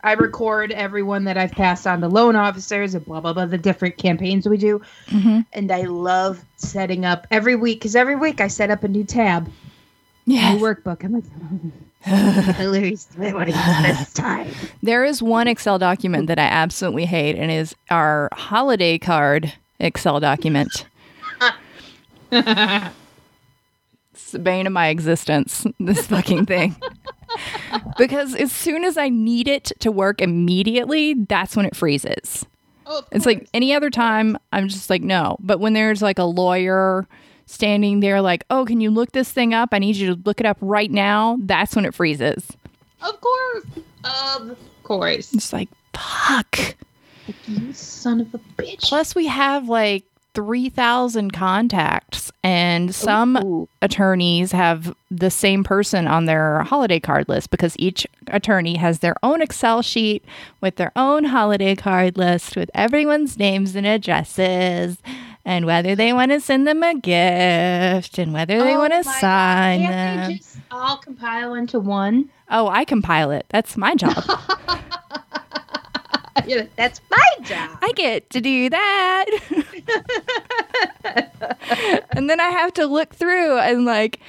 I 0.03 0.13
record 0.13 0.71
everyone 0.71 1.23
that 1.25 1.37
I've 1.37 1.51
passed 1.53 1.87
on 1.87 2.01
to 2.01 2.07
loan 2.09 2.35
officers 2.35 2.93
and 2.93 3.05
blah 3.05 3.21
blah 3.21 3.33
blah 3.33 3.45
the 3.45 3.57
different 3.57 3.97
campaigns 3.97 4.47
we 4.47 4.57
do. 4.57 4.81
Mhm. 5.07 5.45
And 5.53 5.71
I 5.71 5.83
love 5.83 6.43
setting 6.57 7.05
up 7.05 7.25
every 7.31 7.55
week 7.55 7.79
because 7.79 7.95
every 7.95 8.15
week 8.15 8.41
I 8.41 8.47
set 8.49 8.69
up 8.69 8.83
a 8.83 8.87
new 8.87 9.03
tab, 9.05 9.49
Yes. 10.25 10.59
new 10.59 10.65
workbook. 10.65 11.03
I'm 11.03 11.13
like, 11.13 11.23
colors. 12.57 13.07
What 13.15 13.47
is 13.47 13.55
this 13.55 14.13
time? 14.13 14.49
There 14.81 15.05
is 15.05 15.21
one 15.23 15.47
Excel 15.47 15.79
document 15.79 16.27
that 16.27 16.37
I 16.39 16.43
absolutely 16.43 17.05
hate 17.05 17.37
and 17.37 17.49
is 17.49 17.73
our 17.89 18.27
holiday 18.33 18.97
card 18.97 19.53
Excel 19.79 20.19
document. 20.19 20.85
It's 24.13 24.31
the 24.31 24.39
bane 24.39 24.67
of 24.67 24.73
my 24.73 24.87
existence, 24.87 25.65
this 25.79 26.05
fucking 26.07 26.45
thing. 26.45 26.75
Because 27.97 28.35
as 28.35 28.51
soon 28.51 28.83
as 28.83 28.97
I 28.97 29.09
need 29.09 29.47
it 29.47 29.71
to 29.79 29.91
work 29.91 30.21
immediately, 30.21 31.13
that's 31.13 31.55
when 31.55 31.65
it 31.65 31.75
freezes. 31.75 32.45
Oh, 32.85 33.03
It's 33.11 33.25
like 33.25 33.47
any 33.53 33.73
other 33.73 33.89
time, 33.89 34.37
I'm 34.51 34.67
just 34.67 34.89
like, 34.89 35.01
no. 35.01 35.37
But 35.39 35.59
when 35.59 35.73
there's 35.73 36.01
like 36.01 36.19
a 36.19 36.23
lawyer 36.25 37.07
standing 37.45 37.99
there, 38.01 38.21
like, 38.21 38.43
oh, 38.49 38.65
can 38.65 38.81
you 38.81 38.91
look 38.91 39.11
this 39.13 39.31
thing 39.31 39.53
up? 39.53 39.69
I 39.71 39.79
need 39.79 39.95
you 39.95 40.13
to 40.15 40.21
look 40.25 40.39
it 40.39 40.45
up 40.45 40.57
right 40.61 40.91
now. 40.91 41.37
That's 41.41 41.75
when 41.75 41.85
it 41.85 41.93
freezes. 41.93 42.45
of 43.01 43.21
course, 43.21 43.65
of 44.03 44.57
course. 44.83 45.33
It's 45.33 45.53
like, 45.53 45.69
fuck. 45.93 46.75
You 47.47 47.71
son 47.73 48.19
of 48.21 48.33
a 48.33 48.39
bitch. 48.57 48.81
Plus, 48.89 49.15
we 49.15 49.27
have 49.27 49.69
like 49.69 50.03
3,000 50.33 51.31
contacts, 51.31 52.31
and 52.43 52.93
some 52.93 53.37
Ooh. 53.37 53.67
attorneys 53.81 54.51
have 54.51 54.95
the 55.11 55.29
same 55.29 55.63
person 55.63 56.07
on 56.07 56.25
their 56.25 56.61
holiday 56.63 56.99
card 56.99 57.29
list 57.29 57.49
because 57.51 57.75
each 57.77 58.07
attorney 58.27 58.75
has 58.77 58.99
their 58.99 59.15
own 59.23 59.41
Excel 59.41 59.81
sheet 59.81 60.23
with 60.61 60.75
their 60.77 60.91
own 60.95 61.25
holiday 61.25 61.75
card 61.75 62.17
list 62.17 62.55
with 62.55 62.69
everyone's 62.73 63.37
names 63.37 63.75
and 63.75 63.85
addresses. 63.87 64.97
And 65.45 65.65
whether 65.65 65.93
they 65.93 66.13
want 66.13 66.31
to 66.31 66.39
send 66.39 66.65
them 66.65 66.81
a 66.83 66.95
gift 66.95 68.17
and 68.17 68.31
whether 68.33 68.59
they 68.63 68.75
Oh 68.75 68.79
want 68.79 68.93
to 68.93 68.99
my 68.99 69.03
God. 69.03 69.19
sign 69.19 69.79
Can't 69.81 69.91
them. 69.91 70.29
they 70.31 70.37
just 70.37 70.57
all 70.71 70.97
compile 70.97 71.53
into 71.55 71.81
one? 71.81 72.29
Oh, 72.49 72.69
I 72.69 72.85
compile 72.85 73.31
it. 73.31 73.45
That's 73.49 73.75
my 73.75 73.93
job. 73.93 74.23
Yeah, 76.47 76.65
That's 76.75 77.01
my 77.09 77.43
job. 77.43 77.77
I 77.81 77.91
get 77.95 78.29
to 78.31 78.41
do 78.41 78.69
that. 78.69 79.25
and 82.11 82.29
then 82.29 82.39
I 82.39 82.49
have 82.49 82.73
to 82.73 82.85
look 82.85 83.13
through 83.13 83.57
and 83.59 83.85
like 83.85 84.19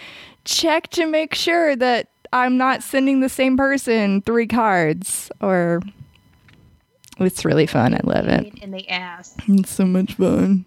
check 0.44 0.88
to 0.90 1.06
make 1.06 1.34
sure 1.34 1.76
that 1.76 2.08
I'm 2.32 2.56
not 2.56 2.82
sending 2.82 3.20
the 3.20 3.28
same 3.28 3.56
person 3.56 4.22
three 4.22 4.46
cards 4.46 5.30
or 5.40 5.80
it's 7.18 7.44
really 7.44 7.66
fun. 7.66 7.94
I 7.94 8.00
love 8.02 8.26
it. 8.26 8.58
In 8.62 8.70
the 8.72 8.88
ass. 8.88 9.36
It's 9.46 9.70
so 9.70 9.84
much 9.84 10.14
fun. 10.14 10.64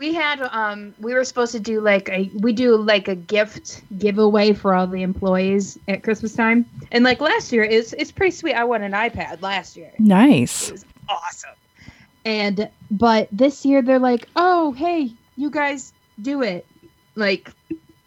We 0.00 0.14
had 0.14 0.40
um 0.40 0.94
we 0.98 1.12
were 1.12 1.24
supposed 1.24 1.52
to 1.52 1.60
do 1.60 1.82
like 1.82 2.08
a 2.08 2.30
we 2.38 2.54
do 2.54 2.74
like 2.74 3.06
a 3.06 3.14
gift 3.14 3.82
giveaway 3.98 4.54
for 4.54 4.74
all 4.74 4.86
the 4.86 5.02
employees 5.02 5.78
at 5.88 6.02
Christmas 6.02 6.34
time. 6.34 6.64
And 6.90 7.04
like 7.04 7.20
last 7.20 7.52
year 7.52 7.64
it's 7.64 7.92
it's 7.92 8.10
pretty 8.10 8.30
sweet. 8.30 8.54
I 8.54 8.64
won 8.64 8.82
an 8.82 8.92
iPad 8.92 9.42
last 9.42 9.76
year. 9.76 9.92
Nice. 9.98 10.70
It 10.70 10.72
was 10.72 10.84
awesome. 11.06 11.50
And 12.24 12.70
but 12.90 13.28
this 13.30 13.66
year 13.66 13.82
they're 13.82 13.98
like, 13.98 14.26
"Oh, 14.36 14.72
hey, 14.72 15.12
you 15.36 15.50
guys 15.50 15.92
do 16.22 16.40
it." 16.42 16.66
Like 17.14 17.50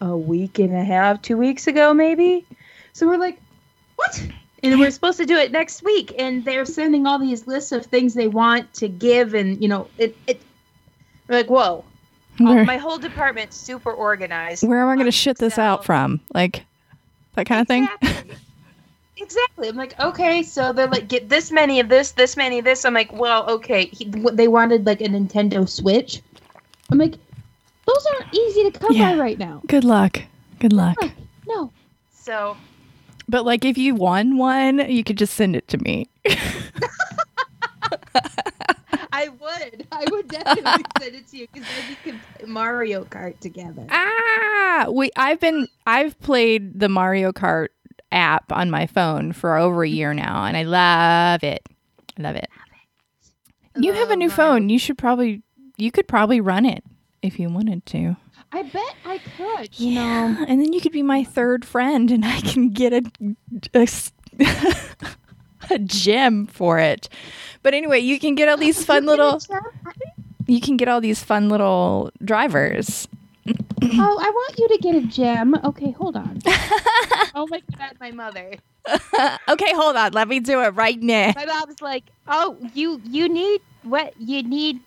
a 0.01 0.17
week 0.17 0.58
and 0.58 0.73
a 0.73 0.84
half, 0.84 1.21
2 1.21 1.38
weeks 1.38 1.67
ago 1.67 1.93
maybe. 1.93 2.43
So 2.93 3.06
we're 3.06 3.17
like, 3.17 3.39
"What?" 3.97 4.19
And 4.63 4.79
we're 4.79 4.89
supposed 4.89 5.17
to 5.17 5.25
do 5.27 5.38
it 5.38 5.51
next 5.51 5.84
week 5.84 6.15
and 6.17 6.43
they're 6.43 6.65
sending 6.65 7.06
all 7.06 7.19
these 7.19 7.45
lists 7.45 7.71
of 7.71 7.86
things 7.86 8.15
they 8.15 8.29
want 8.29 8.73
to 8.75 8.88
give 8.88 9.36
and 9.36 9.62
you 9.62 9.67
know, 9.67 9.89
it 9.99 10.17
it 10.25 10.41
like, 11.27 11.47
"Whoa." 11.49 11.83
Where, 12.39 12.65
My 12.65 12.77
whole 12.77 12.97
department's 12.97 13.55
super 13.55 13.91
organized. 13.91 14.67
where 14.67 14.81
am 14.81 14.89
I 14.89 14.95
going 14.95 15.05
to 15.05 15.09
um, 15.09 15.12
shit 15.12 15.38
this 15.38 15.59
out 15.59 15.86
from? 15.86 16.19
Like 16.33 16.65
that 17.36 17.45
kind 17.45 17.62
of 17.62 17.67
thing? 17.67 17.88
Exactly. 18.01 18.36
Exactly. 19.17 19.69
I'm 19.69 19.77
like, 19.77 19.97
okay, 20.01 20.43
so 20.43 20.73
they're 20.73 20.88
like, 20.88 21.07
get 21.07 21.29
this 21.29 21.49
many 21.51 21.79
of 21.79 21.88
this, 21.88 22.12
this 22.12 22.36
many 22.36 22.59
of 22.59 22.65
this. 22.65 22.83
I'm 22.83 22.93
like, 22.95 23.13
well, 23.13 23.49
okay. 23.49 23.86
He, 23.86 24.05
they 24.05 24.49
wanted 24.49 24.86
like 24.86 24.99
a 24.99 25.05
Nintendo 25.05 25.69
Switch. 25.69 26.21
I'm 26.91 26.97
like, 26.97 27.13
those 27.86 28.05
aren't 28.15 28.33
easy 28.33 28.69
to 28.69 28.77
come 28.77 28.91
Yeah. 28.91 29.13
by 29.13 29.19
right 29.19 29.39
now. 29.39 29.62
Good 29.67 29.86
luck. 29.86 30.19
Good 30.59 30.73
luck. 30.73 30.97
No. 31.47 31.71
So 32.12 32.57
But 33.29 33.45
like 33.45 33.63
if 33.63 33.77
you 33.77 33.95
won 33.95 34.36
one, 34.38 34.79
you 34.91 35.03
could 35.05 35.17
just 35.17 35.36
send 35.36 35.55
it 35.55 35.67
to 35.69 35.77
me. 35.77 36.09
I 39.23 39.29
would, 39.29 39.88
I 39.91 40.05
would 40.12 40.27
definitely 40.27 40.83
send 41.01 41.15
it 41.15 41.27
to 41.29 41.38
you 41.38 41.47
because 41.51 41.67
then 41.67 41.89
we 41.89 42.12
could 42.12 42.19
play 42.38 42.47
Mario 42.47 43.03
Kart 43.05 43.39
together. 43.39 43.86
Ah, 43.89 44.88
we 44.91 45.09
I've 45.15 45.39
been 45.39 45.67
I've 45.88 46.19
played 46.19 46.79
the 46.79 46.89
Mario 46.89 47.31
Kart 47.31 47.69
app 48.12 48.51
on 48.51 48.69
my 48.69 48.86
phone 48.86 49.31
for 49.33 49.55
over 49.57 49.83
a 49.83 49.88
year 49.89 50.13
now 50.13 50.43
and 50.45 50.55
I 50.57 50.63
love 50.63 51.43
it. 51.43 51.62
I 52.17 52.21
love 52.21 52.36
it. 52.36 52.47
You 53.75 53.93
have 53.93 54.12
a 54.12 54.15
new 54.15 54.27
Mario. 54.27 54.36
phone. 54.36 54.69
You 54.69 54.77
should 54.79 54.97
probably 54.97 55.41
you 55.77 55.91
could 55.91 56.07
probably 56.07 56.39
run 56.41 56.65
it 56.65 56.83
if 57.21 57.39
you 57.39 57.49
wanted 57.49 57.86
to. 57.88 58.15
I 58.51 58.62
bet 58.63 58.95
I 59.05 59.17
could. 59.38 59.79
You 59.79 59.95
know, 59.95 60.45
And 60.47 60.62
then 60.62 60.73
you 60.73 60.79
could 60.81 60.91
be 60.91 61.01
my 61.01 61.23
third 61.23 61.65
friend 61.65 62.12
and 62.12 62.23
I 62.23 62.39
can 62.41 62.69
get 62.69 62.93
a 62.93 63.01
a, 63.73 63.88
a 65.71 65.80
gem 65.80 66.47
for 66.47 66.80
it. 66.80 67.10
But 67.62 67.73
anyway, 67.73 67.99
you 67.99 68.19
can 68.19 68.36
get 68.36 68.49
all 68.49 68.58
these 68.58 68.84
fun 68.89 69.06
little 69.06 69.39
you 70.47 70.60
can 70.60 70.76
get 70.78 70.88
all 70.88 70.99
these 71.02 71.23
fun 71.23 71.49
little 71.49 72.12
drivers. 72.23 73.08
Oh, 73.86 74.17
I 74.17 74.30
want 74.30 74.58
you 74.58 74.67
to 74.69 74.78
get 74.78 74.95
a 74.95 75.02
gem. 75.02 75.56
Okay, 75.62 75.91
hold 75.91 76.15
on. 76.15 76.39
oh 77.36 77.45
my 77.49 77.62
god, 77.78 77.97
my 77.99 78.12
mother. 78.12 78.54
okay, 79.49 79.73
hold 79.73 79.97
on. 79.97 80.13
Let 80.13 80.30
me 80.30 80.39
do 80.39 80.62
it 80.62 80.69
right 80.69 80.99
now. 81.02 81.34
My 81.36 81.45
mom's 81.45 81.82
like, 81.82 82.06
"Oh, 82.26 82.58
you 82.73 83.02
you 83.04 83.28
need 83.28 83.60
what? 83.84 84.13
You 84.17 84.41
need? 84.41 84.80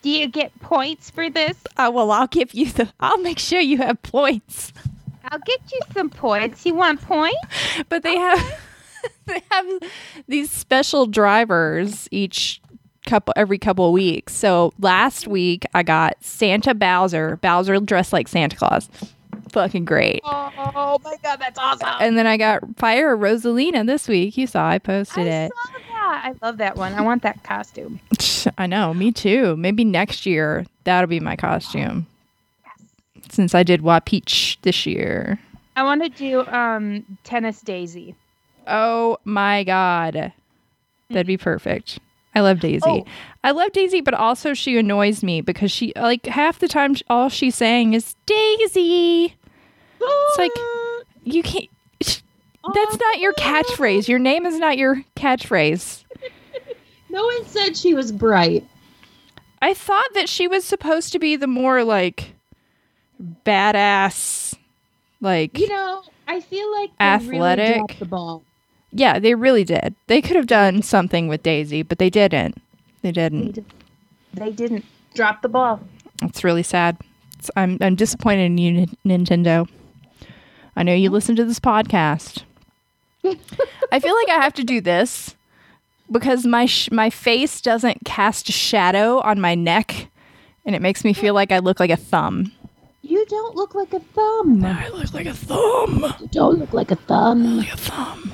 Do 0.00 0.08
you 0.08 0.26
get 0.26 0.58
points 0.60 1.10
for 1.10 1.28
this? 1.28 1.58
Oh, 1.76 1.90
well, 1.90 2.10
I'll 2.10 2.28
give 2.28 2.54
you 2.54 2.72
the. 2.72 2.90
I'll 2.98 3.18
make 3.18 3.38
sure 3.38 3.60
you 3.60 3.76
have 3.76 4.00
points. 4.00 4.72
I'll 5.24 5.38
get 5.40 5.60
you 5.70 5.80
some 5.92 6.08
points. 6.08 6.64
You 6.64 6.74
want 6.74 7.02
points? 7.02 7.38
But 7.90 8.02
they 8.02 8.16
have 8.16 8.58
they 9.26 9.42
have 9.50 9.66
these 10.28 10.50
special 10.50 11.06
drivers 11.06 12.08
each 12.10 12.60
couple 13.06 13.32
every 13.36 13.58
couple 13.58 13.86
of 13.86 13.92
weeks. 13.92 14.34
So 14.34 14.72
last 14.78 15.26
week 15.26 15.64
I 15.74 15.82
got 15.82 16.16
Santa 16.22 16.74
Bowser. 16.74 17.36
Bowser 17.38 17.78
dressed 17.80 18.12
like 18.12 18.28
Santa 18.28 18.56
Claus. 18.56 18.88
Fucking 19.52 19.84
great. 19.84 20.20
Oh, 20.24 20.98
my 21.02 21.16
god, 21.24 21.40
that's 21.40 21.58
awesome! 21.58 21.88
And 22.00 22.16
then 22.16 22.26
I 22.26 22.36
got 22.36 22.62
Fire 22.76 23.16
Rosalina 23.16 23.84
this 23.84 24.06
week. 24.06 24.36
You 24.36 24.46
saw 24.46 24.68
I 24.68 24.78
posted 24.78 25.26
I 25.26 25.44
it. 25.44 25.52
saw 25.52 25.72
that. 25.72 26.22
I 26.24 26.34
love 26.46 26.58
that 26.58 26.76
one. 26.76 26.92
I 26.94 27.00
want 27.00 27.22
that 27.22 27.42
costume. 27.42 27.98
I 28.58 28.66
know, 28.66 28.94
me 28.94 29.10
too. 29.10 29.56
Maybe 29.56 29.84
next 29.84 30.24
year 30.24 30.66
that'll 30.84 31.08
be 31.08 31.18
my 31.20 31.34
costume. 31.36 32.06
Since 33.30 33.54
I 33.54 33.62
did 33.62 33.82
Wapeach 33.82 34.58
this 34.62 34.86
year. 34.86 35.38
I 35.76 35.82
want 35.82 36.02
to 36.02 36.08
do 36.08 36.46
um 36.46 37.04
tennis 37.24 37.60
Daisy. 37.60 38.14
Oh 38.70 39.18
my 39.24 39.64
god. 39.64 40.32
That'd 41.08 41.26
be 41.26 41.36
perfect. 41.36 41.98
I 42.34 42.40
love 42.40 42.60
Daisy. 42.60 42.80
Oh. 42.86 43.04
I 43.42 43.50
love 43.50 43.72
Daisy, 43.72 44.00
but 44.00 44.14
also 44.14 44.54
she 44.54 44.78
annoys 44.78 45.24
me 45.24 45.40
because 45.40 45.72
she 45.72 45.92
like 45.96 46.26
half 46.26 46.60
the 46.60 46.68
time 46.68 46.94
all 47.08 47.28
she's 47.28 47.56
saying 47.56 47.94
is 47.94 48.14
Daisy. 48.26 49.34
It's 50.00 50.38
like 50.38 50.52
ah. 50.56 51.00
you 51.24 51.42
can't 51.42 51.68
that's 52.74 52.98
not 52.98 53.18
your 53.18 53.34
ah. 53.38 53.42
catchphrase. 53.42 54.08
Your 54.08 54.18
name 54.18 54.46
is 54.46 54.58
not 54.58 54.78
your 54.78 55.02
catchphrase. 55.16 56.04
No 57.12 57.24
one 57.24 57.44
said 57.46 57.76
she 57.76 57.92
was 57.92 58.12
bright. 58.12 58.64
I 59.60 59.74
thought 59.74 60.14
that 60.14 60.28
she 60.28 60.46
was 60.46 60.64
supposed 60.64 61.10
to 61.10 61.18
be 61.18 61.34
the 61.34 61.48
more 61.48 61.82
like 61.82 62.34
badass 63.44 64.54
like 65.20 65.58
You 65.58 65.68
know, 65.68 66.04
I 66.28 66.40
feel 66.40 66.70
like 66.70 66.90
Athletic. 67.00 67.76
Really 67.76 67.96
the 67.98 68.04
ball. 68.04 68.44
Yeah, 68.92 69.18
they 69.18 69.34
really 69.34 69.64
did. 69.64 69.94
They 70.06 70.20
could 70.20 70.36
have 70.36 70.46
done 70.46 70.82
something 70.82 71.28
with 71.28 71.42
Daisy, 71.42 71.82
but 71.82 71.98
they 71.98 72.10
didn't. 72.10 72.60
They 73.02 73.08
They, 73.08 73.12
didn't. 73.12 73.52
did, 73.52 73.64
they 74.34 74.52
didn't 74.52 74.84
drop 75.14 75.42
the 75.42 75.48
ball. 75.48 75.80
It's 76.22 76.44
really 76.44 76.62
sad. 76.62 76.96
It's, 77.38 77.50
I'm 77.56 77.78
I'm 77.80 77.94
disappointed 77.94 78.44
in 78.44 78.58
you, 78.58 78.86
N- 79.04 79.24
Nintendo. 79.24 79.68
I 80.76 80.82
know 80.82 80.94
you 80.94 81.08
mm-hmm. 81.08 81.14
listen 81.14 81.36
to 81.36 81.44
this 81.44 81.60
podcast. 81.60 82.42
I 83.24 84.00
feel 84.00 84.14
like 84.14 84.28
I 84.28 84.40
have 84.42 84.54
to 84.54 84.64
do 84.64 84.80
this 84.80 85.34
because 86.10 86.44
my 86.44 86.66
sh- 86.66 86.90
my 86.90 87.10
face 87.10 87.60
doesn't 87.60 88.04
cast 88.04 88.48
a 88.48 88.52
shadow 88.52 89.20
on 89.20 89.40
my 89.40 89.54
neck, 89.54 90.08
and 90.66 90.74
it 90.74 90.82
makes 90.82 91.04
me 91.04 91.12
feel 91.12 91.34
like 91.34 91.52
I 91.52 91.58
look 91.58 91.80
like 91.80 91.90
a 91.90 91.96
thumb. 91.96 92.52
You 93.02 93.24
don't 93.26 93.56
look 93.56 93.74
like 93.74 93.92
a 93.92 94.00
thumb. 94.00 94.60
No, 94.60 94.68
I 94.68 94.88
look 94.88 95.12
like 95.14 95.26
a 95.26 95.34
thumb. 95.34 96.14
You 96.20 96.28
don't 96.28 96.58
look 96.58 96.72
like 96.72 96.90
a 96.90 96.96
thumb. 96.96 97.58
Like 97.58 97.72
a 97.72 97.76
thumb. 97.76 98.32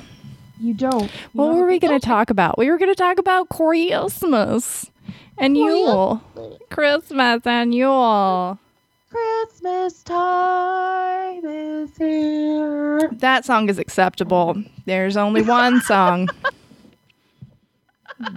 You 0.59 0.73
don't. 0.73 1.03
You 1.03 1.09
What 1.33 1.55
were 1.55 1.67
we 1.67 1.79
going 1.79 1.99
to 1.99 2.05
talk 2.05 2.29
about? 2.29 2.57
We 2.57 2.69
were 2.69 2.77
going 2.77 2.91
to 2.91 2.95
talk 2.95 3.19
about 3.19 3.49
Christmas 3.49 4.89
and 5.37 5.55
Yule. 5.55 6.21
Christmas 6.69 7.41
and 7.45 7.73
Yule. 7.75 8.59
Christmas 9.09 10.03
time 10.03 11.45
is 11.45 11.95
here. 11.97 13.09
That 13.13 13.45
song 13.45 13.69
is 13.69 13.77
acceptable. 13.79 14.61
There's 14.85 15.15
only 15.15 15.41
one 15.43 15.79
song 15.85 16.29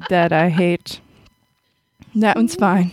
that 0.08 0.32
I 0.32 0.48
hate. 0.48 1.00
That 2.14 2.36
one's 2.36 2.54
fine. 2.54 2.92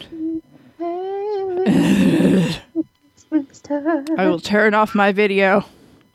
I 3.69 4.27
will 4.27 4.39
turn 4.39 4.73
off 4.73 4.95
my 4.95 5.11
video. 5.11 5.65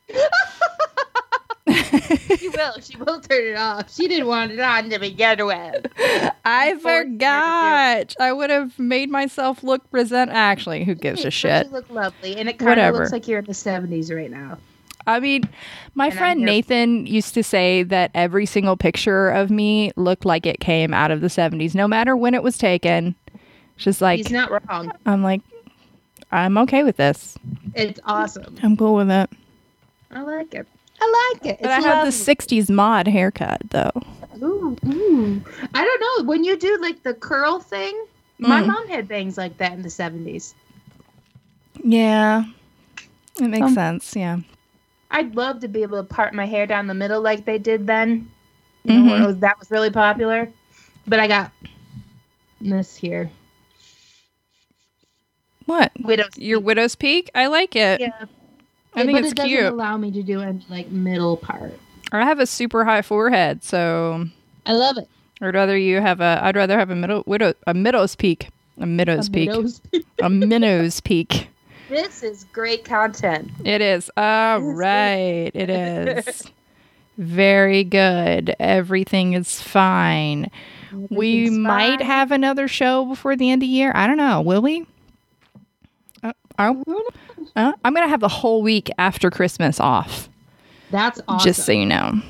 You 2.40 2.50
will? 2.50 2.80
She 2.80 2.96
will 2.96 3.20
turn 3.20 3.46
it 3.46 3.56
off. 3.56 3.94
She 3.94 4.08
didn't 4.08 4.26
want 4.26 4.50
it 4.52 4.60
on 4.60 4.90
to 4.90 4.98
begin 4.98 5.46
with. 5.46 5.86
I 6.44 6.76
forgot. 6.80 8.14
I 8.18 8.32
would 8.32 8.50
have 8.50 8.78
made 8.78 9.10
myself 9.10 9.62
look 9.62 9.88
present. 9.90 10.30
Actually, 10.30 10.84
who 10.84 10.94
gives 10.94 11.24
a 11.24 11.30
shit? 11.30 11.66
You 11.66 11.72
look 11.72 11.88
lovely, 11.90 12.36
and 12.36 12.48
it 12.48 12.58
kind 12.58 12.80
of 12.80 12.94
looks 12.94 13.12
like 13.12 13.28
you're 13.28 13.38
in 13.38 13.44
the 13.44 13.52
'70s 13.52 14.14
right 14.14 14.30
now. 14.30 14.58
I 15.06 15.20
mean, 15.20 15.48
my 15.94 16.06
And 16.06 16.14
friend 16.14 16.40
Nathan 16.40 17.06
used 17.06 17.34
to 17.34 17.42
say 17.42 17.82
that 17.84 18.10
every 18.14 18.46
single 18.46 18.76
picture 18.76 19.28
of 19.30 19.50
me 19.50 19.92
looked 19.96 20.24
like 20.24 20.46
it 20.46 20.60
came 20.60 20.94
out 20.94 21.10
of 21.10 21.20
the 21.20 21.26
70s, 21.28 21.74
no 21.74 21.88
matter 21.88 22.16
when 22.16 22.34
it 22.34 22.42
was 22.42 22.56
taken. 22.56 23.14
Just 23.76 24.00
like, 24.00 24.18
He's 24.18 24.30
not 24.30 24.50
wrong. 24.50 24.92
I'm 25.06 25.22
like, 25.22 25.40
I'm 26.30 26.56
okay 26.58 26.84
with 26.84 26.96
this. 26.96 27.36
It's 27.74 27.98
awesome. 28.04 28.56
I'm 28.62 28.76
cool 28.76 28.94
with 28.94 29.10
it. 29.10 29.30
I 30.12 30.20
like 30.22 30.54
it. 30.54 30.68
I 31.04 31.34
like 31.34 31.46
it. 31.54 31.58
But 31.60 31.70
I 31.72 31.76
It's 31.78 31.86
have 31.86 32.04
the 32.06 32.10
60s 32.12 32.70
mod 32.70 33.08
haircut, 33.08 33.60
though. 33.70 33.90
Ooh, 34.42 34.76
ooh. 34.86 35.42
I 35.74 35.84
don't 35.84 36.00
know. 36.00 36.28
When 36.28 36.44
you 36.44 36.56
do 36.56 36.78
like 36.80 37.02
the 37.02 37.14
curl 37.14 37.58
thing, 37.60 37.92
my 38.38 38.62
Mm. 38.62 38.66
mom 38.68 38.88
had 38.88 39.08
bangs 39.08 39.36
like 39.36 39.56
that 39.58 39.72
in 39.72 39.82
the 39.82 39.88
70s. 39.90 40.54
Yeah. 41.82 42.44
It 43.40 43.48
makes 43.48 43.66
Um, 43.66 43.74
sense. 43.74 44.14
Yeah. 44.14 44.38
I'd 45.10 45.34
love 45.34 45.60
to 45.60 45.68
be 45.68 45.82
able 45.82 45.98
to 45.98 46.04
part 46.04 46.34
my 46.34 46.46
hair 46.46 46.66
down 46.66 46.86
the 46.86 46.94
middle 46.94 47.20
like 47.20 47.44
they 47.44 47.58
did 47.58 47.86
then. 47.86 48.30
You 48.84 49.00
know, 49.00 49.12
Mhm. 49.12 49.22
it 49.22 49.26
was- 49.26 49.38
that 49.38 49.58
was 49.58 49.70
really 49.70 49.90
popular. 49.90 50.50
But 51.06 51.18
I 51.20 51.26
got 51.26 51.50
this 52.60 52.96
here. 52.96 53.30
What? 55.66 55.92
Widow's 56.00 56.36
Your 56.36 56.58
peak. 56.58 56.66
widow's 56.66 56.94
peak? 56.96 57.30
I 57.34 57.46
like 57.46 57.76
it. 57.76 58.00
Yeah. 58.00 58.24
I 58.94 59.04
think 59.04 59.12
but 59.16 59.22
it's 59.24 59.32
it 59.32 59.36
doesn't 59.36 59.50
cute. 59.50 59.64
allow 59.72 59.96
me 59.96 60.10
to 60.12 60.22
do 60.22 60.40
any 60.40 60.64
like 60.68 60.88
middle 60.90 61.36
part. 61.36 61.78
Or 62.12 62.20
I 62.20 62.24
have 62.26 62.40
a 62.40 62.46
super 62.46 62.84
high 62.84 63.02
forehead, 63.02 63.64
so 63.64 64.26
I 64.66 64.72
love 64.72 64.98
it. 64.98 65.08
I'd 65.40 65.54
rather 65.54 65.76
you 65.76 66.00
have 66.00 66.20
a. 66.20 66.40
I'd 66.42 66.56
rather 66.56 66.78
have 66.78 66.90
a 66.90 66.94
middle 66.96 67.22
widow 67.26 67.54
a 67.66 67.74
middle's 67.74 68.14
peak, 68.16 68.48
a 68.78 68.86
middle's 68.86 69.28
peak, 69.30 69.56
a 70.22 70.28
minnow's 70.28 71.00
peak. 71.00 71.48
this 71.88 72.22
is 72.22 72.44
great 72.52 72.84
content. 72.84 73.50
It 73.64 73.80
is. 73.80 74.10
All 74.16 74.60
good. 74.60 74.76
right. 74.76 75.50
It 75.54 75.70
is. 75.70 76.42
Very 77.18 77.84
good. 77.84 78.54
Everything 78.58 79.32
is 79.34 79.60
fine. 79.60 80.50
We 81.10 81.50
might 81.50 81.98
fine. 81.98 82.06
have 82.06 82.30
another 82.32 82.68
show 82.68 83.04
before 83.06 83.36
the 83.36 83.50
end 83.50 83.62
of 83.62 83.66
the 83.66 83.72
year. 83.72 83.92
I 83.94 84.06
don't 84.06 84.16
know. 84.16 84.40
Will 84.42 84.62
we? 84.62 84.86
Uh, 86.22 86.32
are- 86.58 86.74
uh, 87.56 87.72
I'm 87.84 87.94
going 87.94 88.04
to 88.06 88.10
have 88.10 88.20
the 88.20 88.28
whole 88.28 88.62
week 88.62 88.90
after 88.98 89.30
Christmas 89.30 89.78
off, 89.80 90.28
That's 90.90 91.20
awesome. 91.28 91.46
just 91.46 91.64
so 91.66 91.72
you 91.72 91.86
know. 91.86 92.20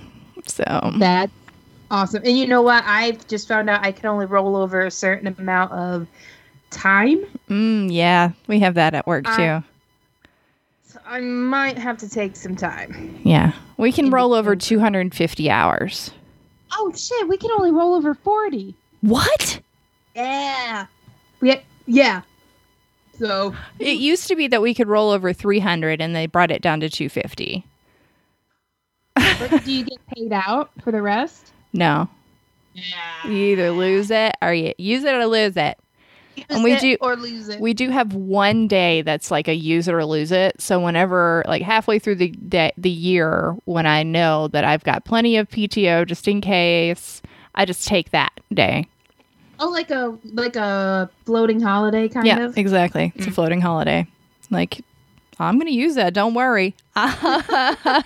So, 0.46 0.64
That's 0.98 1.32
awesome. 1.90 2.22
And 2.24 2.36
you 2.36 2.46
know 2.46 2.62
what? 2.62 2.82
I've 2.86 3.26
just 3.28 3.46
found 3.48 3.70
out 3.70 3.84
I 3.84 3.92
can 3.92 4.06
only 4.06 4.26
roll 4.26 4.56
over 4.56 4.80
a 4.84 4.90
certain 4.90 5.26
amount 5.38 5.72
of 5.72 6.06
time. 6.70 7.20
mm, 7.48 7.88
yeah, 7.92 8.32
we 8.48 8.58
have 8.60 8.74
that 8.74 8.94
at 8.94 9.06
work 9.06 9.24
I- 9.28 9.36
too. 9.60 9.64
So 10.84 10.98
I 11.06 11.20
might 11.20 11.78
have 11.78 11.96
to 11.98 12.08
take 12.08 12.36
some 12.36 12.54
time. 12.56 13.18
Yeah. 13.24 13.52
We 13.78 13.92
can 13.92 14.10
roll 14.10 14.34
over 14.34 14.54
250 14.54 15.48
hours. 15.50 16.10
Oh 16.74 16.92
shit, 16.94 17.28
we 17.28 17.36
can 17.38 17.50
only 17.52 17.70
roll 17.70 17.94
over 17.94 18.14
40. 18.14 18.74
What? 19.00 19.60
Yeah. 20.14 20.86
Yeah. 21.40 21.60
Yeah. 21.86 22.22
So 23.22 23.54
It 23.78 23.98
used 23.98 24.26
to 24.28 24.36
be 24.36 24.48
that 24.48 24.60
we 24.60 24.74
could 24.74 24.88
roll 24.88 25.10
over 25.10 25.32
300 25.32 26.00
and 26.00 26.14
they 26.14 26.26
brought 26.26 26.50
it 26.50 26.60
down 26.60 26.80
to 26.80 26.88
250. 26.90 27.64
but 29.14 29.64
do 29.64 29.72
you 29.72 29.84
get 29.84 29.98
paid 30.08 30.32
out 30.32 30.70
for 30.82 30.90
the 30.90 31.00
rest? 31.02 31.52
No. 31.72 32.08
Yeah. 32.74 32.82
You 33.26 33.32
either 33.52 33.70
lose 33.70 34.10
it 34.10 34.34
or 34.42 34.52
you 34.52 34.72
use 34.78 35.04
it 35.04 35.14
or 35.14 35.26
lose 35.26 35.56
it. 35.56 35.78
And 36.48 36.64
we 36.64 36.76
do- 36.78 36.96
or 37.00 37.14
lose 37.14 37.48
it. 37.48 37.60
We 37.60 37.74
do 37.74 37.90
have 37.90 38.14
one 38.14 38.66
day 38.66 39.02
that's 39.02 39.30
like 39.30 39.46
a 39.48 39.54
use 39.54 39.86
it 39.86 39.94
or 39.94 40.04
lose 40.04 40.32
it. 40.32 40.60
So 40.60 40.80
whenever 40.80 41.44
like 41.46 41.62
halfway 41.62 41.98
through 41.98 42.16
the 42.16 42.28
day, 42.30 42.72
the 42.76 42.90
year 42.90 43.54
when 43.66 43.86
I 43.86 44.02
know 44.02 44.48
that 44.48 44.64
I've 44.64 44.82
got 44.82 45.04
plenty 45.04 45.36
of 45.36 45.48
PTO 45.48 46.06
just 46.06 46.26
in 46.26 46.40
case, 46.40 47.22
I 47.54 47.66
just 47.66 47.86
take 47.86 48.10
that 48.10 48.32
day. 48.52 48.88
Oh, 49.62 49.70
like 49.70 49.90
a 49.90 50.16
like 50.24 50.56
a 50.56 51.08
floating 51.24 51.60
holiday 51.60 52.08
kind 52.08 52.26
yeah, 52.26 52.40
of. 52.44 52.58
exactly. 52.58 53.12
It's 53.16 53.26
a 53.26 53.30
floating 53.30 53.60
holiday. 53.60 54.06
Like 54.50 54.84
I'm 55.38 55.56
going 55.56 55.66
to 55.68 55.72
use 55.74 55.94
that, 55.94 56.12
don't 56.14 56.34
worry. 56.34 56.74
I 56.96 58.02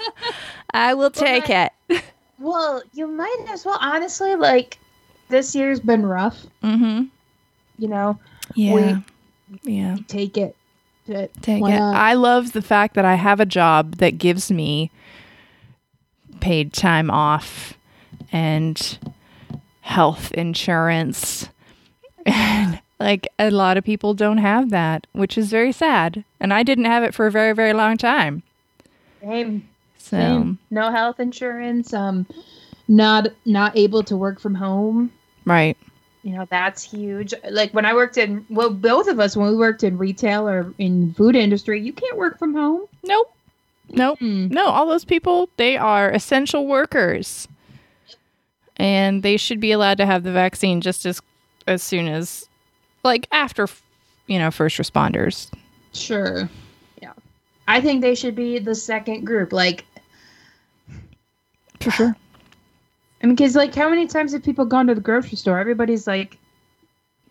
will 0.95 1.11
take 1.11 1.51
it. 1.51 1.73
Well, 2.39 2.83
you 2.93 3.07
might 3.07 3.47
as 3.49 3.65
well 3.65 3.79
honestly 3.81 4.35
like 4.35 4.79
this 5.31 5.55
year's 5.55 5.81
been 5.81 6.05
rough, 6.05 6.45
Mm-hmm. 6.63 7.05
you 7.79 7.89
know. 7.89 8.19
Yeah. 8.55 8.99
yeah. 9.63 9.97
Take 10.07 10.37
it. 10.37 10.55
Take 11.07 11.63
why 11.63 11.73
it. 11.73 11.79
not? 11.79 11.97
I 11.97 12.13
love 12.13 12.53
the 12.53 12.61
fact 12.61 12.95
that 12.95 13.07
I 13.07 13.15
have 13.15 13.41
a 13.41 13.47
job 13.47 13.97
that 13.97 14.19
gives 14.19 14.51
me 14.53 14.91
paid 16.41 16.75
time 16.75 17.11
off 17.11 17.79
and 18.31 18.99
health 19.87 20.33
insurance. 20.33 21.49
And 22.27 22.81
like 22.99 23.29
a 23.39 23.51
lot 23.53 23.77
of 23.77 23.85
people 23.85 24.13
don't 24.15 24.39
have 24.39 24.71
that, 24.71 25.07
which 25.13 25.39
is 25.39 25.49
very 25.49 25.71
sad. 25.71 26.25
And 26.41 26.53
I 26.53 26.65
didn't 26.65 26.87
have 26.87 27.05
it 27.05 27.15
for 27.15 27.27
a 27.27 27.31
very, 27.31 27.53
very 27.55 27.73
long 27.73 27.97
time. 27.97 28.43
Same. 29.21 29.69
So, 29.99 30.17
Same. 30.17 30.59
No 30.71 30.91
health 30.91 31.21
insurance. 31.21 31.93
Um, 31.95 32.27
not 32.89 33.29
not 33.45 33.77
able 33.77 34.03
to 34.05 34.17
work 34.17 34.41
from 34.41 34.55
home. 34.57 35.13
right. 35.45 35.77
You 36.25 36.33
know 36.35 36.47
that's 36.51 36.83
huge. 36.83 37.33
Like 37.49 37.73
when 37.73 37.87
I 37.87 37.95
worked 37.95 38.17
in 38.19 38.45
well, 38.51 38.71
both 38.71 39.07
of 39.07 39.21
us 39.21 39.37
when 39.37 39.49
we 39.49 39.57
worked 39.57 39.85
in 39.85 39.97
retail 39.97 40.49
or 40.49 40.75
in 40.79 41.15
food 41.15 41.37
industry, 41.37 41.81
you 41.81 41.93
can't 41.93 42.17
work 42.17 42.41
from 42.41 42.53
home. 42.55 42.87
Nope. 43.05 43.33
Nope. 43.91 44.19
Hmm. 44.19 44.49
No, 44.49 44.67
all 44.67 44.87
those 44.87 45.05
people, 45.05 45.49
they 45.57 45.77
are 45.77 46.11
essential 46.11 46.67
workers. 46.67 47.47
And 48.79 49.23
they 49.23 49.37
should 49.37 49.61
be 49.61 49.73
allowed 49.73 49.99
to 49.99 50.07
have 50.07 50.23
the 50.23 50.33
vaccine 50.33 50.81
just 50.81 51.07
as 51.07 51.21
as 51.67 51.83
soon 51.83 52.09
as 52.09 52.49
like 53.03 53.27
after 53.33 53.67
you 54.27 54.39
know, 54.39 54.51
first 54.51 54.79
responders. 54.79 55.51
Sure. 55.93 56.49
Yeah. 57.01 57.13
I 57.69 57.81
think 57.81 58.03
they 58.03 58.15
should 58.15 58.35
be 58.35 58.59
the 58.59 58.75
second 58.75 59.25
group. 59.25 59.53
Like, 59.53 59.85
For 61.81 61.91
sure. 61.91 62.17
I 63.23 63.27
mean, 63.27 63.35
because 63.35 63.57
like, 63.57 63.75
how 63.75 63.89
many 63.89 64.07
times 64.07 64.33
have 64.33 64.43
people 64.43 64.67
gone 64.67 64.87
to 64.89 64.95
the 64.95 65.01
grocery 65.01 65.37
store? 65.37 65.59
Everybody's 65.59 66.07
like, 66.07 66.39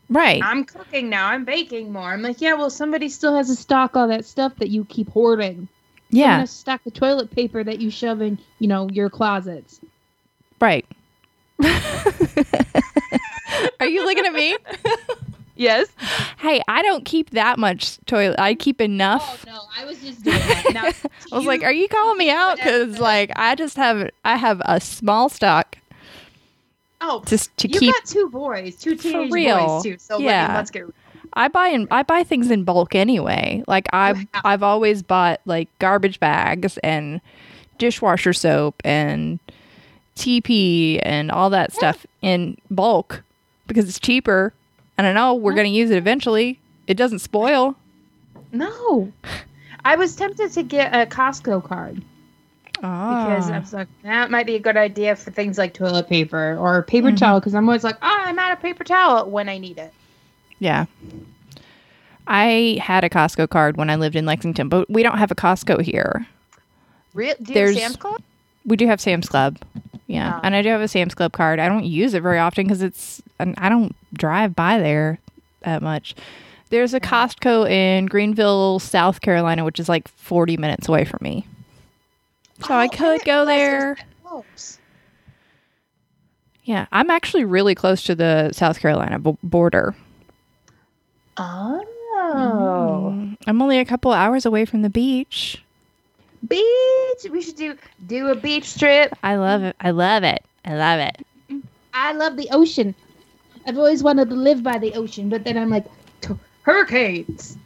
Right. 0.10 0.42
I'm 0.44 0.64
cooking 0.66 1.10
now. 1.10 1.28
I'm 1.28 1.46
baking 1.46 1.92
more. 1.92 2.14
I'm 2.14 2.22
like, 2.22 2.40
yeah, 2.40 2.54
well, 2.54 2.70
somebody 2.70 3.10
still 3.10 3.36
has 3.36 3.48
to 3.48 3.56
stock 3.56 3.96
all 3.96 4.08
that 4.08 4.24
stuff 4.24 4.56
that 4.58 4.70
you 4.70 4.86
keep 4.86 5.10
hoarding. 5.10 5.68
yeah. 6.12 6.26
Someone 6.26 6.40
has 6.42 6.52
to 6.52 6.58
stock 6.58 6.84
the 6.84 6.92
toilet 6.92 7.32
paper 7.32 7.64
that 7.64 7.80
you 7.80 7.90
shove 7.90 8.22
in, 8.22 8.38
you 8.60 8.68
know, 8.68 8.88
your 8.90 9.10
closets. 9.10 9.82
Right. 10.62 10.86
Are 13.80 13.88
you 13.88 14.06
looking 14.06 14.26
at 14.26 14.34
me? 14.34 14.58
Yes. 15.58 15.88
Hey, 16.38 16.62
I 16.68 16.82
don't 16.82 17.06
keep 17.06 17.30
that 17.30 17.58
much 17.58 17.98
toilet. 18.08 18.38
I 18.38 18.56
keep 18.56 18.82
enough. 18.82 19.46
Oh 19.48 19.50
no, 19.54 19.62
I 19.78 19.86
was 19.86 19.98
just 20.00 20.22
doing 20.22 20.36
that. 20.38 20.66
Now, 20.74 20.84
I 21.32 21.36
was 21.38 21.46
like, 21.46 21.64
"Are 21.64 21.72
you 21.72 21.88
calling 21.88 22.18
me 22.18 22.30
out?" 22.30 22.58
Because 22.58 23.00
like 23.00 23.32
I 23.38 23.56
just 23.56 23.78
have 23.78 24.10
I 24.26 24.36
have 24.36 24.62
a 24.66 24.82
small 24.82 25.30
stock 25.30 25.78
oh, 27.00 27.24
just 27.26 27.56
to 27.60 27.70
you 27.70 27.80
keep. 27.80 27.94
got 27.94 28.04
two 28.04 28.28
boys, 28.30 28.76
two 28.76 28.98
teenage 28.98 29.32
real. 29.32 29.76
boys 29.78 29.84
too. 29.84 29.96
So 29.98 30.20
Yeah. 30.20 30.48
like, 30.48 30.56
let's 30.56 30.72
get. 30.72 30.84
I 31.36 31.48
buy 31.48 31.70
in 31.70 31.88
I 31.90 32.04
buy 32.04 32.24
things 32.24 32.52
in 32.52 32.66
bulk 32.66 32.94
anyway. 32.94 33.64
Like 33.66 33.88
I 33.94 34.12
Wow. 34.12 34.18
have 34.18 34.28
I've 34.44 34.64
always 34.64 35.04
bought 35.04 35.40
like 35.46 35.70
garbage 35.80 36.20
bags 36.20 36.78
and 36.80 37.22
dishwasher 37.78 38.34
soap 38.34 38.82
and 38.84 39.40
TP 40.16 41.00
and 41.04 41.30
all 41.32 41.50
that 41.50 41.74
stuff 41.74 42.06
in 42.22 42.58
bulk 42.72 43.24
because 43.68 43.88
it's 43.88 44.00
cheaper. 44.00 44.54
And 44.98 45.06
I 45.06 45.14
know 45.14 45.34
we're 45.36 45.54
going 45.54 45.66
to 45.72 45.78
use 45.78 45.92
it 45.92 45.98
eventually. 45.98 46.60
It 46.88 46.96
doesn't 46.96 47.20
spoil. 47.20 47.76
No, 48.52 49.12
I 49.84 49.96
was 49.98 50.16
tempted 50.16 50.52
to 50.54 50.64
get 50.64 50.94
a 50.94 51.06
Costco 51.14 51.64
card 51.66 52.02
because 52.76 53.50
I 53.50 53.58
Ah. 53.58 53.60
was 53.60 53.74
like, 53.74 53.88
that 54.04 54.32
might 54.32 54.46
be 54.46 54.56
a 54.56 54.60
good 54.60 54.78
idea 54.78 55.16
for 55.16 55.32
things 55.32 55.58
like 55.58 55.74
toilet 55.74 56.08
paper 56.08 56.56
or 56.58 56.82
paper 56.84 57.10
Mhm. 57.10 57.18
towel. 57.18 57.40
Because 57.40 57.54
I'm 57.56 57.68
always 57.68 57.84
like, 57.84 57.98
oh, 58.02 58.22
I'm 58.26 58.40
out 58.40 58.54
of 58.54 58.62
paper 58.62 58.84
towel 58.86 59.30
when 59.30 59.50
I 59.50 59.58
need 59.58 59.78
it. 59.78 59.94
Yeah. 60.60 60.86
I 62.28 62.80
had 62.82 63.04
a 63.04 63.10
Costco 63.10 63.50
card 63.50 63.76
when 63.78 63.90
I 63.90 63.96
lived 63.98 64.16
in 64.16 64.26
Lexington, 64.26 64.70
but 64.70 64.90
we 64.90 65.04
don't 65.04 65.18
have 65.18 65.32
a 65.32 65.36
Costco 65.36 65.82
here. 65.82 66.26
Real? 67.14 67.36
Do 67.42 67.52
you 67.52 67.54
There's- 67.54 67.74
have 67.76 67.82
Sam's 67.84 67.96
Club? 67.98 68.22
We 68.66 68.78
do 68.78 68.88
have 68.88 69.02
Sam's 69.02 69.28
Club. 69.30 69.58
Yeah. 70.08 70.36
Oh. 70.36 70.40
And 70.44 70.56
I 70.56 70.62
do 70.62 70.70
have 70.70 70.82
a 70.82 70.88
Sam's 70.88 71.16
Club 71.16 71.32
card. 71.34 71.60
I 71.60 71.68
don't 71.68 71.86
use 71.86 72.14
it 72.14 72.22
very 72.22 72.38
often 72.40 72.66
because 72.66 72.82
it's, 72.82 73.22
and 73.40 73.56
I 73.58 73.70
don't 73.70 73.96
drive 74.14 74.56
by 74.56 74.78
there 74.80 75.20
that 75.62 75.82
much. 75.82 76.16
There's 76.70 76.94
a 76.94 77.00
Costco 77.00 77.70
in 77.70 78.06
Greenville, 78.08 78.80
South 78.80 79.22
Carolina, 79.22 79.64
which 79.64 79.80
is 79.80 79.88
like 79.90 80.08
40 80.08 80.58
minutes 80.58 80.88
away 80.88 81.06
from 81.06 81.20
me. 81.22 81.46
So 82.66 82.74
I 82.74 82.86
Oh, 82.86 82.90
could 82.90 83.24
go 83.26 83.46
realize 83.46 83.98
it 83.98 83.98
was 84.24 84.78
there. 84.78 84.82
Yeah, 86.64 86.86
I'm 86.92 87.10
actually 87.12 87.46
really 87.46 87.76
close 87.76 88.04
to 88.04 88.16
the 88.16 88.52
South 88.52 88.80
Carolina 88.80 89.20
b- 89.20 89.38
border. 89.44 89.96
Oh. 91.38 91.84
Mm, 92.18 93.36
I'm 93.46 93.62
only 93.62 93.78
a 93.78 93.86
couple 93.86 94.12
hours 94.12 94.46
away 94.46 94.66
from 94.66 94.82
the 94.82 94.90
beach. 94.90 95.62
Beach. 96.48 97.32
We 97.32 97.42
should 97.42 97.56
do 97.56 97.78
do 98.08 98.30
a 98.30 98.36
beach 98.36 98.78
trip. 98.78 99.14
I 99.24 99.36
love 99.36 99.64
it. 99.64 99.76
I 99.80 99.92
love 99.92 100.24
it. 100.24 100.44
I 100.66 100.76
love 100.76 101.00
it. 101.00 101.26
I 101.94 102.12
love 102.14 102.36
the 102.36 102.50
ocean. 102.52 102.94
I've 103.68 103.78
always 103.78 104.04
wanted 104.04 104.30
to 104.30 104.36
live 104.36 104.62
by 104.62 104.78
the 104.78 104.94
ocean, 104.94 105.30
but 105.30 105.44
then 105.44 105.58
I'm 105.58 105.70
like, 105.70 105.86
hurricanes. 106.66 107.58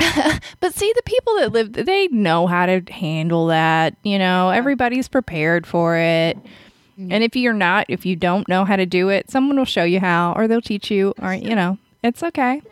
But 0.60 0.74
see, 0.74 0.92
the 0.94 1.02
people 1.02 1.34
that 1.36 1.52
live, 1.52 1.72
they 1.72 2.08
know 2.08 2.46
how 2.46 2.66
to 2.66 2.80
handle 2.90 3.48
that. 3.48 3.96
You 4.02 4.18
know, 4.18 4.50
everybody's 4.50 5.08
prepared 5.08 5.66
for 5.66 5.96
it. 5.96 6.36
Mm-hmm. 6.36 7.12
And 7.12 7.24
if 7.24 7.36
you're 7.36 7.52
not, 7.52 7.86
if 7.88 8.06
you 8.06 8.16
don't 8.16 8.48
know 8.48 8.64
how 8.64 8.76
to 8.76 8.86
do 8.86 9.08
it, 9.10 9.30
someone 9.30 9.56
will 9.56 9.64
show 9.64 9.84
you 9.84 10.00
how, 10.00 10.32
or 10.34 10.48
they'll 10.48 10.62
teach 10.62 10.90
you, 10.90 11.12
or, 11.20 11.34
you 11.34 11.54
know, 11.54 11.78
it's 12.02 12.22
okay. 12.22 12.62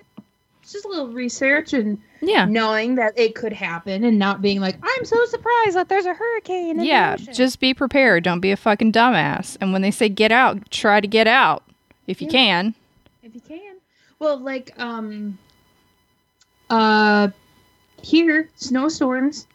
It's 0.63 0.73
just 0.73 0.85
a 0.85 0.89
little 0.89 1.09
research 1.09 1.73
and 1.73 2.01
Yeah. 2.25 2.45
knowing 2.47 2.95
that 2.95 3.19
it 3.19 3.35
could 3.35 3.53
happen 3.53 4.05
and 4.05 4.19
not 4.19 4.41
being 4.41 4.61
like, 4.61 4.77
I'm 4.83 5.05
so 5.05 5.25
surprised 5.27 5.75
that 5.75 5.89
there's 5.89 6.07
a 6.07 6.15
hurricane. 6.15 6.81
Yeah. 6.81 7.17
ocean." 7.19 7.35
Just 7.35 7.59
be 7.61 7.75
prepared. 7.75 8.23
Don't 8.25 8.41
be 8.41 8.53
a 8.53 8.57
fucking 8.57 8.93
dumbass. 8.93 9.57
And 9.61 9.73
when 9.73 9.83
they 9.83 9.91
say 9.91 10.09
get 10.09 10.31
out, 10.33 10.71
try 10.71 11.01
to 11.01 11.07
get 11.09 11.27
out 11.27 11.65
if 12.07 12.21
you 12.23 12.27
Yeah. 12.29 12.33
can. 12.33 12.75
if 13.25 13.35
you 13.35 13.41
can. 13.41 13.77
Well, 14.19 14.39
like 14.39 14.73
um, 14.79 15.37
uh, 16.71 17.29
here 18.03 18.49
snowstorms. 18.57 19.47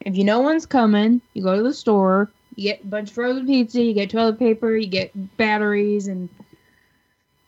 If 0.00 0.16
you 0.16 0.24
know 0.24 0.40
one's 0.40 0.66
coming, 0.66 1.20
you 1.34 1.42
go 1.42 1.56
to 1.56 1.62
the 1.62 1.74
store. 1.74 2.30
You 2.54 2.70
get 2.70 2.84
a 2.84 2.86
bunch 2.86 3.08
of 3.10 3.14
frozen 3.14 3.46
pizza. 3.46 3.82
You 3.82 3.92
get 3.92 4.10
toilet 4.10 4.38
paper. 4.38 4.76
You 4.76 4.86
get 4.86 5.36
batteries 5.36 6.06
and 6.08 6.28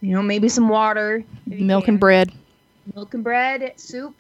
you 0.01 0.13
know 0.13 0.23
maybe 0.23 0.49
some 0.49 0.69
water, 0.69 1.25
Milk 1.47 1.85
can. 1.85 1.95
and 1.95 2.01
bread. 2.01 2.33
milk 2.95 3.15
and 3.15 3.23
bread, 3.25 3.73
soup, 3.77 4.15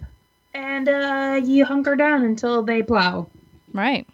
and 0.54 0.88
uh, 0.88 1.40
you 1.42 1.64
hunker 1.64 1.96
down 1.96 2.24
until 2.24 2.62
they 2.62 2.82
plow. 2.82 3.28
Right. 3.72 4.06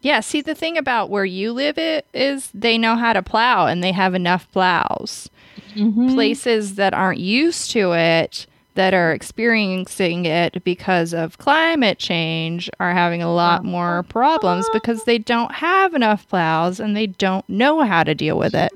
Yeah. 0.00 0.20
See, 0.20 0.40
the 0.40 0.54
thing 0.54 0.76
about 0.76 1.10
where 1.10 1.24
you 1.24 1.52
live 1.52 1.78
it 1.78 2.06
is 2.12 2.50
they 2.52 2.76
know 2.76 2.96
how 2.96 3.12
to 3.12 3.22
plow 3.22 3.66
and 3.66 3.82
they 3.82 3.92
have 3.92 4.14
enough 4.14 4.50
plows. 4.52 5.30
Mm-hmm. 5.74 6.14
Places 6.14 6.74
that 6.74 6.92
aren't 6.92 7.20
used 7.20 7.70
to 7.70 7.92
it, 7.92 8.46
that 8.74 8.94
are 8.94 9.12
experiencing 9.12 10.24
it 10.24 10.62
because 10.64 11.14
of 11.14 11.38
climate 11.38 11.98
change, 11.98 12.68
are 12.80 12.92
having 12.92 13.22
a 13.22 13.32
lot 13.32 13.64
more 13.64 14.02
problems 14.04 14.66
because 14.72 15.04
they 15.04 15.18
don't 15.18 15.52
have 15.52 15.94
enough 15.94 16.26
plows 16.28 16.80
and 16.80 16.96
they 16.96 17.06
don't 17.06 17.48
know 17.48 17.82
how 17.82 18.02
to 18.02 18.14
deal 18.14 18.38
with 18.38 18.54
it. 18.54 18.72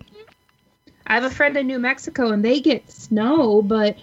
I 1.06 1.14
have 1.14 1.24
a 1.24 1.30
friend 1.30 1.56
in 1.56 1.66
New 1.66 1.78
Mexico 1.78 2.30
and 2.30 2.44
they 2.44 2.60
get 2.60 2.90
snow, 2.90 3.62
but 3.62 3.96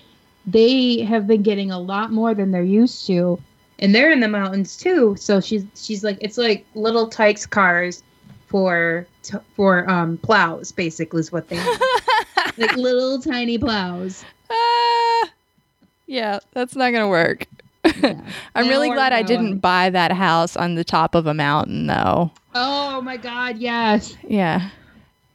they 0.45 1.01
have 1.01 1.27
been 1.27 1.41
getting 1.41 1.71
a 1.71 1.79
lot 1.79 2.11
more 2.11 2.33
than 2.33 2.51
they're 2.51 2.63
used 2.63 3.05
to. 3.07 3.39
And 3.79 3.93
they're 3.93 4.11
in 4.11 4.19
the 4.19 4.27
mountains 4.27 4.77
too. 4.77 5.15
So 5.17 5.41
she's 5.41 5.65
she's 5.75 6.03
like 6.03 6.17
it's 6.21 6.37
like 6.37 6.65
little 6.75 7.07
Tikes 7.07 7.45
cars 7.45 8.03
for 8.47 9.07
t- 9.23 9.37
for 9.55 9.89
um 9.89 10.17
plows 10.17 10.71
basically 10.71 11.19
is 11.21 11.31
what 11.31 11.49
they 11.49 11.57
are. 11.57 11.77
like 12.57 12.75
little 12.75 13.19
tiny 13.19 13.57
plows. 13.57 14.23
Ah, 14.49 15.29
yeah, 16.07 16.39
that's 16.51 16.75
not 16.75 16.91
going 16.91 17.03
to 17.03 17.07
work. 17.07 17.47
I'm 17.85 18.23
That'll 18.53 18.69
really 18.69 18.89
glad 18.89 19.11
I 19.11 19.23
didn't 19.23 19.59
buy 19.59 19.89
that 19.89 20.11
house 20.11 20.55
on 20.55 20.75
the 20.75 20.83
top 20.83 21.15
of 21.15 21.27
a 21.27 21.33
mountain, 21.33 21.87
though. 21.87 22.31
Oh 22.55 23.01
my 23.01 23.17
god, 23.17 23.57
yes. 23.57 24.15
Yeah. 24.27 24.69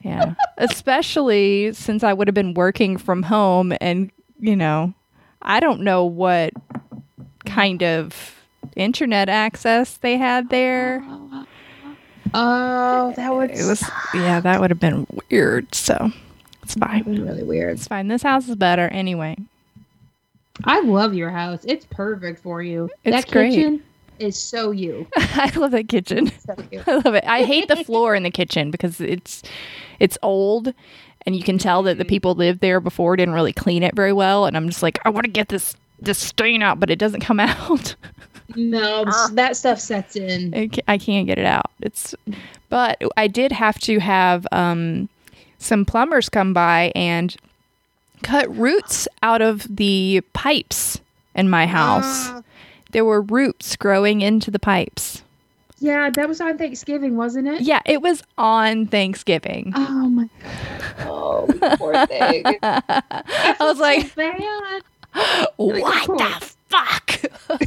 Yeah. 0.02 0.34
Especially 0.58 1.72
since 1.72 2.02
I 2.02 2.12
would 2.12 2.28
have 2.28 2.34
been 2.34 2.54
working 2.54 2.96
from 2.96 3.22
home 3.24 3.74
and, 3.80 4.10
you 4.38 4.56
know, 4.56 4.94
I 5.48 5.60
don't 5.60 5.80
know 5.80 6.04
what 6.04 6.52
kind 7.46 7.82
of 7.82 8.36
internet 8.76 9.28
access 9.28 9.96
they 9.96 10.16
had 10.16 10.50
there. 10.50 11.02
Oh, 12.34 13.12
that 13.16 13.34
would 13.34 13.50
It 13.50 13.64
was, 13.66 13.82
yeah, 14.14 14.38
that 14.40 14.60
would 14.60 14.70
have 14.70 14.78
been 14.78 15.06
weird. 15.30 15.74
So 15.74 16.12
it's 16.62 16.74
fine. 16.74 17.02
really 17.04 17.42
weird. 17.42 17.78
It's 17.78 17.88
fine. 17.88 18.08
This 18.08 18.22
house 18.22 18.48
is 18.48 18.56
better 18.56 18.88
anyway. 18.88 19.36
I 20.64 20.80
love 20.80 21.14
your 21.14 21.30
house. 21.30 21.64
It's 21.64 21.86
perfect 21.86 22.40
for 22.42 22.62
you. 22.62 22.90
It's 23.04 23.16
that 23.16 23.32
great. 23.32 23.54
kitchen 23.54 23.82
is 24.18 24.36
so 24.36 24.72
you. 24.72 25.06
I 25.16 25.50
love 25.56 25.70
that 25.70 25.88
kitchen. 25.88 26.30
So. 26.40 26.54
I 26.86 26.96
love 26.96 27.14
it. 27.14 27.24
I 27.24 27.44
hate 27.44 27.68
the 27.68 27.76
floor 27.84 28.14
in 28.14 28.22
the 28.22 28.30
kitchen 28.30 28.70
because 28.70 29.00
it's 29.00 29.42
it's 29.98 30.18
old 30.22 30.74
and 31.28 31.36
you 31.36 31.42
can 31.42 31.58
tell 31.58 31.82
that 31.82 31.98
the 31.98 32.06
people 32.06 32.34
lived 32.34 32.60
there 32.60 32.80
before 32.80 33.14
didn't 33.14 33.34
really 33.34 33.52
clean 33.52 33.82
it 33.82 33.94
very 33.94 34.14
well 34.14 34.46
and 34.46 34.56
I'm 34.56 34.66
just 34.66 34.82
like 34.82 34.98
I 35.04 35.10
want 35.10 35.24
to 35.26 35.30
get 35.30 35.50
this 35.50 35.76
this 36.00 36.16
stain 36.18 36.62
out 36.62 36.80
but 36.80 36.88
it 36.88 36.98
doesn't 36.98 37.20
come 37.20 37.38
out. 37.40 37.94
No, 38.56 39.04
that 39.32 39.58
stuff 39.58 39.78
sets 39.78 40.16
in. 40.16 40.54
I 40.54 40.70
I 40.88 40.96
can't 40.96 41.26
get 41.26 41.38
it 41.38 41.44
out. 41.44 41.70
It's 41.82 42.14
but 42.70 42.98
I 43.18 43.26
did 43.26 43.52
have 43.52 43.78
to 43.80 43.98
have 43.98 44.46
um 44.52 45.10
some 45.58 45.84
plumbers 45.84 46.30
come 46.30 46.54
by 46.54 46.92
and 46.94 47.36
cut 48.22 48.48
roots 48.56 49.06
out 49.22 49.42
of 49.42 49.66
the 49.68 50.22
pipes 50.32 50.98
in 51.34 51.50
my 51.50 51.66
house. 51.66 52.30
Ah. 52.30 52.42
There 52.92 53.04
were 53.04 53.20
roots 53.20 53.76
growing 53.76 54.22
into 54.22 54.50
the 54.50 54.58
pipes. 54.58 55.22
Yeah, 55.80 56.10
that 56.10 56.26
was 56.28 56.40
on 56.40 56.58
Thanksgiving, 56.58 57.16
wasn't 57.16 57.48
it? 57.48 57.60
Yeah, 57.60 57.80
it 57.86 58.02
was 58.02 58.22
on 58.36 58.86
Thanksgiving. 58.86 59.72
Oh 59.76 60.08
my. 60.08 60.28
Oh, 61.00 61.46
poor 61.78 62.06
thing. 62.06 62.44
I 62.62 63.56
was 63.60 63.78
like, 63.78 64.14
bad. 64.14 64.82
what 65.56 66.06
the 66.06 66.52
fuck? 66.68 67.20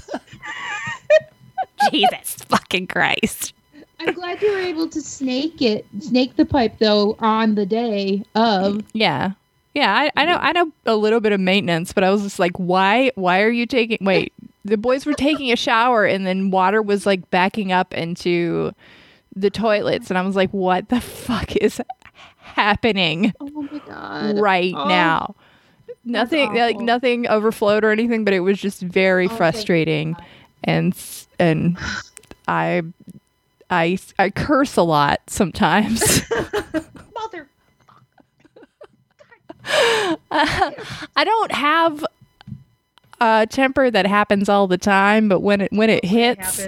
Jesus 1.92 2.36
fucking 2.48 2.88
Christ. 2.88 3.54
I'm 4.00 4.14
glad 4.14 4.42
you 4.42 4.52
were 4.52 4.60
able 4.60 4.88
to 4.90 5.02
snake 5.02 5.62
it, 5.62 5.86
snake 6.00 6.36
the 6.36 6.46
pipe 6.46 6.80
though 6.80 7.16
on 7.20 7.56
the 7.56 7.66
day 7.66 8.24
of. 8.36 8.84
Yeah. 8.94 9.32
Yeah, 9.74 9.96
I, 9.96 10.12
I 10.18 10.26
know 10.26 10.36
I 10.36 10.52
know 10.52 10.72
a 10.86 10.98
little 10.98 11.22
bit 11.22 11.32
of 11.32 11.40
maintenance, 11.40 11.94
but 11.94 12.04
I 12.04 12.10
was 12.10 12.24
just 12.24 12.40
like, 12.40 12.58
why 12.58 13.12
why 13.16 13.42
are 13.42 13.50
you 13.50 13.66
taking 13.66 14.00
wait, 14.02 14.34
the 14.66 14.78
boys 14.78 15.06
were 15.06 15.14
taking 15.14 15.52
a 15.52 15.56
shower 15.56 16.06
and 16.06 16.28
then 16.28 16.52
water 16.52 16.82
was 16.82 17.06
like 17.06 17.30
backing 17.32 17.72
up 17.72 17.94
into 17.94 18.74
the 19.36 19.50
toilets 19.50 20.10
and 20.10 20.18
I 20.18 20.24
was 20.24 20.36
like, 20.36 20.52
what 20.52 20.90
the 20.90 21.00
fuck 21.00 21.56
is 21.56 21.80
happening 22.56 23.34
Oh 23.40 23.68
my 23.72 23.80
god! 23.80 24.40
right 24.40 24.74
Oh, 24.76 24.88
now? 24.88 25.36
Nothing 26.04 26.54
like 26.56 26.78
nothing 26.80 27.28
overflowed 27.28 27.84
or 27.84 27.92
anything, 27.92 28.24
but 28.26 28.34
it 28.34 28.40
was 28.40 28.60
just 28.60 28.82
very 28.82 29.28
Oh, 29.28 29.30
frustrating 29.30 30.16
and 30.64 30.96
and 31.40 31.78
I 32.48 32.82
I 33.70 33.98
I 34.18 34.30
curse 34.32 34.78
a 34.78 34.82
lot 34.84 35.22
sometimes. 35.28 36.22
Mother. 37.14 37.48
I 40.32 41.24
don't 41.24 41.52
have 41.52 42.06
a 43.20 43.46
temper 43.48 43.92
that 43.92 44.08
happens 44.08 44.50
all 44.50 44.68
the 44.68 44.78
time, 44.78 45.30
but 45.30 45.42
when 45.42 45.62
it 45.62 45.72
when 45.72 45.90
it 45.90 46.04
hits, 46.04 46.68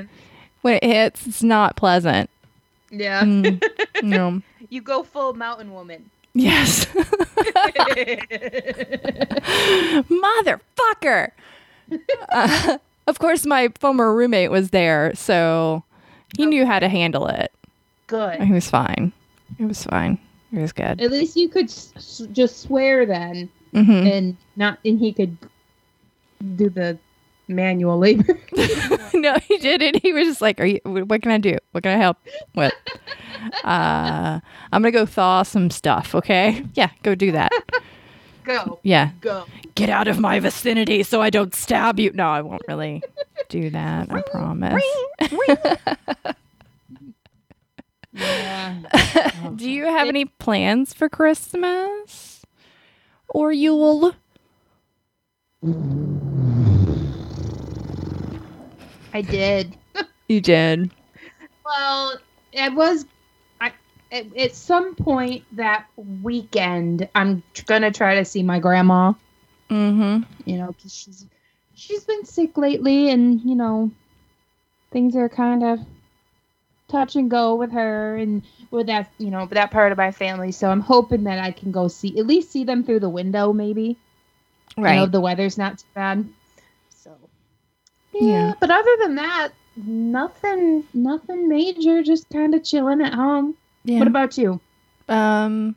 when 0.62 0.76
it 0.76 0.84
hits, 0.84 1.26
it's 1.26 1.43
not 1.43 1.76
pleasant. 1.76 2.30
Yeah. 2.91 3.24
Mm, 3.24 3.63
no. 4.04 4.41
You 4.74 4.82
go 4.82 5.04
full 5.04 5.36
mountain 5.36 5.72
woman. 5.72 6.10
Yes, 6.34 6.86
motherfucker. 10.10 11.30
Uh, 12.30 12.78
of 13.06 13.20
course, 13.20 13.45
my 13.45 13.70
former 13.80 14.12
roommate 14.16 14.50
was 14.50 14.72
there, 14.72 15.14
so 15.14 15.84
he 16.36 16.47
knew 16.47 16.66
how 16.66 16.80
to 16.80 16.89
handle 16.89 17.28
it. 17.28 17.52
Good. 18.08 18.41
He 18.41 18.52
was 18.52 18.68
fine. 18.68 19.14
It 19.60 19.66
was 19.66 19.84
fine. 19.84 20.18
It 20.52 20.58
was 20.60 20.72
good. 20.74 21.00
At 21.02 21.12
least 21.12 21.36
you 21.36 21.50
could 21.50 21.66
s- 21.66 22.24
just 22.32 22.62
swear 22.62 23.06
then, 23.06 23.50
hmm 23.74 23.91
and 23.91 24.38
not, 24.56 24.80
and 24.84 24.97
he 24.97 25.14
could 25.14 25.38
do 26.56 26.70
the 26.72 26.97
manual 27.48 27.98
labor. 28.00 28.24
no, 29.14 29.36
he 29.48 29.58
didn't. 29.58 30.02
He 30.02 30.14
was 30.14 30.28
just 30.28 30.41
like, 30.41 30.60
"Are 30.60 30.66
you? 30.66 30.80
What 30.86 31.22
can 31.22 31.32
I 31.32 31.38
do? 31.38 31.58
What 31.72 31.84
can 31.84 31.94
I 31.98 32.02
help 32.02 32.18
with?" 32.56 32.74
Uh, 33.66 34.39
I'm 34.72 34.82
gonna 34.82 34.91
go 34.91 35.06
thaw 35.06 35.44
some 35.44 35.70
stuff. 35.70 36.16
Okay? 36.16 36.64
Yeah, 36.76 36.91
go 37.04 37.14
do 37.14 37.34
that. 37.34 37.52
go, 38.46 38.80
Yeah, 38.84 39.12
go. 39.20 39.46
get 39.76 39.89
out 39.89 40.08
of 40.08 40.18
my 40.18 40.39
vicinity 40.39 41.04
so 41.04 41.22
I 41.22 41.30
don't 41.30 41.54
stab 41.54 42.00
you. 42.00 42.12
No, 42.14 42.30
I 42.30 42.41
won't 42.41 42.62
really 42.70 43.04
do 43.50 43.70
that. 43.72 44.10
I 44.14 44.22
promise. 44.22 44.82
Yeah. 48.14 48.78
Do 49.56 49.70
you 49.70 49.86
have 49.86 50.08
any 50.08 50.26
plans 50.26 50.94
for 50.94 51.10
Christmas 51.10 52.46
or 53.28 53.52
Yule? 53.52 54.14
I 59.14 59.22
did. 59.22 59.78
You 60.30 60.39
did. 60.39 60.89
Well, 61.66 62.18
it 62.53 62.74
was. 62.74 63.05
I 63.59 63.74
at, 64.11 64.36
at 64.38 64.55
some 64.55 64.95
point 64.95 65.43
that 65.57 65.86
weekend, 65.97 67.07
I'm 67.14 67.43
gonna 67.66 67.91
try 67.91 68.16
to 68.16 68.26
see 68.26 68.41
my 68.41 68.59
grandma. 68.59 69.14
Mm-hmm. 69.70 70.24
You 70.49 70.57
know, 70.57 70.68
'cause 70.82 70.95
she's 70.95 71.26
she's 71.76 72.05
been 72.05 72.26
sick 72.26 72.57
lately, 72.57 73.09
and 73.09 73.41
you 73.41 73.53
know, 73.55 73.91
things 74.91 75.16
are 75.18 75.28
kind 75.30 75.64
of 75.64 75.80
touch 76.88 77.16
and 77.18 77.30
go 77.30 77.55
with 77.55 77.72
her 77.74 78.16
and 78.16 78.43
with 78.72 78.88
that 78.88 79.11
you 79.18 79.30
know 79.30 79.45
that 79.47 79.72
part 79.72 79.91
of 79.91 79.97
my 79.97 80.11
family. 80.11 80.53
So 80.53 80.70
I'm 80.70 80.80
hoping 80.82 81.26
that 81.26 81.39
I 81.39 81.51
can 81.51 81.72
go 81.72 81.89
see 81.89 82.18
at 82.18 82.26
least 82.26 82.49
see 82.51 82.64
them 82.64 82.84
through 82.86 83.01
the 83.01 83.09
window, 83.09 83.51
maybe. 83.51 83.97
You 84.78 84.84
know, 84.84 84.89
Right. 85.01 85.11
the 85.11 85.22
weather's 85.22 85.57
not 85.57 85.80
too 85.80 85.86
bad. 85.93 86.28
Yeah, 88.14 88.22
Yeah. 88.49 88.53
but 88.59 88.70
other 88.72 88.95
than 89.01 89.16
that, 89.16 89.49
nothing 89.76 90.84
nothing 90.93 91.47
major, 91.49 92.03
just 92.03 92.30
kind 92.30 92.53
of 92.53 92.64
chilling 92.64 93.01
at 93.01 93.14
home. 93.14 93.55
Yeah. 93.84 93.99
What 93.99 94.07
about 94.07 94.38
you? 94.38 94.59
Um, 95.09 95.76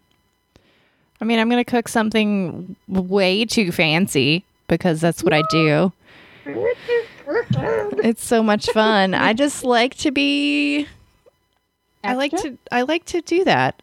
I 1.21 1.25
mean, 1.25 1.39
I'm 1.39 1.49
gonna 1.49 1.65
cook 1.65 1.89
something 1.89 2.77
way 2.89 3.45
too 3.45 3.73
fancy 3.73 4.45
because 4.69 5.01
that's 5.01 5.23
what 5.25 5.33
I 5.33 5.43
do. 5.51 5.93
It's 7.29 8.25
so 8.25 8.43
much 8.43 8.67
fun. 8.71 9.15
I 9.15 9.33
just 9.33 9.65
like 9.65 9.95
to 9.97 10.11
be. 10.11 10.87
I 12.05 12.15
like 12.15 12.33
to. 12.43 12.57
I 12.71 12.83
like 12.83 13.05
to 13.07 13.21
do 13.21 13.45
that 13.45 13.83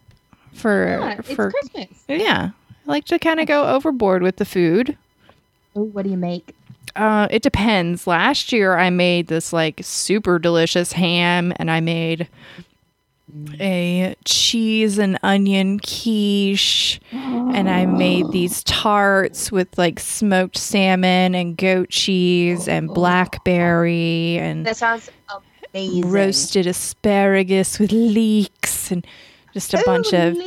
for 0.54 0.88
Yeah, 0.88 1.22
for. 1.22 1.52
Christmas. 1.52 2.04
Yeah, 2.08 2.52
I 2.88 2.90
like 2.90 3.06
to 3.06 3.20
kind 3.20 3.40
of 3.42 3.48
go 3.48 3.68
overboard 3.68 4.22
with 4.24 4.38
the 4.38 4.46
food. 4.46 4.98
Ooh, 5.76 5.82
what 5.84 6.04
do 6.04 6.10
you 6.12 6.18
make? 6.18 6.56
Uh, 6.96 7.28
it 7.32 7.42
depends. 7.42 8.06
Last 8.08 8.52
year, 8.52 8.78
I 8.78 8.90
made 8.90 9.28
this 9.28 9.52
like 9.54 9.82
super 9.84 10.38
delicious 10.40 10.92
ham, 10.94 11.54
and 11.58 11.72
I 11.72 11.80
made 11.80 12.28
a 13.60 14.16
cheese 14.26 15.00
and 15.00 15.18
onion 15.24 15.80
quiche, 15.80 17.00
and 17.12 17.68
I 17.70 17.86
made 17.88 18.30
these 18.32 18.64
tarts 18.64 19.52
with 19.52 19.76
like 19.78 20.00
smoked 20.00 20.58
salmon 20.58 21.34
and 21.34 21.58
goat 21.58 21.90
cheese 21.90 22.68
and 22.68 22.90
blackberry 22.90 24.38
and 24.38 24.66
That 24.68 24.78
sounds 24.78 25.10
amazing. 25.74 26.12
roasted 26.12 26.68
asparagus 26.68 27.80
with 27.80 27.92
leeks 27.92 28.92
and 28.92 29.06
just 29.54 29.74
a 29.74 29.82
bunch 29.84 30.14
of 30.14 30.38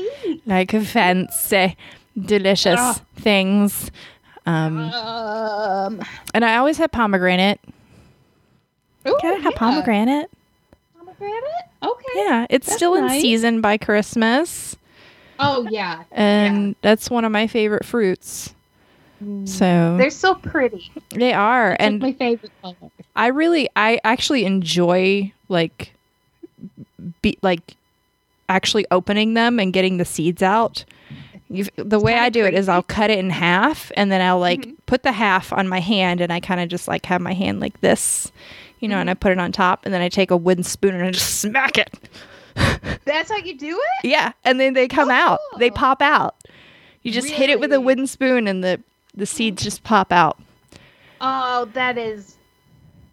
like 0.47 0.71
fancy, 0.71 1.77
delicious 2.17 2.79
Ah. 2.79 3.01
things. 3.17 3.91
Um, 4.47 4.79
Um, 4.93 6.03
and 6.35 6.45
I 6.45 6.57
always 6.57 6.79
have 6.79 6.93
pomegranate. 6.93 7.61
ooh, 9.09 9.17
Can 9.21 9.35
I 9.35 9.39
have 9.39 9.53
yeah. 9.53 9.59
pomegranate? 9.59 10.31
Pomegranate? 10.99 11.43
Okay. 11.83 12.05
Yeah, 12.15 12.47
it's 12.49 12.67
That's 12.67 12.77
still 12.77 12.95
in 12.95 13.07
nice. 13.07 13.21
season 13.21 13.61
by 13.61 13.77
Christmas, 13.77 14.77
Oh 15.39 15.67
yeah. 15.71 16.05
and 16.13 16.75
that's 16.83 17.11
one 17.11 17.25
of 17.25 17.33
my 17.33 17.47
favorite 17.47 17.85
fruits. 17.85 18.55
So 19.47 19.97
They're 19.99 20.11
so 20.11 20.35
pretty. 20.35 20.91
they 21.11 21.33
are, 21.33 21.73
It's 21.73 21.83
and 21.83 22.01
my 22.01 22.13
favorite 22.13 22.53
color. 22.63 22.77
I 23.17 23.29
really, 23.29 23.69
I 23.75 23.99
actually 24.05 24.45
enjoy 24.45 25.33
like, 25.49 25.95
be 27.23 27.39
like, 27.43 27.77
actually 28.49 28.87
opening 28.91 29.35
them 29.35 29.59
and 29.59 29.73
getting 29.73 29.97
the 29.97 30.05
seeds 30.05 30.43
out. 30.43 30.85
You've, 31.49 31.71
the 31.77 32.01
way 32.01 32.15
I 32.15 32.29
do 32.29 32.45
it 32.45 32.55
is. 32.55 32.69
I'll 32.69 32.83
cut 32.83 33.11
it 33.11 33.19
in 33.19 33.31
half 33.31 33.93
and 33.97 34.11
then 34.11 34.21
I'll 34.21 34.41
like 34.41 34.63
Mhm. 34.63 34.77
put 34.87 35.03
the 35.05 35.13
half 35.13 35.53
on 35.53 35.69
my 35.69 35.79
hand 35.81 36.21
and 36.21 36.33
I 36.33 36.41
kind 36.41 36.61
of 36.61 36.69
just 36.69 36.89
like 36.89 37.07
have 37.07 37.21
my 37.21 37.33
hand 37.35 37.61
like 37.61 37.81
this, 37.83 38.33
you 38.81 38.89
know, 38.89 38.99
and 38.99 39.09
I 39.09 39.15
put 39.15 39.31
it 39.33 39.39
on 39.39 39.53
top 39.53 39.85
and 39.85 39.95
then 39.95 40.01
I 40.03 40.09
take 40.09 40.31
a 40.33 40.37
wooden 40.37 40.65
spoon 40.65 40.95
and 40.97 41.05
I 41.05 41.11
just 41.13 41.41
smack 41.41 41.79
it. 41.79 41.95
That's 43.05 43.31
how 43.31 43.37
you 43.37 43.57
do 43.57 43.79
it? 43.79 44.05
Yeah, 44.09 44.33
and 44.45 44.59
then 44.59 44.73
they 44.75 44.89
come 44.89 45.11
out. 45.11 45.39
They 45.59 45.71
Oh. 45.71 45.75
pop 45.75 46.03
out. 46.03 46.35
You 47.03 47.13
just 47.13 47.29
hit 47.31 47.49
it 47.51 47.61
with 47.61 47.73
a 47.73 47.81
wooden 47.81 48.07
spoon 48.09 48.49
and 48.49 48.65
the 48.65 48.81
the 49.15 49.27
seeds 49.27 49.63
just 49.63 49.85
pop 49.85 50.13
out. 50.13 50.39
Oh, 51.21 51.67
that 51.75 51.97
is 51.97 52.37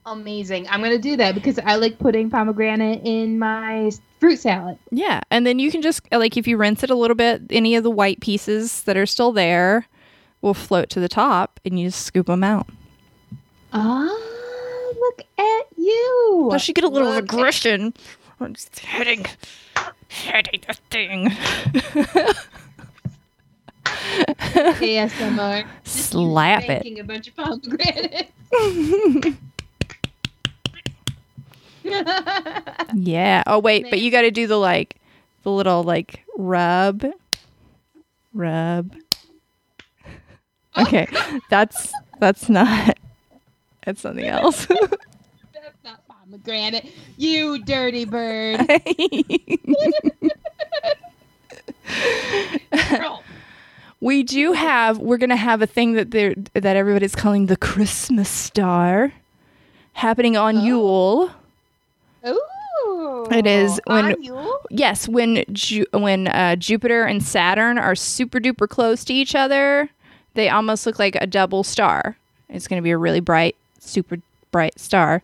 amazing. 0.05 0.67
I'm 0.69 0.81
gonna 0.81 0.97
do 0.97 1.15
that 1.17 1.35
because 1.35 1.59
I 1.59 1.75
like 1.75 1.97
putting 1.99 2.29
pomegranate 2.29 3.01
in 3.03 3.39
my 3.39 3.91
fruit 4.19 4.37
salad. 4.39 4.77
Yeah, 4.91 5.21
and 5.31 5.45
then 5.47 5.59
you 5.59 5.71
can 5.71 5.81
just 5.81 6.01
like 6.11 6.37
if 6.37 6.47
you 6.47 6.57
rinse 6.57 6.83
it 6.83 6.89
a 6.89 6.95
little 6.95 7.15
bit, 7.15 7.41
any 7.49 7.75
of 7.75 7.83
the 7.83 7.91
white 7.91 8.19
pieces 8.19 8.83
that 8.83 8.97
are 8.97 9.05
still 9.05 9.31
there 9.31 9.87
will 10.41 10.53
float 10.53 10.89
to 10.91 10.99
the 10.99 11.07
top, 11.09 11.59
and 11.65 11.79
you 11.79 11.87
just 11.87 12.05
scoop 12.05 12.27
them 12.27 12.43
out. 12.43 12.67
Oh, 13.71 14.93
look 14.99 15.25
at 15.37 15.77
you. 15.77 16.45
Plus, 16.49 16.67
you 16.67 16.73
get 16.73 16.83
a 16.83 16.87
little 16.89 17.09
Look 17.09 17.17
at- 17.17 17.23
aggression. 17.23 17.93
Oh, 18.39 18.45
I'm 18.45 18.53
just 18.55 18.77
hitting, 18.79 19.25
hitting 20.09 20.61
the 20.67 20.73
thing. 20.89 21.29
ASMR. 23.85 25.65
Slap 25.83 26.63
it. 26.69 26.99
A 26.99 27.03
bunch 27.03 27.27
of 27.29 27.35
pomegranate. 27.35 28.31
Yeah. 32.95 33.43
Oh 33.47 33.59
wait, 33.59 33.87
but 33.89 33.99
you 34.01 34.11
got 34.11 34.21
to 34.21 34.31
do 34.31 34.45
the 34.47 34.57
like, 34.57 34.95
the 35.43 35.51
little 35.51 35.83
like 35.83 36.23
rub, 36.37 37.05
rub. 38.33 38.95
Oh. 40.75 40.81
Okay, 40.83 41.07
that's 41.49 41.91
that's 42.19 42.49
not. 42.49 42.97
That's 43.85 44.01
something 44.01 44.25
else. 44.25 44.65
That's 45.53 45.83
not 45.83 46.07
pomegranate. 46.07 46.91
You 47.17 47.61
dirty 47.63 48.05
bird. 48.05 48.59
We 53.99 54.23
do 54.23 54.51
have. 54.51 54.97
We're 54.97 55.17
gonna 55.17 55.37
have 55.37 55.61
a 55.61 55.67
thing 55.67 55.93
that 55.93 56.11
they're 56.11 56.35
that 56.53 56.75
everybody's 56.75 57.15
calling 57.15 57.45
the 57.45 57.55
Christmas 57.55 58.27
star, 58.27 59.13
happening 59.93 60.35
on 60.35 60.57
Oh. 60.57 60.63
Yule. 60.63 61.31
Ooh. 62.25 63.27
It 63.31 63.45
is 63.47 63.79
when- 63.85 64.15
Yes, 64.69 65.07
when 65.07 65.43
Ju- 65.51 65.85
when 65.91 66.27
uh, 66.27 66.55
Jupiter 66.55 67.03
and 67.03 67.21
Saturn 67.23 67.77
are 67.77 67.95
super 67.95 68.39
duper 68.39 68.67
close 68.67 69.03
to 69.05 69.13
each 69.13 69.35
other, 69.35 69.89
they 70.33 70.49
almost 70.49 70.85
look 70.85 70.97
like 70.99 71.15
a 71.21 71.27
double 71.27 71.63
star. 71.63 72.17
It's 72.49 72.67
going 72.67 72.81
to 72.81 72.83
be 72.83 72.91
a 72.91 72.97
really 72.97 73.19
bright, 73.19 73.55
super 73.79 74.17
bright 74.51 74.79
star, 74.79 75.21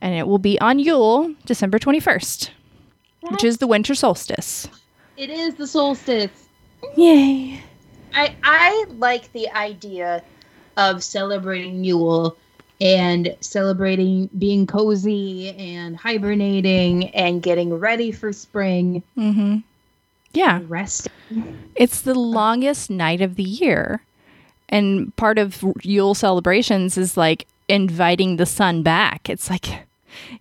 and 0.00 0.14
it 0.14 0.26
will 0.26 0.38
be 0.38 0.60
on 0.60 0.78
Yule, 0.78 1.34
December 1.46 1.78
twenty 1.78 2.00
first, 2.00 2.50
which 3.22 3.44
is 3.44 3.58
the 3.58 3.66
winter 3.66 3.94
solstice. 3.94 4.68
It 5.16 5.30
is 5.30 5.54
the 5.54 5.66
solstice. 5.66 6.48
Yay! 6.96 7.60
I 8.14 8.34
I 8.42 8.84
like 8.98 9.32
the 9.32 9.48
idea 9.50 10.22
of 10.76 11.02
celebrating 11.04 11.84
Yule 11.84 12.36
and 12.80 13.36
celebrating 13.40 14.28
being 14.38 14.66
cozy 14.66 15.50
and 15.50 15.96
hibernating 15.96 17.08
and 17.10 17.42
getting 17.42 17.72
ready 17.74 18.12
for 18.12 18.32
spring. 18.32 19.02
Mm-hmm. 19.16 19.58
Yeah, 20.32 20.60
Rest. 20.66 21.08
it's 21.76 22.02
the 22.02 22.14
longest 22.14 22.90
night 22.90 23.20
of 23.20 23.36
the 23.36 23.44
year, 23.44 24.02
and 24.68 25.14
part 25.16 25.38
of 25.38 25.64
Yule 25.82 26.14
celebrations 26.14 26.98
is 26.98 27.16
like 27.16 27.46
inviting 27.68 28.36
the 28.36 28.46
sun 28.46 28.82
back. 28.82 29.30
It's 29.30 29.48
like, 29.48 29.86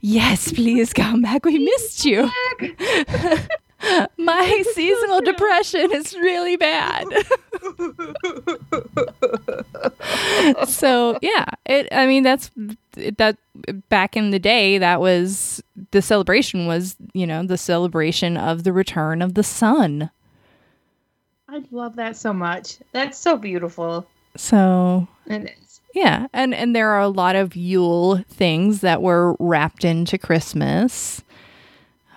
yes, 0.01 0.51
please 0.51 0.93
come 0.93 1.21
back. 1.21 1.45
We 1.45 1.59
missed 1.59 2.05
you. 2.05 2.29
My 4.17 4.63
seasonal 4.73 5.21
depression 5.21 5.91
is 5.91 6.13
really 6.15 6.55
bad. 6.57 7.05
so 10.67 11.17
yeah, 11.21 11.45
it. 11.65 11.87
I 11.91 12.07
mean, 12.07 12.23
that's 12.23 12.51
that. 13.17 13.37
Back 13.89 14.17
in 14.17 14.31
the 14.31 14.39
day, 14.39 14.77
that 14.77 14.99
was 14.99 15.61
the 15.91 16.01
celebration. 16.01 16.65
Was 16.65 16.95
you 17.13 17.27
know 17.27 17.45
the 17.45 17.57
celebration 17.57 18.37
of 18.37 18.63
the 18.63 18.73
return 18.73 19.21
of 19.21 19.33
the 19.35 19.43
sun. 19.43 20.09
I 21.49 21.63
love 21.71 21.95
that 21.97 22.17
so 22.17 22.33
much. 22.33 22.77
That's 22.93 23.17
so 23.17 23.37
beautiful. 23.37 24.07
So 24.35 25.07
And 25.27 25.51
yeah, 25.93 26.27
and 26.33 26.55
and 26.55 26.75
there 26.75 26.89
are 26.89 27.01
a 27.01 27.09
lot 27.09 27.35
of 27.35 27.55
Yule 27.55 28.23
things 28.29 28.81
that 28.81 29.01
were 29.01 29.35
wrapped 29.39 29.85
into 29.85 30.17
Christmas. 30.17 31.21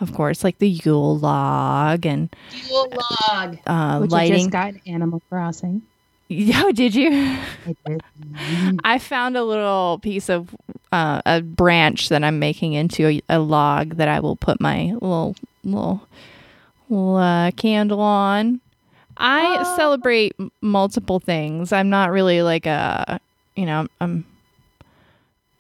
Of 0.01 0.13
course, 0.13 0.45
like 0.45 0.59
the 0.59 0.69
Yule 0.69 1.19
log 1.19 2.05
and 2.07 2.29
Yule 2.69 2.93
log, 3.31 3.59
uh, 3.67 3.99
which 3.99 4.13
I 4.13 4.17
lighting. 4.17 4.39
just 4.39 4.51
got 4.51 4.75
Animal 4.87 5.23
Crossing. 5.29 5.83
Oh, 6.29 6.73
did 6.73 6.93
you? 6.97 7.11
I 7.13 7.77
did. 7.87 8.03
I 8.85 8.99
found 8.99 9.37
a 9.37 9.45
little 9.45 10.01
piece 10.03 10.29
of 10.29 10.55
uh, 10.91 11.23
a 11.25 11.41
branch 11.41 12.09
that 12.09 12.25
I'm 12.25 12.41
making 12.41 12.73
into 12.73 13.07
a, 13.07 13.23
a 13.29 13.39
log 13.39 13.91
that 13.99 14.09
I 14.09 14.19
will 14.19 14.35
put 14.35 14.61
my 14.61 14.87
little 14.95 15.37
little, 15.63 16.09
little 16.89 17.15
uh, 17.17 17.53
candle 17.53 18.01
on. 18.01 18.61
I 19.17 19.59
Oh. 19.61 19.77
celebrate 19.77 20.33
multiple 20.61 21.21
things. 21.21 21.73
I'm 21.73 21.91
not 21.91 22.11
really 22.11 22.43
like 22.43 22.67
a, 22.67 23.21
you 23.55 23.65
know, 23.65 23.87
I'm 24.01 24.27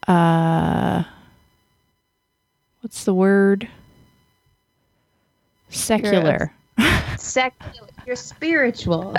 uh 0.08 1.04
what's 2.80 3.04
the 3.04 3.14
word? 3.14 3.68
Secular. 5.76 6.52
secular. 7.16 7.88
You're 8.06 8.16
spiritual. 8.16 9.14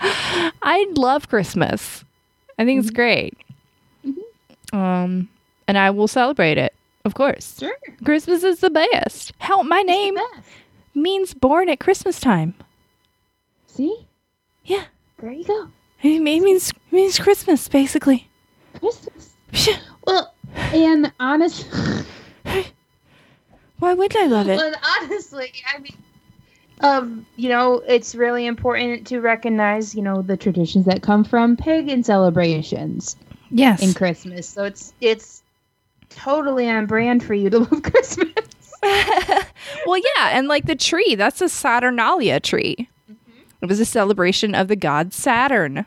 I 0.00 0.86
love 0.96 1.28
Christmas. 1.28 2.04
I 2.58 2.64
think 2.64 2.80
it's 2.80 2.90
great. 2.90 3.36
Um, 4.72 5.28
and 5.68 5.78
I 5.78 5.90
will 5.90 6.08
celebrate 6.08 6.58
it, 6.58 6.74
of 7.04 7.14
course. 7.14 7.58
Sure. 7.58 7.76
Christmas 8.04 8.42
is 8.42 8.60
the 8.60 8.70
best. 8.70 9.32
Hell, 9.38 9.62
my 9.64 9.82
name 9.82 10.16
means 10.94 11.34
born 11.34 11.68
at 11.68 11.80
Christmas 11.80 12.18
time. 12.20 12.54
See? 13.66 14.06
Yeah, 14.64 14.84
There 15.18 15.30
you 15.30 15.44
go. 15.44 15.68
it 16.02 16.20
means 16.20 16.70
it 16.70 16.76
means 16.92 17.18
Christmas 17.18 17.68
basically. 17.68 18.28
Christmas. 18.80 19.34
Well, 20.06 20.34
and 20.72 21.12
honest, 21.20 21.66
Why 23.78 23.94
wouldn't 23.94 24.22
I 24.22 24.26
love 24.26 24.48
it? 24.48 24.56
well, 24.58 24.74
honestly, 25.02 25.52
I 25.74 25.78
mean, 25.78 25.96
um, 26.80 27.26
you 27.36 27.48
know, 27.48 27.82
it's 27.86 28.14
really 28.14 28.46
important 28.46 29.06
to 29.08 29.20
recognize, 29.20 29.94
you 29.94 30.02
know, 30.02 30.22
the 30.22 30.36
traditions 30.36 30.84
that 30.86 31.02
come 31.02 31.24
from 31.24 31.56
pagan 31.56 32.02
celebrations 32.04 33.16
Yes. 33.50 33.82
in 33.82 33.94
Christmas. 33.94 34.48
So 34.48 34.64
it's 34.64 34.92
it's 35.00 35.42
totally 36.10 36.68
on 36.68 36.86
brand 36.86 37.22
for 37.24 37.34
you 37.34 37.48
to 37.50 37.58
love 37.70 37.82
Christmas. 37.82 38.32
well, 38.82 39.98
yeah, 39.98 40.30
and 40.32 40.48
like 40.48 40.66
the 40.66 40.76
tree, 40.76 41.14
that's 41.14 41.40
a 41.40 41.48
Saturnalia 41.48 42.40
tree. 42.40 42.88
It 43.62 43.68
was 43.68 43.80
a 43.80 43.84
celebration 43.86 44.54
of 44.54 44.68
the 44.68 44.76
god 44.76 45.12
Saturn, 45.14 45.86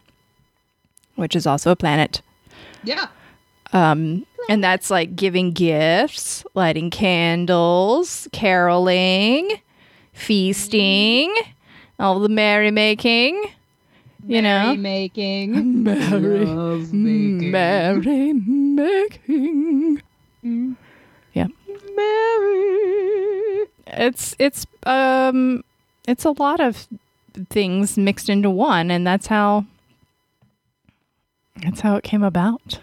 which 1.16 1.36
is 1.36 1.46
also 1.46 1.72
a 1.72 1.76
planet. 1.76 2.22
Yeah. 2.84 3.08
Um, 3.74 4.26
and 4.50 4.64
that's 4.64 4.90
like 4.90 5.16
giving 5.16 5.52
gifts, 5.52 6.44
lighting 6.54 6.90
candles, 6.90 8.28
caroling, 8.32 9.50
feasting, 10.14 11.34
all 12.00 12.20
the 12.20 12.30
merrymaking. 12.30 13.44
You 14.28 14.42
know, 14.42 14.76
making. 14.76 15.84
merry, 15.84 16.46
Love 16.46 16.94
making. 16.94 17.52
merry 17.52 18.34
making. 18.34 20.02
Mm. 20.44 20.76
Yeah, 21.34 21.48
merry. 21.96 23.66
It's 23.88 24.36
it's 24.38 24.66
um 24.86 25.64
it's 26.08 26.26
a 26.26 26.32
lot 26.32 26.60
of 26.60 26.88
things 27.50 27.98
mixed 27.98 28.30
into 28.30 28.50
one, 28.50 28.92
and 28.92 29.08
that's 29.08 29.28
how 29.28 29.66
that's 31.64 31.80
how 31.80 31.96
it 31.96 32.04
came 32.04 32.24
about. 32.24 32.80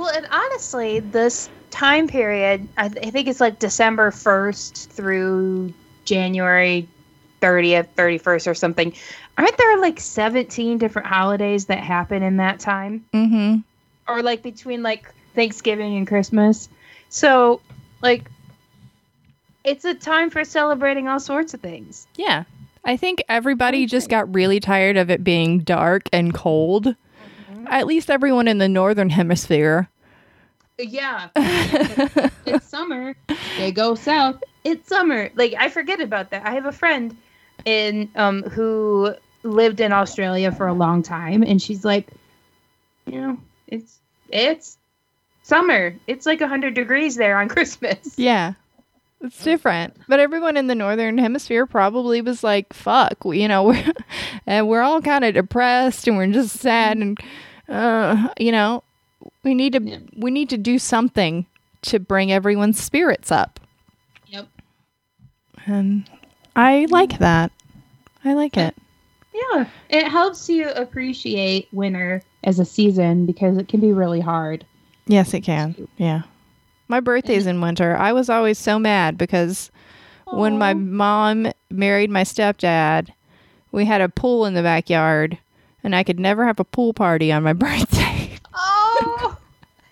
Well, 0.00 0.08
and 0.16 0.26
honestly, 0.30 1.00
this 1.00 1.50
time 1.70 2.08
period, 2.08 2.66
I, 2.78 2.88
th- 2.88 3.06
I 3.06 3.10
think 3.10 3.28
it's 3.28 3.38
like 3.38 3.58
December 3.58 4.10
1st 4.10 4.86
through 4.86 5.74
January 6.06 6.88
30th, 7.42 7.88
31st, 7.96 8.46
or 8.46 8.54
something. 8.54 8.94
Aren't 9.36 9.58
there 9.58 9.78
like 9.78 10.00
17 10.00 10.78
different 10.78 11.06
holidays 11.06 11.66
that 11.66 11.80
happen 11.80 12.22
in 12.22 12.38
that 12.38 12.60
time? 12.60 13.04
Mm-hmm. 13.12 13.56
Or 14.10 14.22
like 14.22 14.42
between 14.42 14.82
like 14.82 15.12
Thanksgiving 15.34 15.94
and 15.98 16.06
Christmas? 16.06 16.70
So, 17.10 17.60
like, 18.00 18.30
it's 19.64 19.84
a 19.84 19.92
time 19.92 20.30
for 20.30 20.46
celebrating 20.46 21.08
all 21.08 21.20
sorts 21.20 21.52
of 21.52 21.60
things. 21.60 22.06
Yeah. 22.14 22.44
I 22.86 22.96
think 22.96 23.22
everybody 23.28 23.84
just 23.84 24.08
got 24.08 24.34
really 24.34 24.60
tired 24.60 24.96
of 24.96 25.10
it 25.10 25.22
being 25.22 25.58
dark 25.58 26.08
and 26.10 26.32
cold. 26.32 26.96
At 27.70 27.86
least 27.86 28.10
everyone 28.10 28.48
in 28.48 28.58
the 28.58 28.68
northern 28.68 29.08
hemisphere. 29.08 29.88
Yeah. 30.76 31.28
it's 31.36 32.66
summer. 32.66 33.14
They 33.56 33.70
go 33.70 33.94
south. 33.94 34.42
It's 34.64 34.88
summer. 34.88 35.30
Like 35.36 35.54
I 35.58 35.68
forget 35.68 36.00
about 36.00 36.30
that. 36.30 36.44
I 36.44 36.52
have 36.52 36.66
a 36.66 36.72
friend 36.72 37.16
in 37.64 38.10
um 38.16 38.42
who 38.42 39.14
lived 39.42 39.80
in 39.80 39.92
Australia 39.92 40.50
for 40.52 40.66
a 40.66 40.72
long 40.72 41.02
time 41.02 41.42
and 41.42 41.62
she's 41.62 41.84
like, 41.84 42.08
you 43.06 43.20
know, 43.20 43.38
it's 43.68 44.00
it's 44.30 44.76
summer. 45.42 45.94
It's 46.06 46.26
like 46.26 46.40
100 46.40 46.74
degrees 46.74 47.16
there 47.16 47.38
on 47.38 47.48
Christmas. 47.56 48.18
Yeah. 48.18 48.54
It's 49.22 49.44
different. 49.44 49.94
But 50.08 50.18
everyone 50.18 50.56
in 50.56 50.66
the 50.66 50.74
northern 50.74 51.18
hemisphere 51.18 51.66
probably 51.66 52.22
was 52.22 52.42
like, 52.42 52.72
fuck, 52.72 53.18
you 53.26 53.48
know, 53.48 53.64
we're 53.64 53.92
and 54.46 54.66
we're 54.68 54.80
all 54.82 55.02
kind 55.02 55.24
of 55.24 55.34
depressed 55.34 56.08
and 56.08 56.16
we're 56.16 56.26
just 56.28 56.58
sad 56.58 56.96
and 56.96 57.18
uh, 57.70 58.28
you 58.38 58.52
know, 58.52 58.82
we 59.42 59.54
need 59.54 59.72
to 59.74 59.82
Yeah. 59.82 59.98
we 60.16 60.30
need 60.30 60.50
to 60.50 60.58
do 60.58 60.78
something 60.78 61.46
to 61.82 61.98
bring 61.98 62.30
everyone's 62.32 62.80
spirits 62.82 63.30
up. 63.32 63.58
Yep. 64.26 64.48
And 65.66 66.08
I 66.56 66.86
like 66.90 67.18
that. 67.18 67.52
I 68.24 68.34
like 68.34 68.56
it. 68.56 68.74
Yeah. 69.32 69.66
It 69.88 70.08
helps 70.08 70.48
you 70.48 70.68
appreciate 70.70 71.68
winter 71.72 72.22
as 72.44 72.58
a 72.58 72.64
season 72.64 73.26
because 73.26 73.56
it 73.56 73.68
can 73.68 73.80
be 73.80 73.92
really 73.92 74.20
hard. 74.20 74.66
Yes, 75.06 75.32
it 75.34 75.40
can. 75.40 75.88
Yeah. 75.96 76.22
My 76.88 77.00
birthday's 77.00 77.46
in 77.46 77.60
winter. 77.60 77.96
I 77.96 78.12
was 78.12 78.28
always 78.28 78.58
so 78.58 78.78
mad 78.78 79.16
because 79.16 79.70
when 80.26 80.58
my 80.58 80.74
mom 80.74 81.46
married 81.70 82.10
my 82.10 82.22
stepdad, 82.24 83.10
we 83.72 83.84
had 83.84 84.00
a 84.00 84.08
pool 84.08 84.44
in 84.46 84.54
the 84.54 84.62
backyard 84.62 85.38
and 85.84 85.94
I 85.94 86.02
could 86.04 86.20
never 86.20 86.44
have 86.46 86.60
a 86.60 86.64
pool 86.64 86.92
party 86.94 87.30
on 87.32 87.42
my 87.42 87.52
birthday. 87.54 88.30
Oh, 88.54 89.36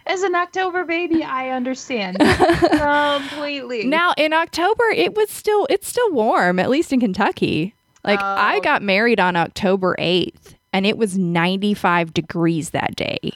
as 0.07 0.23
an 0.23 0.35
October 0.35 0.85
baby, 0.85 1.23
I 1.23 1.51
understand 1.51 2.19
completely. 2.73 3.85
now, 3.87 4.13
in 4.17 4.33
October, 4.33 4.85
it 4.95 5.15
was 5.15 5.31
still 5.31 5.67
it's 5.71 5.89
still 5.89 6.11
warm, 6.13 6.59
at 6.59 6.71
least 6.71 6.93
in 6.93 7.01
Kentucky. 7.01 7.75
Like 8.05 8.21
I 8.21 8.57
Oh. 8.57 8.61
got 8.61 8.83
married 8.83 9.21
on 9.21 9.37
October 9.37 9.95
8th 9.99 10.55
and 10.73 10.87
it 10.87 10.97
was 10.97 11.19
95 11.19 12.15
degrees 12.15 12.71
that 12.71 12.95
day. 12.97 13.33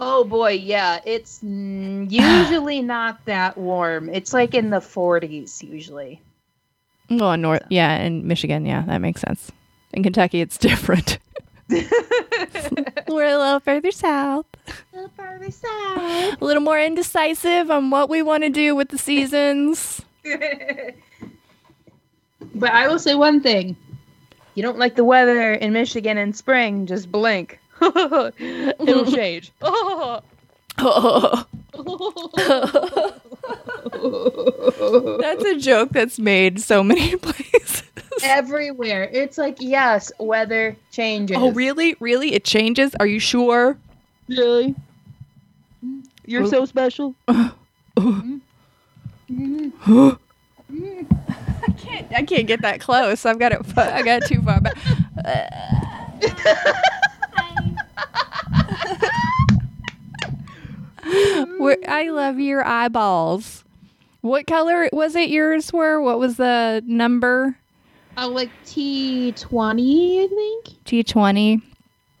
oh 0.00 0.24
boy, 0.24 0.50
yeah, 0.50 1.00
it's 1.06 1.40
usually 1.42 2.82
not 2.82 3.24
that 3.26 3.56
warm. 3.56 4.08
It's 4.08 4.32
like 4.32 4.54
in 4.54 4.70
the 4.70 4.80
40s 4.80 5.62
usually. 5.62 6.20
Well, 7.10 7.32
in 7.32 7.42
North, 7.42 7.62
yeah, 7.70 7.98
in 8.02 8.26
Michigan, 8.26 8.64
yeah, 8.66 8.82
that 8.86 8.98
makes 9.00 9.20
sense. 9.20 9.50
In 9.92 10.02
Kentucky, 10.02 10.40
it's 10.40 10.56
different. 10.68 11.18
We're 13.08 13.34
a 13.34 13.38
little 13.38 13.60
further 13.60 13.90
south. 13.90 14.46
A 14.66 14.96
little 14.96 15.10
Further 15.16 15.50
south. 15.50 16.36
a 16.40 16.44
little 16.44 16.62
more 16.62 16.78
indecisive 16.78 17.70
on 17.70 17.90
what 17.90 18.08
we 18.10 18.22
want 18.22 18.42
to 18.42 18.50
do 18.50 18.74
with 18.74 18.88
the 18.88 18.98
seasons. 18.98 20.02
but 22.54 22.70
I 22.70 22.88
will 22.88 22.98
say 22.98 23.14
one 23.14 23.40
thing: 23.40 23.76
you 24.54 24.62
don't 24.62 24.78
like 24.78 24.96
the 24.96 25.04
weather 25.04 25.52
in 25.52 25.72
Michigan 25.72 26.18
in 26.18 26.32
spring, 26.32 26.86
just 26.86 27.10
blink. 27.10 27.58
It'll 27.80 29.10
change. 29.10 29.52
That's 35.20 35.44
a 35.44 35.56
joke 35.58 35.90
that's 35.90 36.18
made 36.18 36.60
so 36.60 36.82
many 36.82 37.16
places. 37.16 37.82
Everywhere. 38.22 39.08
It's 39.12 39.38
like, 39.38 39.56
yes, 39.60 40.12
weather 40.18 40.76
changes. 40.90 41.36
oh, 41.40 41.52
really? 41.52 41.96
Really? 41.98 42.34
It 42.34 42.44
changes? 42.44 42.94
Are 43.00 43.06
you 43.06 43.18
sure? 43.18 43.76
Really? 44.28 44.74
You're 46.26 46.42
Well- 46.42 46.50
so 46.50 46.62
oh. 46.62 46.66
special. 46.66 47.14
I 47.28 47.52
can't. 51.78 52.12
I 52.12 52.22
can't 52.22 52.46
get 52.46 52.62
that 52.62 52.80
close. 52.80 53.24
I've 53.26 53.38
got 53.38 53.52
it. 53.52 53.78
I 53.78 54.02
got 54.02 54.22
it 54.22 54.28
too 54.28 54.42
far 54.42 54.60
back. 54.60 54.76
Where- 61.58 61.78
I 61.88 62.08
love 62.10 62.38
your 62.38 62.64
eyeballs. 62.64 63.64
What 64.20 64.46
color 64.46 64.88
was 64.92 65.16
it? 65.16 65.30
Yours 65.30 65.72
were. 65.72 66.00
What 66.00 66.18
was 66.18 66.36
the 66.36 66.82
number? 66.86 67.56
Oh, 68.16 68.28
like 68.28 68.50
T20, 68.66 70.24
I 70.24 70.26
think. 70.28 70.84
T 70.84 71.02
twenty. 71.02 71.60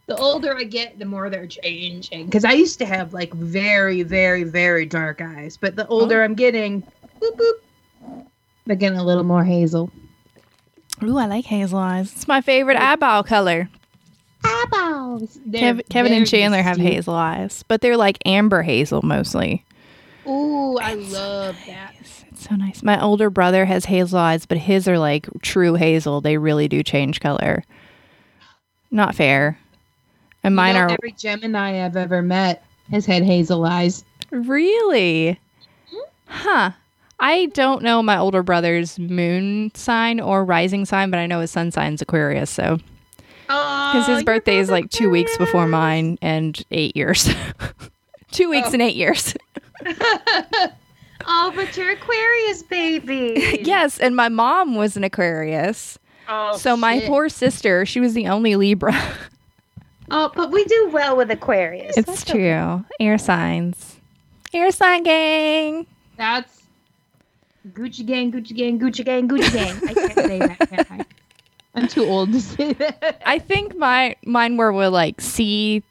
The 0.06 0.16
older 0.16 0.56
I 0.56 0.64
get, 0.64 0.98
the 0.98 1.04
more 1.04 1.30
they're 1.30 1.46
changing. 1.46 2.26
Because 2.26 2.44
I 2.44 2.52
used 2.52 2.78
to 2.80 2.86
have 2.86 3.12
like 3.14 3.32
very, 3.34 4.02
very, 4.02 4.42
very 4.42 4.84
dark 4.84 5.20
eyes. 5.20 5.56
But 5.56 5.76
the 5.76 5.86
older 5.86 6.20
oh. 6.22 6.24
I'm 6.24 6.34
getting, 6.34 6.82
boop, 7.20 7.36
boop, 7.36 8.26
they're 8.66 8.76
getting 8.76 8.98
a 8.98 9.04
little 9.04 9.22
more 9.24 9.44
hazel. 9.44 9.90
Ooh, 11.02 11.18
I 11.18 11.26
like 11.26 11.44
hazel 11.44 11.78
eyes. 11.78 12.12
It's 12.12 12.28
my 12.28 12.40
favorite 12.40 12.76
eyeball 12.76 13.22
color. 13.22 13.68
Eyeballs. 14.44 15.38
Kev- 15.50 15.88
Kevin 15.88 16.12
and 16.12 16.26
Chandler 16.26 16.62
have 16.62 16.76
hazel 16.76 17.14
eyes, 17.14 17.64
but 17.68 17.80
they're 17.80 17.96
like 17.96 18.18
amber 18.26 18.62
hazel 18.62 19.02
mostly. 19.02 19.64
Ooh, 20.26 20.78
I 20.78 20.94
love 20.94 21.56
that. 21.66 21.94
It's 22.00 22.48
so 22.48 22.54
nice. 22.54 22.82
My 22.82 23.00
older 23.02 23.30
brother 23.30 23.64
has 23.64 23.84
hazel 23.84 24.18
eyes, 24.18 24.46
but 24.46 24.58
his 24.58 24.86
are 24.88 24.98
like 24.98 25.26
true 25.42 25.74
hazel. 25.74 26.20
They 26.20 26.38
really 26.38 26.68
do 26.68 26.82
change 26.82 27.20
color. 27.20 27.64
Not 28.90 29.14
fair. 29.14 29.58
And 30.44 30.54
mine 30.56 30.74
You 30.74 30.80
know, 30.80 30.86
are 30.86 30.90
Every 30.92 31.12
Gemini 31.12 31.84
I've 31.84 31.96
ever 31.96 32.20
met 32.22 32.64
has 32.90 33.06
had 33.06 33.22
hazel 33.22 33.64
eyes. 33.64 34.04
really. 34.30 35.38
Mm-hmm. 35.88 35.98
Huh. 36.26 36.70
I 37.20 37.46
don't 37.46 37.82
know 37.82 38.02
my 38.02 38.18
older 38.18 38.42
brother's 38.42 38.98
moon 38.98 39.70
sign 39.74 40.18
or 40.18 40.44
rising 40.44 40.84
sign, 40.84 41.10
but 41.10 41.20
I 41.20 41.26
know 41.28 41.38
his 41.40 41.52
sun 41.52 41.70
sign's 41.70 42.02
Aquarius. 42.02 42.50
So 42.50 42.78
because 43.92 44.06
his 44.06 44.24
birthday 44.24 44.58
is 44.58 44.70
like 44.70 44.90
two 44.90 45.10
weeks 45.10 45.36
before 45.36 45.66
mine 45.66 46.18
and 46.22 46.64
eight 46.70 46.96
years. 46.96 47.28
two 48.30 48.48
weeks 48.50 48.68
Oh. 48.70 48.72
and 48.74 48.82
eight 48.82 48.96
years. 48.96 49.34
Oh, 51.24 51.52
but 51.54 51.76
you're 51.76 51.92
Aquarius, 51.92 52.64
baby. 52.64 53.60
yes, 53.64 53.98
and 54.00 54.16
my 54.16 54.28
mom 54.28 54.74
was 54.74 54.96
an 54.96 55.04
Aquarius. 55.04 55.96
Oh, 56.28 56.56
so 56.56 56.76
my 56.76 56.98
poor 57.06 57.28
sister, 57.28 57.86
she 57.86 58.00
was 58.00 58.12
the 58.14 58.26
only 58.26 58.56
Libra. 58.56 58.92
Oh, 60.10 60.32
but 60.34 60.50
we 60.50 60.64
do 60.64 60.90
well 60.92 61.16
with 61.16 61.30
Aquarius. 61.30 61.96
it's 61.96 62.06
That's 62.08 62.24
true. 62.24 62.50
okay. 62.50 62.84
Air 62.98 63.18
signs. 63.18 64.00
Air 64.52 64.72
sign 64.72 65.04
gang. 65.04 65.86
That's 66.16 66.62
Gucci 67.68 68.04
gang, 68.04 68.32
Gucci 68.32 68.56
gang, 68.56 68.80
Gucci 68.80 69.04
gang, 69.04 69.28
Gucci 69.28 69.52
gang. 69.52 69.88
I 69.88 69.94
can't 69.94 70.14
say 70.14 70.38
that. 70.40 71.06
Can 71.74 71.82
I? 71.82 71.84
I'm 71.84 71.88
too 71.88 72.04
old 72.04 72.32
to 72.32 72.40
say 72.40 72.72
that. 72.74 73.22
I 73.26 73.38
think 73.38 73.76
my 73.76 74.16
mine 74.24 74.56
were 74.56 74.72
with 74.72 74.92
like 74.92 75.20
C 75.20 75.82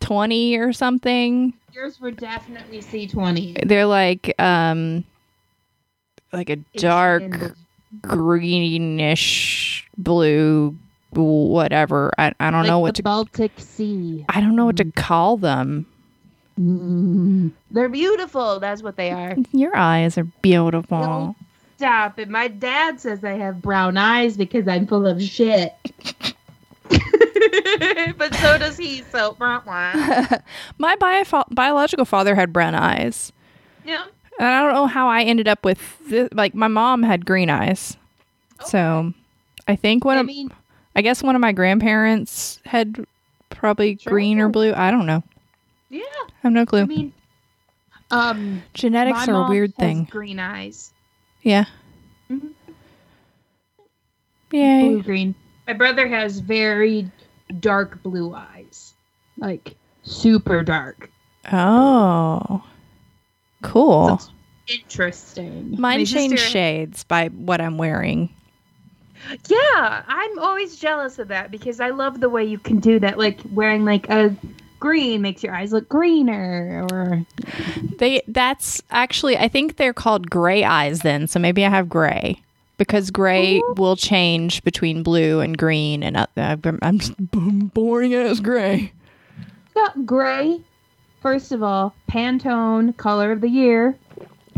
twenty 0.00 0.56
or 0.56 0.72
something. 0.72 1.54
Yours 1.72 2.00
were 2.00 2.10
definitely 2.10 2.78
C20. 2.80 3.68
They're 3.68 3.86
like 3.86 4.34
um 4.40 5.04
like 6.32 6.50
a 6.50 6.56
dark 6.56 7.54
greenish 8.02 9.88
blue 9.96 10.76
whatever. 11.12 12.12
I, 12.18 12.32
I 12.40 12.50
don't 12.50 12.66
know 12.66 12.78
what 12.78 12.94
the 12.94 12.98
to 12.98 13.02
Baltic 13.02 13.52
Sea. 13.56 14.24
I 14.28 14.40
don't 14.40 14.56
know 14.56 14.66
what 14.66 14.76
to 14.78 14.84
call 14.84 15.36
them. 15.36 15.86
Mm. 16.58 17.52
They're 17.70 17.88
beautiful. 17.88 18.60
That's 18.60 18.82
what 18.82 18.96
they 18.96 19.10
are. 19.10 19.36
Your 19.52 19.76
eyes 19.76 20.18
are 20.18 20.24
beautiful. 20.42 21.36
Stop 21.76 22.18
it. 22.18 22.28
My 22.28 22.48
dad 22.48 23.00
says 23.00 23.22
I 23.24 23.32
have 23.32 23.60
brown 23.60 23.96
eyes 23.96 24.36
because 24.36 24.66
I'm 24.66 24.86
full 24.86 25.06
of 25.06 25.22
shit. 25.22 25.74
but 28.16 28.34
so 28.36 28.58
does 28.58 28.76
he, 28.78 29.02
so. 29.02 29.36
My 30.78 30.96
bio- 30.96 31.44
biological 31.50 32.04
father 32.04 32.34
had 32.34 32.52
brown 32.52 32.74
eyes. 32.74 33.32
Yeah. 33.84 34.04
And 34.38 34.48
I 34.48 34.62
don't 34.62 34.74
know 34.74 34.86
how 34.86 35.08
I 35.08 35.22
ended 35.22 35.48
up 35.48 35.64
with 35.64 35.78
this. 36.08 36.28
Like 36.32 36.54
my 36.54 36.68
mom 36.68 37.02
had 37.02 37.24
green 37.26 37.50
eyes. 37.50 37.96
So 38.64 39.12
I 39.68 39.76
think 39.76 40.04
one 40.04 40.16
I 40.16 40.20
of 40.20 40.26
mean, 40.26 40.50
I 40.94 41.02
guess 41.02 41.22
one 41.22 41.34
of 41.34 41.40
my 41.40 41.52
grandparents 41.52 42.60
had 42.64 43.06
probably 43.50 43.96
Sure. 43.98 44.12
green 44.12 44.38
or 44.38 44.48
blue. 44.48 44.72
I 44.74 44.90
don't 44.90 45.06
know. 45.06 45.22
yeah. 45.90 46.00
I 46.02 46.32
have 46.42 46.52
no 46.52 46.64
clue. 46.66 46.82
I 46.82 46.86
mean, 46.86 47.12
um, 48.10 48.62
Genetics 48.74 49.26
my 49.26 49.32
are 49.32 49.36
a 49.36 49.38
mom 49.40 49.50
weird 49.50 49.70
has 49.70 49.76
thing. 49.76 50.04
Green 50.10 50.38
eyes. 50.38 50.92
Yeah. 51.46 51.66
Mhm. 52.28 52.50
Yay. 54.50 54.80
Blue 54.88 55.02
green. 55.04 55.34
My 55.68 55.74
brother 55.74 56.08
has 56.08 56.40
very 56.40 57.08
dark 57.60 58.02
blue 58.02 58.34
eyes. 58.34 58.94
Like 59.38 59.76
super 60.02 60.64
dark. 60.64 61.08
Oh. 61.52 62.64
Cool. 63.62 64.08
That's 64.08 64.30
interesting. 64.68 65.70
Mine 65.78 66.00
My 66.00 66.04
changed 66.04 66.38
sister- 66.38 66.50
shades 66.50 67.04
by 67.04 67.28
what 67.28 67.60
I'm 67.60 67.78
wearing. 67.78 68.28
Yeah, 69.48 70.02
I'm 70.08 70.38
always 70.40 70.76
jealous 70.80 71.20
of 71.20 71.28
that 71.28 71.52
because 71.52 71.78
I 71.78 71.90
love 71.90 72.20
the 72.20 72.28
way 72.28 72.44
you 72.44 72.58
can 72.58 72.80
do 72.80 72.98
that. 72.98 73.18
Like 73.18 73.38
wearing 73.52 73.84
like 73.84 74.08
a 74.10 74.34
green 74.86 75.20
makes 75.22 75.42
your 75.42 75.54
eyes 75.54 75.72
look 75.72 75.88
greener, 75.88 76.86
or 76.92 77.24
They 77.98 78.22
that's 78.28 78.82
actually 78.90 79.36
I 79.36 79.48
think 79.48 79.76
they're 79.76 79.92
called 79.92 80.30
gray 80.30 80.62
eyes 80.64 81.00
then. 81.00 81.26
So 81.26 81.38
maybe 81.40 81.64
I 81.64 81.70
have 81.70 81.88
gray 81.88 82.40
because 82.78 83.10
gray 83.10 83.58
Ooh. 83.58 83.74
will 83.76 83.96
change 83.96 84.62
between 84.62 85.02
blue 85.02 85.40
and 85.40 85.56
green 85.58 86.02
and 86.02 86.16
uh, 86.16 86.26
I'm 86.82 86.98
just 86.98 87.14
boring 87.18 88.14
as 88.14 88.40
gray. 88.40 88.92
got 89.74 90.06
gray. 90.06 90.60
First 91.20 91.50
of 91.50 91.62
all, 91.62 91.94
Pantone 92.08 92.96
color 92.96 93.32
of 93.32 93.40
the 93.40 93.48
year. 93.48 93.96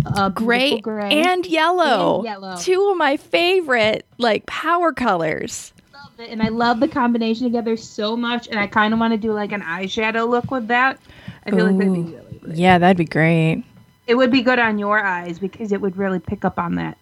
Uh, 0.07 0.29
Gray, 0.29 0.79
gray. 0.81 1.11
and 1.11 1.45
yellow. 1.47 2.16
And 2.18 2.24
yellow. 2.24 2.57
Two 2.61 2.89
of 2.91 2.97
my 2.97 3.16
favorite 3.16 4.07
like 4.18 4.47
power 4.47 4.93
colors. 4.93 5.72
It, 6.21 6.31
and 6.31 6.43
I 6.43 6.49
love 6.49 6.81
the 6.81 6.89
combination 6.89 7.45
together 7.45 7.77
so 7.77 8.16
much. 8.16 8.49
And 8.49 8.59
I 8.59 8.66
kind 8.66 8.93
of 8.93 9.01
want 9.01 9.12
to 9.12 9.19
do 9.19 9.33
like 9.33 9.53
an 9.53 9.62
eyeshadow 9.62 10.29
look 10.29 10.51
with 10.51 10.69
that. 10.69 10.99
I 11.47 11.51
feel 11.51 11.66
like 11.66 11.79
that'd 11.79 11.93
be 11.93 12.01
really. 12.01 12.39
Good. 12.41 12.57
Yeah, 12.57 12.79
that'd 12.79 12.97
be 12.97 13.05
great. 13.05 13.64
It 14.07 14.14
would 14.14 14.31
be 14.31 14.43
good 14.43 14.59
on 14.59 14.79
your 14.79 15.03
eyes 15.03 15.39
because 15.39 15.73
it 15.73 15.81
would 15.81 15.97
really 15.97 16.19
pick 16.19 16.45
up 16.45 16.59
on 16.59 16.77
that. 16.77 16.99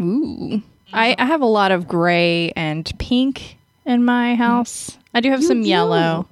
Ooh. 0.00 0.62
I, 0.92 1.14
I 1.18 1.26
have 1.26 1.40
a 1.40 1.46
lot 1.46 1.72
of 1.72 1.88
gray 1.88 2.52
and 2.56 2.90
pink 2.98 3.58
in 3.84 4.04
my 4.04 4.32
mm-hmm. 4.32 4.42
house. 4.42 4.98
I 5.14 5.20
do 5.20 5.30
have 5.30 5.40
You 5.40 5.46
some 5.46 5.62
do? 5.62 5.68
yellow. 5.68 6.26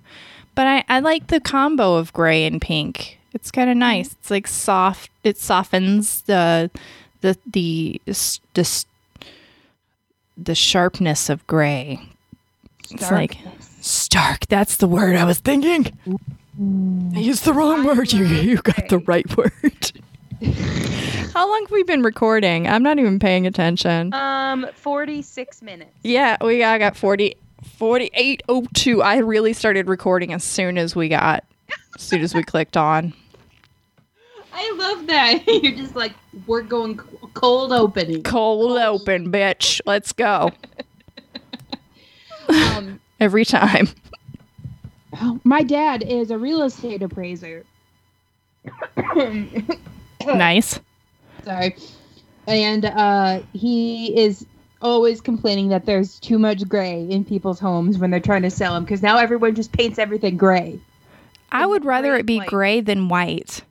But 0.55 0.67
I, 0.67 0.85
I 0.89 1.01
like 1.01 1.29
the 1.29 1.41
combo 1.41 1.97
of 1.97 2.13
gray 2.13 2.45
and 2.45 2.61
pink. 2.61 3.19
It's 3.33 3.51
kind 3.51 3.71
of 3.71 3.77
nice. 3.77 4.13
It's 4.13 4.31
like 4.31 4.47
soft. 4.47 5.11
It 5.23 5.39
softens 5.39 6.23
the 6.23 6.71
the 7.21 7.39
the 7.47 8.01
the, 8.07 8.85
the 10.45 10.55
sharpness 10.55 11.29
of 11.29 11.47
gray. 11.47 12.01
It's 12.91 13.11
like 13.11 13.39
stark. 13.81 14.47
That's 14.49 14.77
the 14.77 14.89
word 14.89 15.17
I 15.17 15.25
was 15.25 15.39
thinking. 15.39 15.97
I 17.15 17.19
used 17.19 17.45
the 17.45 17.53
wrong 17.53 17.85
word. 17.85 18.13
You 18.13 18.25
you 18.25 18.57
got 18.59 18.89
the 18.89 18.99
right 18.99 19.27
word. 19.37 19.93
How 21.33 21.49
long 21.49 21.63
have 21.63 21.71
we 21.71 21.83
been 21.85 22.03
recording? 22.03 22.67
I'm 22.67 22.83
not 22.83 22.99
even 22.99 23.19
paying 23.19 23.47
attention. 23.47 24.13
Um, 24.13 24.67
forty-six 24.75 25.63
minutes. 25.63 25.93
Yeah, 26.03 26.37
we 26.43 26.59
got, 26.59 26.75
I 26.75 26.79
got 26.79 26.97
40, 26.97 27.37
4802. 27.77 29.03
I 29.03 29.19
really 29.19 29.53
started 29.53 29.87
recording 29.87 30.33
as 30.33 30.43
soon 30.43 30.77
as 30.77 30.97
we 30.97 31.09
got, 31.09 31.45
as 31.95 32.03
soon 32.03 32.23
as 32.23 32.35
we 32.35 32.43
clicked 32.43 32.77
on. 32.77 33.13
I 34.53 34.75
love 34.77 35.07
that. 35.07 35.47
You're 35.63 35.77
just 35.77 35.95
like 35.97 36.13
we're 36.47 36.63
going 36.63 36.97
cold 37.35 37.73
opening. 37.73 38.23
Cold 38.23 38.79
open, 38.79 39.31
bitch. 39.31 39.81
Let's 39.87 40.13
go. 40.13 40.51
Um, 42.49 42.99
Every 43.21 43.45
time. 43.45 43.89
my 45.45 45.63
dad 45.63 46.03
is 46.03 46.33
a 46.33 46.39
real 46.39 46.63
estate 46.63 47.01
appraiser. 47.03 47.65
Nice. 50.27 50.81
Sorry. 51.45 51.77
And 52.47 52.85
uh, 52.87 53.41
he 53.53 54.19
is 54.19 54.45
always 54.83 55.21
complaining 55.21 55.69
that 55.69 55.87
there's 55.87 56.19
too 56.19 56.39
much 56.39 56.69
gray 56.69 57.03
in 57.09 57.25
people's 57.25 57.61
homes 57.61 57.99
when 57.99 58.11
they're 58.11 58.21
trying 58.21 58.43
to 58.43 58.51
sell 58.51 58.75
them 58.75 58.85
because 58.85 59.03
now 59.03 59.17
everyone 59.17 59.55
just 59.55 59.73
paints 59.73 59.99
everything 59.99 60.37
gray. 60.37 60.79
I 61.53 61.67
would 61.67 61.85
rather 61.85 62.17
it 62.17 62.27
be 62.27 62.39
white. 62.39 62.49
gray 62.49 62.81
than 62.81 63.09
white. 63.09 63.63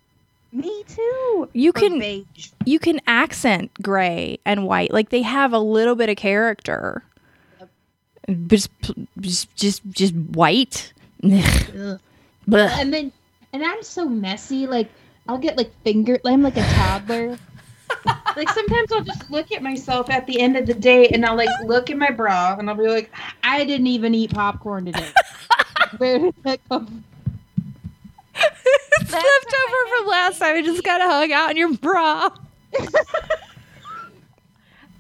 Me 0.52 0.84
too. 0.88 1.50
You 1.54 1.70
Or 1.70 1.74
can 1.74 2.00
beige. 2.00 2.50
you 2.66 2.80
can 2.80 3.00
accent 3.06 3.72
gray 3.82 4.40
and 4.46 4.66
white. 4.66 4.92
Like 4.92 5.10
they 5.10 5.22
have 5.22 5.54
a 5.54 5.60
little 5.60 5.96
bit 5.96 6.10
of 6.10 6.18
character. 6.18 7.04
Just 8.48 8.70
just 9.20 9.56
just, 9.56 9.82
just 9.92 10.14
white. 10.16 10.94
Ugh. 11.24 12.00
And 12.52 12.94
then, 12.94 13.12
and 13.54 13.64
I'm 13.64 13.84
so 13.84 14.08
messy. 14.08 14.66
Like 14.68 14.90
I'll 15.28 15.38
get 15.38 15.58
like 15.58 15.72
finger. 15.84 16.20
I'm 16.26 16.42
like 16.42 16.58
a 16.58 16.64
toddler. 16.74 17.38
like 18.36 18.50
sometimes 18.50 18.92
I'll 18.92 19.04
just 19.04 19.30
look 19.30 19.52
at 19.52 19.62
myself 19.62 20.10
at 20.10 20.26
the 20.26 20.40
end 20.42 20.58
of 20.58 20.66
the 20.66 20.74
day, 20.74 21.08
and 21.10 21.26
I'll 21.26 21.38
like 21.38 21.50
look 21.66 21.90
at 21.90 21.98
my 21.98 22.12
bra, 22.12 22.56
and 22.58 22.70
I'll 22.70 22.76
be 22.76 22.88
like, 22.88 23.12
I 23.44 23.66
didn't 23.66 23.88
even 23.88 24.16
eat 24.16 24.32
popcorn 24.34 24.86
today. 24.86 25.10
Where 25.98 26.20
did 26.20 26.36
that 26.44 26.60
come 26.70 27.04
It's 29.02 29.12
left 29.14 29.56
over 29.68 29.98
from 29.98 30.08
last 30.08 30.40
time. 30.40 30.56
It 30.58 30.66
just 30.66 30.84
got 30.84 31.02
hung 31.02 31.32
out 31.32 31.52
in 31.52 31.58
your 31.58 31.74
bra. 31.78 32.30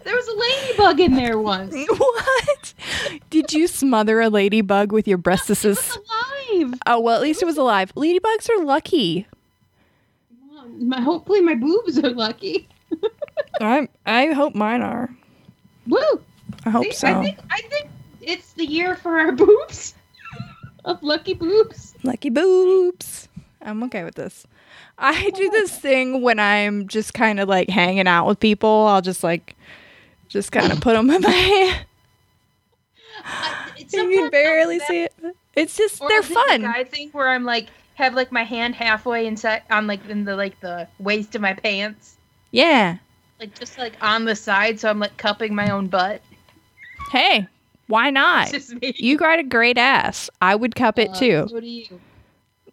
There 0.03 0.15
was 0.15 0.27
a 0.27 0.33
ladybug 0.35 0.99
in 1.01 1.15
there 1.15 1.37
once. 1.37 1.75
What? 1.97 2.73
Did 3.29 3.53
you 3.53 3.67
smother 3.67 4.21
a 4.21 4.29
ladybug 4.29 4.91
with 4.91 5.07
your 5.07 5.17
breastises? 5.17 5.95
alive. 5.97 6.73
Oh 6.87 6.99
well, 6.99 7.15
at 7.15 7.21
least 7.21 7.41
it 7.41 7.45
was 7.45 7.57
alive. 7.57 7.93
Ladybugs 7.95 8.49
are 8.49 8.63
lucky. 8.63 9.27
My, 10.77 11.01
hopefully 11.01 11.41
my 11.41 11.55
boobs 11.55 11.99
are 11.99 12.09
lucky. 12.11 12.67
I 13.61 13.87
I 14.05 14.27
hope 14.27 14.55
mine 14.55 14.81
are. 14.81 15.13
Woo! 15.87 15.99
I 16.65 16.69
hope 16.69 16.85
See, 16.85 16.91
so. 16.93 17.07
I 17.07 17.21
think 17.21 17.37
I 17.51 17.61
think 17.61 17.89
it's 18.21 18.53
the 18.53 18.65
year 18.65 18.95
for 18.95 19.19
our 19.19 19.31
boobs. 19.43 19.93
of 20.85 21.03
lucky 21.03 21.33
boobs. 21.33 21.93
Lucky 22.03 22.29
boobs. 22.29 23.18
I'm 23.61 23.83
okay 23.83 24.03
with 24.03 24.15
this. 24.15 24.45
I 24.97 25.29
do 25.31 25.49
this 25.49 25.77
thing 25.77 26.21
when 26.21 26.39
I'm 26.39 26.87
just 26.87 27.13
kind 27.13 27.39
of 27.39 27.49
like 27.49 27.69
hanging 27.69 28.07
out 28.07 28.25
with 28.27 28.39
people. 28.39 28.85
I'll 28.87 29.01
just 29.01 29.23
like, 29.23 29.55
just 30.27 30.51
kind 30.51 30.71
of 30.71 30.79
put 30.81 30.93
them 30.93 31.09
in 31.09 31.21
my 31.21 31.29
hand. 31.29 31.85
You 33.77 33.85
can 34.09 34.29
barely 34.29 34.79
see 34.79 35.03
it. 35.03 35.13
It's 35.55 35.75
just 35.75 36.01
they're 36.07 36.21
fun. 36.23 36.63
I 36.65 36.83
think 36.83 37.13
where 37.13 37.29
I'm 37.29 37.43
like 37.43 37.67
have 37.95 38.13
like 38.13 38.31
my 38.31 38.43
hand 38.43 38.75
halfway 38.75 39.25
inside 39.27 39.63
on 39.69 39.87
like 39.87 40.07
in 40.07 40.23
the 40.23 40.35
like 40.35 40.59
the 40.61 40.87
waist 40.99 41.35
of 41.35 41.41
my 41.41 41.53
pants. 41.53 42.15
Yeah, 42.51 42.97
Like 43.39 43.57
just 43.59 43.77
like 43.77 43.93
on 44.01 44.25
the 44.25 44.35
side, 44.35 44.79
so 44.79 44.89
I'm 44.89 44.99
like 44.99 45.17
cupping 45.17 45.53
my 45.53 45.69
own 45.69 45.87
butt. 45.87 46.21
Hey, 47.11 47.47
why 47.87 48.09
not? 48.09 48.43
It's 48.53 48.67
just 48.69 48.81
me. 48.81 48.93
You 48.97 49.17
got 49.17 49.39
a 49.39 49.43
great 49.43 49.77
ass. 49.77 50.29
I 50.41 50.55
would 50.55 50.75
cup 50.75 50.97
it 50.97 51.09
Uh, 51.09 51.15
too. 51.19 52.01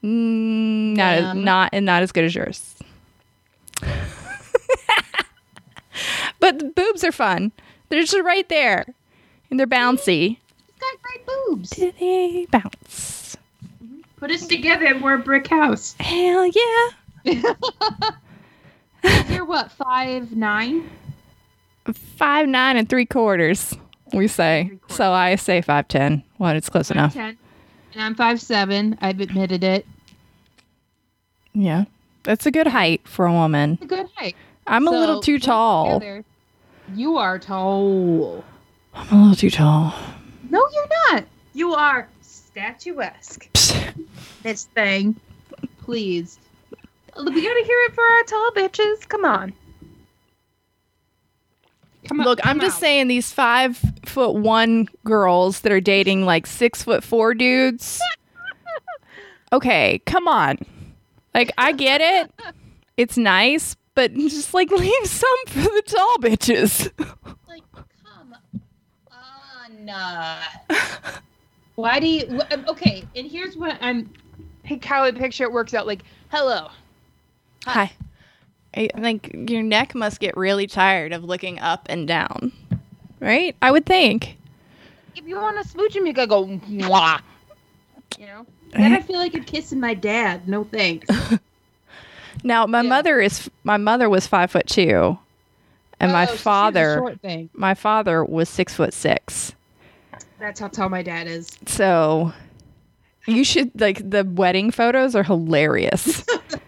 So 0.03 0.09
do 0.09 0.09
you. 0.09 0.93
Mm, 0.93 0.97
not 0.97 1.15
as, 1.15 1.37
not 1.37 1.71
and 1.73 1.87
not 1.87 2.03
as 2.03 2.13
good 2.13 2.25
as 2.25 2.35
yours. 2.35 2.75
but 6.41 6.59
the 6.59 6.73
boobs 6.75 7.05
are 7.05 7.13
fun. 7.13 7.53
They're 7.89 8.01
just 8.03 8.17
right 8.25 8.49
there, 8.49 8.87
and 9.51 9.59
they're 9.59 9.67
bouncy. 9.67 10.39
It's 10.69 10.79
got 10.81 11.03
great 11.03 11.27
boobs. 11.27 11.71
Do 11.71 11.93
They 11.99 12.47
bounce. 12.51 13.37
Put 14.17 14.31
us 14.31 14.47
together 14.47 14.87
and 14.87 15.03
we're 15.03 15.15
a 15.15 15.19
brick 15.19 15.47
house. 15.47 15.95
Hell 16.01 16.47
yeah! 16.47 16.91
You're 19.29 19.45
what, 19.45 19.71
five 19.71 20.35
nine? 20.35 20.89
Five 22.17 22.49
nine 22.49 22.77
and 22.77 22.89
three 22.89 23.07
quarters. 23.07 23.75
We 24.13 24.27
say. 24.29 24.71
Quarters. 24.81 24.97
So 24.97 25.13
I 25.13 25.37
say 25.37 25.61
five 25.61 25.89
ten. 25.89 26.23
What? 26.39 26.57
It's 26.57 26.71
close 26.71 26.91
enough. 26.91 27.13
Ten. 27.13 27.37
And 27.97 28.05
I'm 28.05 28.15
five 28.15 28.43
seven. 28.43 28.99
I've 29.01 29.21
admitted 29.21 29.65
it. 29.65 29.87
Yeah, 31.55 31.87
that's 32.25 32.45
a 32.45 32.51
good 32.51 32.67
height 32.67 33.01
for 33.09 33.25
a 33.25 33.33
woman. 33.33 33.79
It's 33.81 33.85
a 33.85 33.87
good 33.87 34.11
height. 34.17 34.37
I'm 34.67 34.87
a 34.87 34.91
little 34.91 35.21
too 35.23 35.39
tall. 35.39 35.99
together. 35.99 36.23
You 36.95 37.17
are 37.17 37.39
tall. 37.39 38.45
I'm 38.93 39.19
a 39.19 39.23
little 39.23 39.35
too 39.37 39.49
tall. 39.49 39.95
No, 40.51 40.63
you're 40.75 40.89
not. 41.11 41.25
You 41.55 41.73
are 41.73 42.07
statuesque. 42.21 43.49
This 44.43 44.67
thing. 44.67 45.19
Please. 45.79 46.39
We 47.17 47.25
gotta 47.25 47.65
hear 47.65 47.79
it 47.89 47.95
for 47.95 48.05
our 48.05 48.23
tall 48.25 48.51
bitches. 48.55 49.09
Come 49.09 49.25
on. 49.25 49.55
Come 52.07 52.19
Look, 52.19 52.39
I'm 52.45 52.61
just 52.61 52.77
out. 52.77 52.81
saying 52.81 53.09
these 53.09 53.33
five 53.33 53.77
foot 54.05 54.35
one 54.37 54.89
girls 55.05 55.61
that 55.61 55.73
are 55.73 55.81
dating 55.81 56.25
like 56.25 56.47
six 56.47 56.83
foot 56.83 57.03
four 57.05 57.35
dudes. 57.35 58.01
Okay, 59.53 60.01
come 60.07 60.27
on. 60.27 60.59
Like, 61.33 61.53
I 61.57 61.71
get 61.71 62.01
it. 62.01 62.33
It's 62.97 63.17
nice, 63.17 63.77
but 63.95 64.13
just 64.13 64.53
like 64.53 64.71
leave 64.73 65.07
some 65.07 65.37
for 65.47 65.61
the 65.61 65.83
tall 65.87 66.17
bitches. 66.19 66.91
Like, 67.49 67.63
come 68.05 68.35
on. 69.89 69.93
Why 71.77 72.01
do 72.01 72.09
you? 72.09 72.43
um, 72.51 72.65
Okay, 72.69 73.05
and 73.15 73.31
here's 73.31 73.57
what 73.57 73.79
I'm. 73.81 74.11
How 74.83 75.05
I 75.05 75.13
picture 75.13 75.45
it 75.45 75.53
works 75.53 75.75
out. 75.75 75.87
Like, 75.87 76.03
hello. 76.31 76.69
Hi. 77.67 77.93
I 78.77 78.89
think 79.01 79.35
your 79.49 79.63
neck 79.63 79.95
must 79.95 80.21
get 80.21 80.37
really 80.37 80.67
tired 80.67 81.13
of 81.13 81.25
looking 81.25 81.59
up 81.59 81.87
and 81.89 82.07
down. 82.07 82.53
Right? 83.21 83.57
I 83.63 83.71
would 83.71 83.87
think. 83.87 84.37
If 85.15 85.27
you 85.27 85.37
want 85.41 85.61
to 85.63 85.67
smooch 85.69 85.97
him, 85.97 86.07
you 86.07 86.13
gotta 86.13 86.29
go. 86.29 86.47
Mwah. 86.47 87.21
You 88.19 88.27
know. 88.27 88.47
Then 88.73 88.93
I 88.93 89.01
feel 89.01 89.17
like 89.17 89.33
you're 89.33 89.45
kissing 89.45 89.81
my 89.81 89.95
dad. 89.95 90.47
No 90.49 90.65
thanks. 90.65 91.09
Now, 92.45 92.67
my 92.67 92.83
Yeah. 92.83 92.89
mother 92.91 93.21
is 93.21 93.51
my 93.65 93.79
mother 93.79 94.09
was 94.11 94.27
five 94.27 94.51
foot 94.51 94.67
two, 94.67 95.19
and 95.99 96.11
Oh, 96.11 96.15
my 96.15 96.27
so 96.27 96.33
she's 96.33 96.41
a 96.41 96.45
father 96.45 96.95
short 96.99 97.21
thing. 97.23 97.49
my 97.55 97.73
father 97.75 98.23
was 98.25 98.49
six 98.51 98.75
foot 98.75 98.93
six. 98.93 99.55
That's 100.39 100.61
how 100.61 100.69
tall 100.69 100.91
my 100.91 101.03
dad 101.03 101.27
is. 101.27 101.49
So 101.67 102.33
you 103.27 103.43
should 103.43 103.81
like 103.81 104.09
the 104.09 104.23
wedding 104.25 104.71
photos 104.71 105.17
are 105.17 105.23
hilarious. 105.25 106.25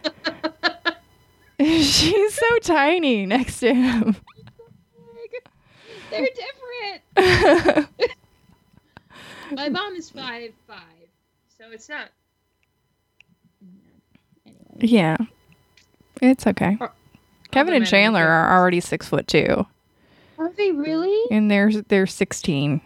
She's 1.82 2.34
so 2.34 2.58
tiny 2.62 3.26
next 3.26 3.60
to 3.60 3.74
him. 3.74 4.16
They're 6.10 6.26
different. 7.16 7.88
My 9.52 9.68
mom 9.68 9.94
is 9.96 10.10
five 10.10 10.52
five, 10.66 11.08
so 11.56 11.64
it's 11.72 11.88
not. 11.88 12.08
Anyway. 14.46 14.60
yeah. 14.78 15.16
It's 16.20 16.46
okay. 16.46 16.78
Kevin 17.50 17.74
and 17.74 17.86
Chandler 17.86 18.26
are 18.26 18.58
already 18.58 18.80
six 18.80 19.08
foot 19.08 19.26
two. 19.26 19.66
Are 20.38 20.52
they 20.52 20.72
really? 20.72 21.20
And 21.30 21.50
they're 21.50 21.72
they're 21.72 22.06
sixteen. 22.06 22.80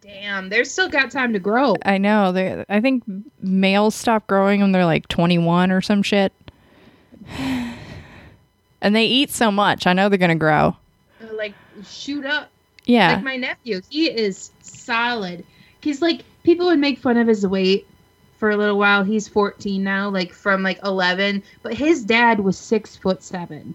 Damn, 0.00 0.48
they're 0.48 0.64
still 0.64 0.88
got 0.88 1.10
time 1.10 1.32
to 1.32 1.38
grow. 1.38 1.76
I 1.84 1.98
know. 1.98 2.32
They 2.32 2.64
I 2.68 2.80
think 2.80 3.04
males 3.40 3.94
stop 3.94 4.26
growing 4.26 4.60
when 4.60 4.72
they're 4.72 4.84
like 4.84 5.08
twenty 5.08 5.38
one 5.38 5.70
or 5.70 5.80
some 5.80 6.02
shit. 6.02 6.32
And 8.82 8.96
they 8.96 9.04
eat 9.04 9.30
so 9.30 9.50
much. 9.50 9.86
I 9.86 9.92
know 9.92 10.08
they're 10.08 10.18
gonna 10.18 10.34
grow. 10.34 10.76
They're, 11.20 11.32
like 11.34 11.54
shoot 11.84 12.24
up. 12.24 12.50
Yeah. 12.86 13.14
Like 13.14 13.24
my 13.24 13.36
nephew, 13.36 13.82
he 13.90 14.10
is 14.10 14.50
solid. 14.62 15.44
He's 15.80 16.00
like 16.00 16.24
people 16.42 16.66
would 16.66 16.78
make 16.78 16.98
fun 16.98 17.16
of 17.16 17.26
his 17.26 17.46
weight 17.46 17.86
for 18.38 18.50
a 18.50 18.56
little 18.56 18.78
while. 18.78 19.04
He's 19.04 19.28
14 19.28 19.82
now, 19.82 20.08
like 20.08 20.32
from 20.32 20.62
like 20.62 20.80
11, 20.82 21.42
but 21.62 21.74
his 21.74 22.04
dad 22.04 22.40
was 22.40 22.56
six 22.56 22.96
foot 22.96 23.22
seven. 23.22 23.74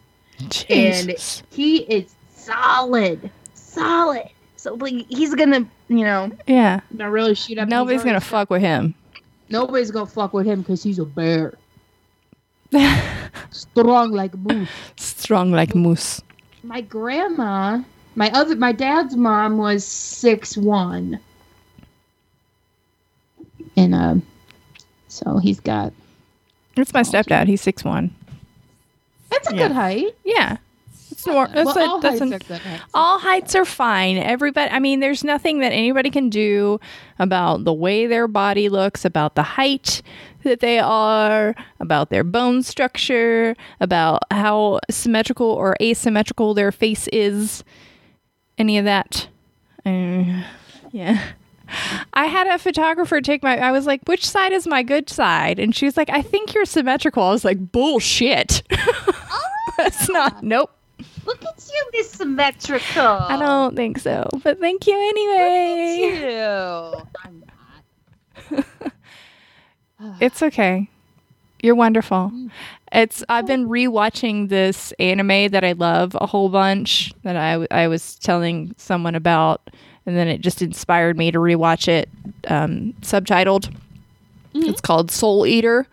Jesus. 0.50 1.44
He 1.52 1.78
is 1.84 2.16
solid, 2.34 3.30
solid. 3.54 4.30
So 4.56 4.74
like 4.74 5.06
he's 5.08 5.36
gonna, 5.36 5.68
you 5.88 6.04
know, 6.04 6.32
yeah. 6.48 6.80
not 6.90 7.12
really 7.12 7.36
shoot 7.36 7.60
up. 7.60 7.70
Nobody's 7.70 8.04
gonna 8.04 8.20
fuck 8.20 8.50
with 8.50 8.62
him. 8.62 8.96
Nobody's 9.50 9.92
gonna 9.92 10.08
fuck 10.08 10.34
with 10.34 10.48
him 10.48 10.62
because 10.62 10.82
he's 10.82 10.98
a 10.98 11.06
bear, 11.06 11.54
strong 13.56 14.12
like 14.12 14.36
moose. 14.36 14.70
Strong 14.98 15.52
like 15.52 15.74
moose. 15.76 16.22
My 16.64 16.82
grandma, 16.82 17.82
my 18.16 18.30
other, 18.32 18.56
my 18.56 18.72
dad's 18.72 19.16
mom 19.16 19.58
was 19.58 19.86
six 19.86 20.58
one, 20.58 21.20
and 23.78 23.94
um, 23.96 24.22
so 25.08 25.38
he's 25.38 25.60
got. 25.60 25.94
It's 26.78 26.94
my 26.94 27.02
stepdad. 27.02 27.48
He's 27.48 27.62
six 27.62 27.84
one. 27.84 28.14
That's 29.30 29.50
a 29.52 29.56
Yeah. 29.56 29.68
good 29.68 29.72
height. 29.72 30.16
Yeah. 30.24 30.58
That's 31.26 31.66
well, 31.76 31.78
a- 31.78 31.90
all 31.90 32.00
that's 32.00 32.20
heights 32.20 32.22
an- 32.22 32.34
are 32.34 32.40
good 32.40 32.58
heights. 32.60 32.84
all 32.94 33.20
heights 33.20 33.56
are 33.56 33.66
fine. 33.66 34.18
Everybody, 34.18 34.72
I 34.72 34.80
mean, 34.80 35.00
there's 35.00 35.24
nothing 35.24 35.60
that 35.60 35.72
anybody 35.72 36.10
can 36.10 36.30
do 36.30 36.80
about 37.20 37.64
the 37.64 37.74
way 37.74 38.08
their 38.08 38.28
body 38.28 38.70
looks, 38.70 39.06
about 39.06 39.36
the 39.36 39.44
height 39.44 40.02
that 40.44 40.60
they 40.60 40.80
are, 40.80 41.56
about 41.80 42.10
their 42.12 42.24
bone 42.24 42.62
structure, 42.64 43.56
about 43.80 44.22
how 44.32 44.80
symmetrical 44.90 45.48
or 45.48 45.76
asymmetrical 45.82 46.54
their 46.54 46.72
face 46.72 47.08
is. 47.12 47.64
Any 48.58 48.78
of 48.78 48.86
that. 48.86 49.28
Uh, 49.86 50.44
yeah. 50.92 51.22
I 52.14 52.26
had 52.28 52.46
a 52.48 52.60
photographer 52.60 53.22
take 53.22 53.42
my. 53.42 53.58
I 53.58 53.72
was 53.72 53.88
like, 53.88 54.02
"Which 54.06 54.26
side 54.26 54.54
is 54.54 54.68
my 54.68 54.84
good 54.84 55.10
side?" 55.10 55.58
And 55.60 55.76
she 55.76 55.86
was 55.86 55.98
like, 55.98 56.10
"I 56.12 56.22
think 56.22 56.54
you're 56.54 56.64
symmetrical." 56.66 57.24
I 57.24 57.32
was 57.32 57.44
like, 57.44 57.72
"Bullshit." 57.72 58.62
That's 59.78 60.08
not. 60.10 60.44
Nope. 60.44 60.72
Look 61.26 61.44
at 61.44 61.70
you, 61.72 61.90
Miss 61.94 62.12
Symmetrical. 62.12 63.04
I 63.04 63.38
don't 63.38 63.76
think 63.76 64.00
so. 64.00 64.30
But 64.44 64.60
thank 64.60 64.88
you 64.88 64.94
anyway. 64.94 66.20
you. 66.22 67.02
I'm 67.24 67.44
not. 70.00 70.18
It's 70.22 70.44
okay. 70.44 70.90
You're 71.62 71.76
wonderful. 71.76 72.32
It's 72.92 73.24
I've 73.28 73.48
been 73.48 73.68
rewatching 73.68 74.50
this 74.50 74.94
anime 75.00 75.50
that 75.50 75.64
I 75.64 75.72
love 75.72 76.16
a 76.20 76.28
whole 76.28 76.50
bunch 76.50 77.12
that 77.24 77.36
I 77.36 77.66
I 77.72 77.88
was 77.88 78.16
telling 78.20 78.76
someone 78.78 79.16
about 79.16 79.70
and 80.06 80.16
then 80.16 80.28
it 80.28 80.42
just 80.42 80.62
inspired 80.62 81.18
me 81.18 81.32
to 81.32 81.40
rewatch 81.40 81.88
it 81.88 82.10
um, 82.48 82.94
subtitled. 83.02 83.74
It's 84.54 84.82
called 84.82 85.12
Soul 85.12 85.46
Eater. 85.46 85.88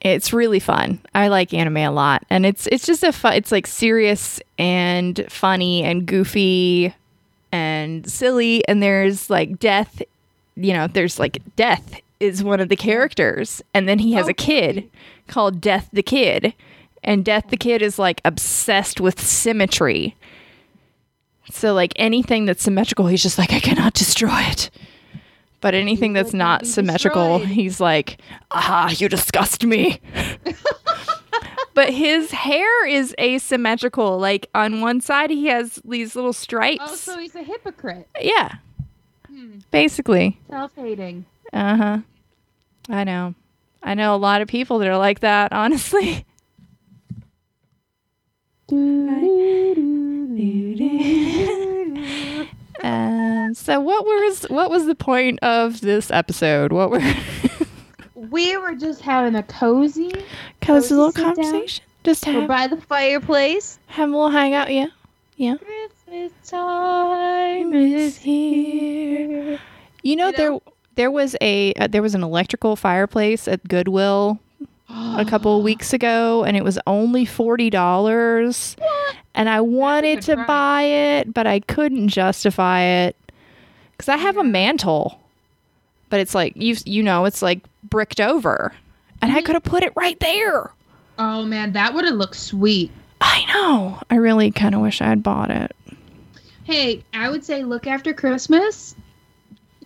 It's 0.00 0.32
really 0.32 0.60
fun. 0.60 1.00
I 1.14 1.28
like 1.28 1.52
anime 1.52 1.78
a 1.78 1.90
lot, 1.90 2.24
and 2.30 2.46
it's 2.46 2.68
it's 2.68 2.86
just 2.86 3.02
a 3.02 3.12
fun. 3.12 3.34
It's 3.34 3.50
like 3.50 3.66
serious 3.66 4.40
and 4.58 5.24
funny 5.28 5.82
and 5.82 6.06
goofy 6.06 6.94
and 7.50 8.08
silly, 8.08 8.66
and 8.68 8.82
there's 8.82 9.28
like 9.28 9.58
death. 9.58 10.00
You 10.56 10.72
know, 10.72 10.86
there's 10.86 11.18
like 11.18 11.38
death 11.56 12.00
is 12.20 12.42
one 12.42 12.60
of 12.60 12.68
the 12.68 12.76
characters, 12.76 13.62
and 13.74 13.88
then 13.88 13.98
he 13.98 14.12
has 14.12 14.28
a 14.28 14.34
kid 14.34 14.88
called 15.26 15.60
Death 15.60 15.88
the 15.92 16.02
Kid, 16.02 16.54
and 17.02 17.24
Death 17.24 17.46
the 17.48 17.56
Kid 17.56 17.82
is 17.82 17.98
like 17.98 18.20
obsessed 18.24 19.00
with 19.00 19.20
symmetry. 19.20 20.16
So 21.50 21.74
like 21.74 21.92
anything 21.96 22.44
that's 22.44 22.62
symmetrical, 22.62 23.06
he's 23.06 23.22
just 23.22 23.38
like 23.38 23.52
I 23.52 23.60
cannot 23.60 23.94
destroy 23.94 24.40
it. 24.42 24.70
But 25.60 25.74
anything 25.74 26.12
that's 26.12 26.32
not 26.32 26.66
symmetrical, 26.66 27.38
destroyed. 27.38 27.54
he's 27.56 27.80
like, 27.80 28.20
"Aha, 28.52 28.94
you 28.96 29.08
disgust 29.08 29.64
me." 29.64 30.00
but 31.74 31.92
his 31.92 32.30
hair 32.30 32.86
is 32.86 33.12
asymmetrical. 33.20 34.18
Like 34.18 34.48
on 34.54 34.80
one 34.80 35.00
side, 35.00 35.30
he 35.30 35.46
has 35.46 35.80
these 35.84 36.14
little 36.14 36.32
stripes. 36.32 36.84
Oh, 36.86 36.94
so 36.94 37.18
he's 37.18 37.34
a 37.34 37.42
hypocrite. 37.42 38.08
yeah, 38.20 38.56
Hmm. 39.26 39.58
basically. 39.72 40.38
Self-hating. 40.48 41.24
Uh 41.52 41.76
huh. 41.76 41.98
I 42.88 43.02
know. 43.04 43.34
I 43.82 43.94
know 43.94 44.14
a 44.14 44.16
lot 44.16 44.42
of 44.42 44.48
people 44.48 44.78
that 44.78 44.88
are 44.88 44.98
like 44.98 45.20
that. 45.20 45.52
Honestly. 45.52 46.24
Um, 52.82 53.54
so 53.54 53.80
what 53.80 54.04
was 54.04 54.42
what 54.44 54.70
was 54.70 54.86
the 54.86 54.94
point 54.94 55.38
of 55.42 55.80
this 55.80 56.10
episode? 56.10 56.72
What 56.72 56.90
were 56.90 57.00
We 58.14 58.56
were 58.56 58.74
just 58.74 59.00
having 59.00 59.34
a 59.36 59.42
cozy. 59.44 60.12
cozy 60.60 60.94
little 60.94 61.12
sit 61.12 61.22
down. 61.24 61.34
conversation? 61.36 61.84
Just 62.04 62.26
We're 62.26 62.32
have 62.34 62.48
by 62.48 62.66
the 62.66 62.76
fireplace. 62.80 63.78
have 63.86 64.08
a 64.08 64.12
little 64.12 64.30
hangout, 64.30 64.72
yeah. 64.72 64.86
Yeah. 65.36 65.56
Christmas 65.56 66.32
time 66.44 67.72
is 67.74 68.16
here. 68.16 69.58
You 70.02 70.16
know, 70.16 70.26
You 70.26 70.32
know? 70.32 70.32
there 70.32 70.58
there 70.96 71.10
was 71.10 71.36
a 71.40 71.72
uh, 71.74 71.86
there 71.86 72.02
was 72.02 72.14
an 72.14 72.22
electrical 72.22 72.76
fireplace 72.76 73.46
at 73.48 73.66
Goodwill 73.68 74.38
a 74.88 75.24
couple 75.24 75.62
weeks 75.62 75.92
ago, 75.92 76.44
and 76.44 76.56
it 76.56 76.64
was 76.64 76.78
only 76.86 77.24
forty 77.24 77.70
dollars. 77.70 78.76
And 79.34 79.48
I 79.48 79.60
wanted 79.60 80.22
to 80.22 80.34
price. 80.34 80.46
buy 80.46 80.82
it, 80.82 81.32
but 81.32 81.46
I 81.46 81.60
couldn't 81.60 82.08
justify 82.08 82.82
it 82.82 83.16
because 83.92 84.08
I 84.08 84.16
have 84.16 84.36
a 84.36 84.44
mantle, 84.44 85.20
but 86.08 86.20
it's 86.20 86.34
like 86.34 86.54
you 86.56 86.76
you 86.84 87.02
know 87.02 87.24
it's 87.24 87.42
like 87.42 87.60
bricked 87.84 88.20
over, 88.20 88.72
and 89.20 89.30
I 89.30 89.36
mm-hmm. 89.36 89.46
could 89.46 89.54
have 89.54 89.64
put 89.64 89.82
it 89.82 89.92
right 89.96 90.18
there. 90.20 90.72
Oh 91.18 91.44
man, 91.44 91.72
that 91.72 91.94
would 91.94 92.04
have 92.04 92.14
looked 92.14 92.36
sweet. 92.36 92.90
I 93.20 93.44
know. 93.52 94.00
I 94.10 94.16
really 94.16 94.50
kind 94.50 94.74
of 94.74 94.80
wish 94.80 95.00
I 95.00 95.06
had 95.06 95.22
bought 95.22 95.50
it. 95.50 95.74
Hey, 96.64 97.04
I 97.14 97.30
would 97.30 97.44
say 97.44 97.64
look 97.64 97.86
after 97.86 98.12
Christmas. 98.12 98.94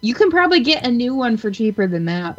You 0.00 0.14
can 0.14 0.30
probably 0.30 0.60
get 0.60 0.84
a 0.84 0.90
new 0.90 1.14
one 1.14 1.36
for 1.36 1.50
cheaper 1.50 1.86
than 1.86 2.04
that. 2.06 2.36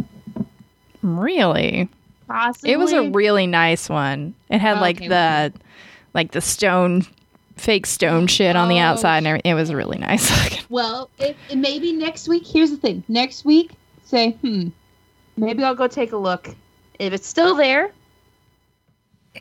Really. 1.02 1.90
Possibly. 2.28 2.72
It 2.72 2.78
was 2.78 2.94
a 2.94 3.10
really 3.10 3.48
nice 3.48 3.90
one. 3.90 4.34
It 4.50 4.60
had 4.60 4.80
like 4.80 4.98
Okay, 4.98 5.08
the 5.08 5.54
like 6.14 6.32
the 6.32 6.42
stone 6.42 7.06
fake 7.58 7.86
stone 7.86 8.28
shit 8.28 8.56
on 8.56 8.68
the 8.70 8.78
Oh, 8.78 8.84
outside 8.84 9.18
and 9.20 9.28
everything. 9.28 9.52
It 9.52 9.56
was 9.56 9.74
really 9.74 9.98
nice. 9.98 10.66
well. 10.70 11.10
Maybe 11.56 11.94
next 11.94 12.28
week. 12.28 12.46
Here's 12.48 12.72
the 12.72 12.78
thing. 12.78 13.04
Next 13.08 13.46
week, 13.46 13.72
say, 14.04 14.32
hmm, 14.32 14.70
maybe 15.38 15.64
I'll 15.64 15.76
go 15.76 15.88
take 15.88 16.12
a 16.12 16.18
look. 16.18 16.50
If 17.00 17.14
it's 17.14 17.28
still 17.28 17.56
there, 17.56 17.92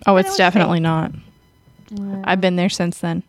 oh, 0.07 0.17
it's 0.17 0.37
definitely 0.37 0.81
not. 0.81 1.13
I've 2.25 2.41
been 2.41 2.57
there 2.57 2.71
since 2.71 2.99
then. 2.99 3.23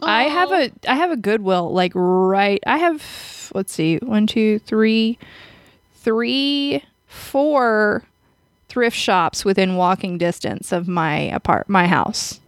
I 0.00 0.24
have 0.24 0.50
Oh. 0.50 0.54
a 0.62 0.70
I 0.90 0.94
have 0.96 1.10
a 1.10 1.16
Goodwill 1.16 1.72
like 1.72 1.92
right. 1.94 2.60
I 2.66 2.78
have 2.78 3.50
let's 3.54 3.72
see, 3.72 3.98
one, 3.98 4.26
two, 4.26 4.58
three, 4.60 5.18
three, 5.96 6.82
four 7.06 8.02
thrift 8.72 8.96
shops 8.96 9.44
within 9.44 9.76
walking 9.76 10.16
distance 10.16 10.72
of 10.72 10.88
my 10.88 11.18
apart 11.18 11.68
my 11.68 11.86
house. 11.86 12.40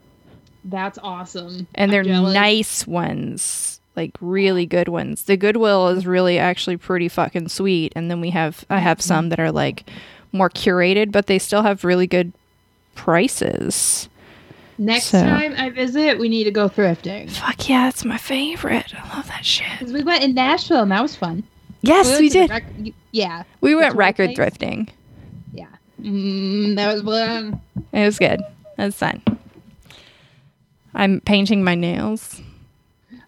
That's 0.64 0.99
awesome. 1.03 1.66
and 1.75 1.93
they're 1.93 2.03
nice 2.03 2.87
ones 2.87 3.79
like 3.95 4.12
really 4.22 4.64
good 4.64 4.89
ones 4.89 5.25
the 5.25 5.37
goodwill 5.37 5.89
is 5.89 6.07
really 6.07 6.39
actually 6.39 6.79
pretty 6.79 7.09
fucking 7.09 7.49
sweet 7.49 7.93
and 7.95 8.11
then 8.11 8.22
we 8.22 8.31
have 8.31 8.64
i 8.70 8.79
have 8.79 8.99
mm-hmm. 8.99 9.07
some 9.07 9.29
that 9.29 9.39
are 9.39 9.53
like 9.53 9.85
more 10.33 10.49
curated 10.49 11.12
but 11.12 11.27
they 11.27 11.39
still 11.39 11.62
have 11.62 11.85
really 11.85 12.07
good 12.07 12.33
prices 12.95 14.09
Next 14.77 15.05
So- 15.11 15.22
time 15.22 15.55
I 15.57 15.70
visit, 15.70 16.18
we 16.18 16.29
need 16.29 16.45
to 16.45 16.51
go 16.51 16.68
thrifting. 16.68 17.31
fuck 17.31 17.68
yeah 17.68 17.85
that's 17.85 18.05
my 18.05 18.16
favorite 18.18 18.93
i 18.97 19.16
love 19.16 19.29
that 19.29 19.45
shit 19.45 19.83
we 19.93 20.03
went 20.03 20.25
in 20.25 20.35
Nashville 20.35 20.83
and 20.83 20.91
that 20.91 21.03
was 21.03 21.14
fun. 21.14 21.45
yes 21.83 22.09
went 22.09 22.20
we 22.20 22.29
did 22.31 22.51
rec- 22.51 22.64
yeah. 23.12 23.45
we 23.61 23.75
went 23.75 23.95
record 23.95 24.35
place. 24.35 24.39
thrifting. 24.39 24.89
Mm, 26.01 26.76
that 26.76 26.92
was 26.92 27.03
fun. 27.03 27.61
it 27.92 28.05
was 28.05 28.18
good 28.18 28.40
that's 28.76 28.97
fun 28.97 29.22
i'm 30.95 31.20
painting 31.20 31.62
my 31.64 31.74
nails 31.74 32.40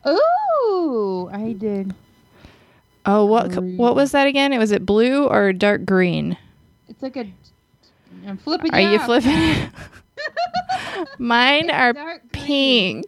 Ooh, 0.07 1.29
I 1.33 1.53
did. 1.59 1.95
oh 3.07 3.25
what 3.25 3.51
Green. 3.53 3.77
what 3.77 3.95
was 3.95 4.13
that 4.13 4.27
again 4.27 4.53
it 4.53 4.59
was 4.59 4.73
it 4.73 4.85
blue 4.87 5.27
or 5.27 5.53
dark 5.53 5.85
green 5.85 6.37
It's 6.89 7.03
like 7.03 7.17
a. 7.17 7.27
I'm 8.27 8.37
flipping. 8.39 8.73
are 8.75 8.81
you 8.81 8.99
out. 8.99 9.07
flipping 9.07 9.71
mine 11.19 11.71
are 11.71 11.93
Dark 11.93 12.23
pink 12.33 13.05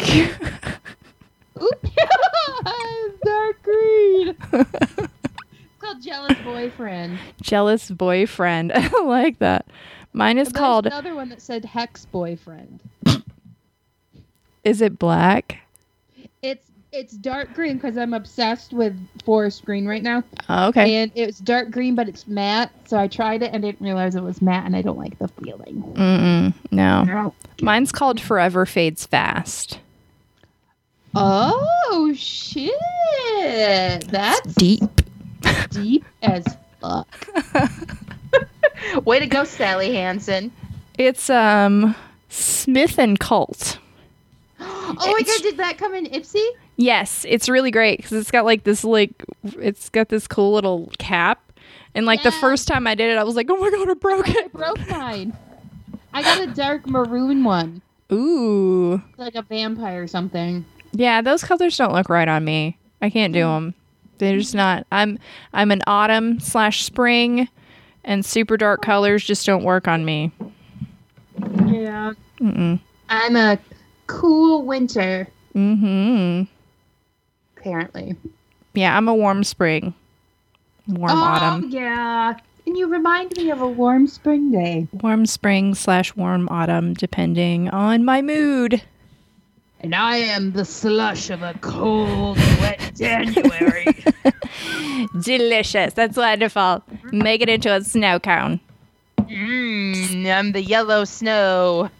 Ooh, 1.60 1.70
dark 3.24 3.62
green. 3.62 4.36
it's 5.96 6.06
called 6.06 6.28
Jealous 6.28 6.38
Boyfriend. 6.44 7.18
Jealous 7.40 7.90
boyfriend. 7.90 8.72
I 8.74 9.02
like 9.02 9.38
that. 9.38 9.66
Mine 10.12 10.38
is 10.38 10.48
But 10.52 10.58
called 10.58 10.86
another 10.86 11.14
one 11.14 11.28
that 11.30 11.42
said 11.42 11.64
Hex 11.64 12.04
Boyfriend. 12.06 12.80
Is 14.64 14.80
it 14.80 14.98
black? 14.98 15.58
It's 16.42 16.66
it's 16.92 17.12
dark 17.12 17.52
green 17.54 17.74
because 17.76 17.96
I'm 17.98 18.14
obsessed 18.14 18.72
with 18.72 18.96
forest 19.24 19.64
green 19.64 19.86
right 19.86 20.02
now, 20.02 20.24
Oh, 20.48 20.68
okay. 20.68 20.96
and 20.96 21.12
it's 21.14 21.38
dark 21.38 21.70
green, 21.70 21.94
but 21.94 22.08
it's 22.08 22.26
matte. 22.26 22.72
So 22.86 22.98
I 22.98 23.06
tried 23.08 23.42
it 23.42 23.52
and 23.52 23.62
didn't 23.62 23.84
realize 23.84 24.14
it 24.14 24.22
was 24.22 24.40
matte, 24.40 24.64
and 24.64 24.74
I 24.74 24.80
don't 24.82 24.98
like 24.98 25.18
the 25.18 25.28
feeling. 25.28 25.82
Mm-mm. 25.94 26.54
No. 26.70 27.34
Mine's 27.60 27.92
called 27.92 28.20
Forever 28.20 28.64
Fades 28.66 29.04
Fast. 29.06 29.80
Oh 31.14 32.12
shit! 32.16 32.72
That's 34.08 34.54
Deep. 34.54 34.97
Deep 35.70 36.04
as 36.22 36.44
fuck. 36.80 37.06
Way 39.04 39.18
to 39.20 39.26
go, 39.26 39.44
Sally 39.44 39.92
Hansen. 39.94 40.52
It's 40.96 41.28
um 41.30 41.94
Smith 42.28 42.98
and 42.98 43.18
Cult. 43.18 43.78
Oh 44.60 45.12
my 45.12 45.20
god, 45.22 45.42
did 45.42 45.58
that 45.58 45.76
come 45.76 45.94
in 45.94 46.06
Ipsy? 46.06 46.44
Yes, 46.76 47.26
it's 47.28 47.48
really 47.48 47.70
great 47.70 47.98
because 47.98 48.12
it's 48.12 48.30
got 48.30 48.46
like 48.46 48.64
this 48.64 48.82
like 48.84 49.10
it's 49.58 49.90
got 49.90 50.08
this 50.08 50.26
cool 50.26 50.52
little 50.54 50.90
cap. 50.98 51.40
And 51.94 52.06
like 52.06 52.22
the 52.22 52.32
first 52.32 52.66
time 52.66 52.86
I 52.86 52.94
did 52.94 53.10
it, 53.10 53.18
I 53.18 53.22
was 53.24 53.36
like, 53.36 53.48
"Oh 53.50 53.56
my 53.58 53.70
god, 53.70 53.90
I 53.90 53.94
broke 53.94 54.28
it. 54.30 54.46
I 54.46 54.48
broke 54.48 54.88
mine. 54.88 55.36
I 56.14 56.22
got 56.22 56.40
a 56.40 56.46
dark 56.46 56.86
maroon 56.88 57.44
one, 57.44 57.82
Ooh, 58.10 59.02
like 59.18 59.34
a 59.34 59.42
vampire 59.42 60.02
or 60.02 60.06
something. 60.06 60.64
yeah, 60.92 61.20
those 61.20 61.44
colors 61.44 61.76
don't 61.76 61.92
look 61.92 62.08
right 62.08 62.26
on 62.28 62.44
me. 62.44 62.78
I 63.02 63.10
can't 63.10 63.34
do 63.34 63.40
them. 63.44 63.74
They're 64.18 64.38
just 64.38 64.54
not. 64.54 64.86
I'm 64.92 65.18
I'm 65.52 65.70
an 65.70 65.82
autumn 65.86 66.40
slash 66.40 66.84
spring, 66.84 67.48
and 68.04 68.24
super 68.24 68.56
dark 68.56 68.82
colors 68.82 69.24
just 69.24 69.46
don't 69.46 69.64
work 69.64 69.88
on 69.88 70.04
me. 70.04 70.32
Yeah. 71.66 72.12
Mm-mm. 72.40 72.80
I'm 73.08 73.36
a 73.36 73.58
cool 74.06 74.64
winter, 74.64 75.28
Mm-hmm. 75.54 76.44
apparently. 77.56 78.16
Yeah, 78.74 78.96
I'm 78.96 79.08
a 79.08 79.14
warm 79.14 79.44
spring. 79.44 79.94
Warm 80.86 81.12
oh, 81.12 81.16
autumn. 81.16 81.70
yeah. 81.70 82.34
And 82.66 82.76
you 82.76 82.86
remind 82.86 83.36
me 83.36 83.50
of 83.50 83.60
a 83.60 83.66
warm 83.68 84.06
spring 84.06 84.50
day. 84.52 84.86
Warm 84.92 85.26
spring 85.26 85.74
slash 85.74 86.14
warm 86.16 86.48
autumn, 86.50 86.94
depending 86.94 87.68
on 87.70 88.04
my 88.04 88.20
mood. 88.22 88.82
And 89.80 89.94
I 89.94 90.16
am 90.16 90.52
the 90.52 90.64
slush 90.64 91.30
of 91.30 91.42
a 91.42 91.54
cold, 91.60 92.36
wet 92.60 92.92
January. 92.96 93.86
Delicious. 95.20 95.94
That's 95.94 96.16
wonderful. 96.16 96.82
Make 97.12 97.42
it 97.42 97.48
into 97.48 97.72
a 97.72 97.82
snow 97.84 98.18
cone. 98.18 98.60
Mmm, 99.18 100.26
I'm 100.36 100.52
the 100.52 100.62
yellow 100.62 101.04
snow. 101.04 101.90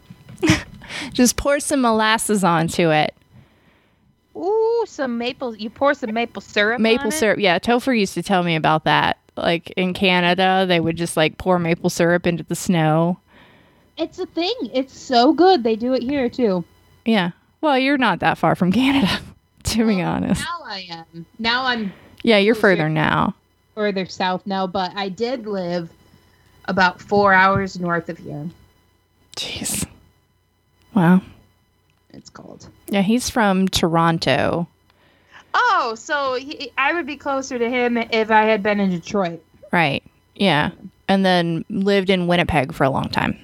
Just 1.12 1.36
pour 1.36 1.60
some 1.60 1.82
molasses 1.82 2.42
onto 2.42 2.90
it. 2.90 3.14
Ooh, 4.34 4.84
some 4.86 5.18
maple. 5.18 5.54
You 5.56 5.70
pour 5.70 5.94
some 5.94 6.12
maple 6.12 6.42
syrup. 6.42 6.80
Maple 6.80 7.02
on 7.06 7.08
it? 7.08 7.12
syrup. 7.12 7.38
Yeah, 7.38 7.58
Topher 7.58 7.98
used 7.98 8.14
to 8.14 8.22
tell 8.22 8.42
me 8.42 8.56
about 8.56 8.84
that. 8.84 9.18
Like 9.36 9.70
in 9.76 9.94
Canada, 9.94 10.64
they 10.66 10.80
would 10.80 10.96
just 10.96 11.16
like 11.16 11.38
pour 11.38 11.58
maple 11.58 11.90
syrup 11.90 12.26
into 12.26 12.42
the 12.42 12.56
snow. 12.56 13.18
It's 13.96 14.18
a 14.18 14.26
thing. 14.26 14.54
It's 14.72 14.96
so 14.96 15.32
good. 15.32 15.62
They 15.64 15.76
do 15.76 15.92
it 15.92 16.02
here 16.02 16.28
too. 16.28 16.64
Yeah. 17.04 17.30
Well, 17.60 17.78
you're 17.78 17.98
not 17.98 18.20
that 18.20 18.38
far 18.38 18.54
from 18.54 18.72
Canada, 18.72 19.20
to 19.64 19.86
be 19.86 20.00
honest. 20.02 20.42
Now 20.42 20.60
I 20.64 20.86
am. 20.90 21.26
Now 21.38 21.64
I'm 21.66 21.92
Yeah, 22.22 22.38
you're 22.38 22.54
further 22.54 22.88
now. 22.88 23.34
further 23.74 24.06
south 24.06 24.46
now, 24.46 24.66
but 24.66 24.92
I 24.96 25.08
did 25.08 25.46
live 25.46 25.90
about 26.66 27.00
four 27.00 27.32
hours 27.32 27.78
north 27.78 28.08
of 28.08 28.18
here. 28.18 28.48
Jeez. 29.36 29.86
Wow. 30.94 31.22
It's 32.10 32.30
cold. 32.30 32.68
Yeah, 32.88 33.02
he's 33.02 33.30
from 33.30 33.68
Toronto. 33.68 34.66
Oh, 35.54 35.94
so 35.96 36.34
he, 36.34 36.70
I 36.76 36.92
would 36.92 37.06
be 37.06 37.16
closer 37.16 37.58
to 37.58 37.70
him 37.70 37.96
if 37.96 38.30
I 38.30 38.42
had 38.44 38.62
been 38.62 38.80
in 38.80 38.90
Detroit. 38.90 39.42
Right. 39.72 40.02
Yeah. 40.34 40.70
And 41.08 41.24
then 41.24 41.64
lived 41.70 42.10
in 42.10 42.26
Winnipeg 42.26 42.72
for 42.74 42.84
a 42.84 42.90
long 42.90 43.08
time. 43.08 43.38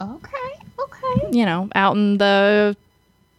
Okay. 0.00 0.36
Okay. 0.78 1.28
You 1.32 1.44
know, 1.44 1.68
out 1.74 1.96
in 1.96 2.18
the 2.18 2.76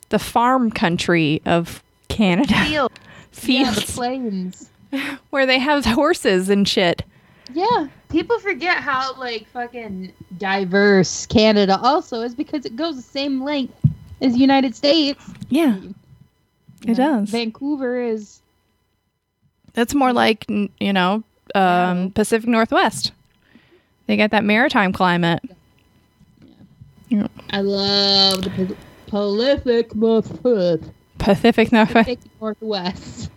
the 0.09 0.19
farm 0.19 0.71
country 0.71 1.41
of 1.45 1.83
Canada. 2.07 2.53
Field. 2.65 2.91
Yeah, 3.41 3.69
the 3.71 3.81
Fields 3.81 3.95
plains. 3.95 4.69
where 5.29 5.45
they 5.45 5.59
have 5.59 5.85
horses 5.85 6.49
and 6.49 6.67
shit. 6.67 7.03
Yeah. 7.53 7.87
People 8.09 8.39
forget 8.39 8.77
how 8.79 9.13
like 9.17 9.47
fucking 9.47 10.11
diverse 10.39 11.25
Canada 11.27 11.79
also 11.81 12.21
is 12.21 12.33
because 12.35 12.65
it 12.65 12.75
goes 12.75 12.95
the 12.95 13.01
same 13.03 13.43
length 13.43 13.73
is 14.19 14.35
United 14.35 14.75
States. 14.75 15.23
Yeah, 15.49 15.75
You 15.77 15.93
It 16.83 16.97
know, 16.97 17.19
does. 17.19 17.29
Vancouver 17.29 18.01
is 18.01 18.41
that's 19.73 19.93
more 19.93 20.11
like 20.11 20.45
you 20.49 20.91
know 20.91 21.23
um, 21.55 22.11
Pacific 22.11 22.49
Northwest. 22.49 23.11
They 24.07 24.17
got 24.17 24.31
that 24.31 24.43
maritime 24.43 24.91
climate. 24.91 25.41
Yeah. 27.09 27.27
I 27.51 27.61
love 27.61 28.41
the 28.41 28.75
Pac- 29.09 29.11
prolific 29.11 29.95
Northwest. 29.95 30.83
Pacific 31.17 31.71
Northwest. 31.71 32.07
Pacific 32.07 32.31
Northwest. 32.41 33.29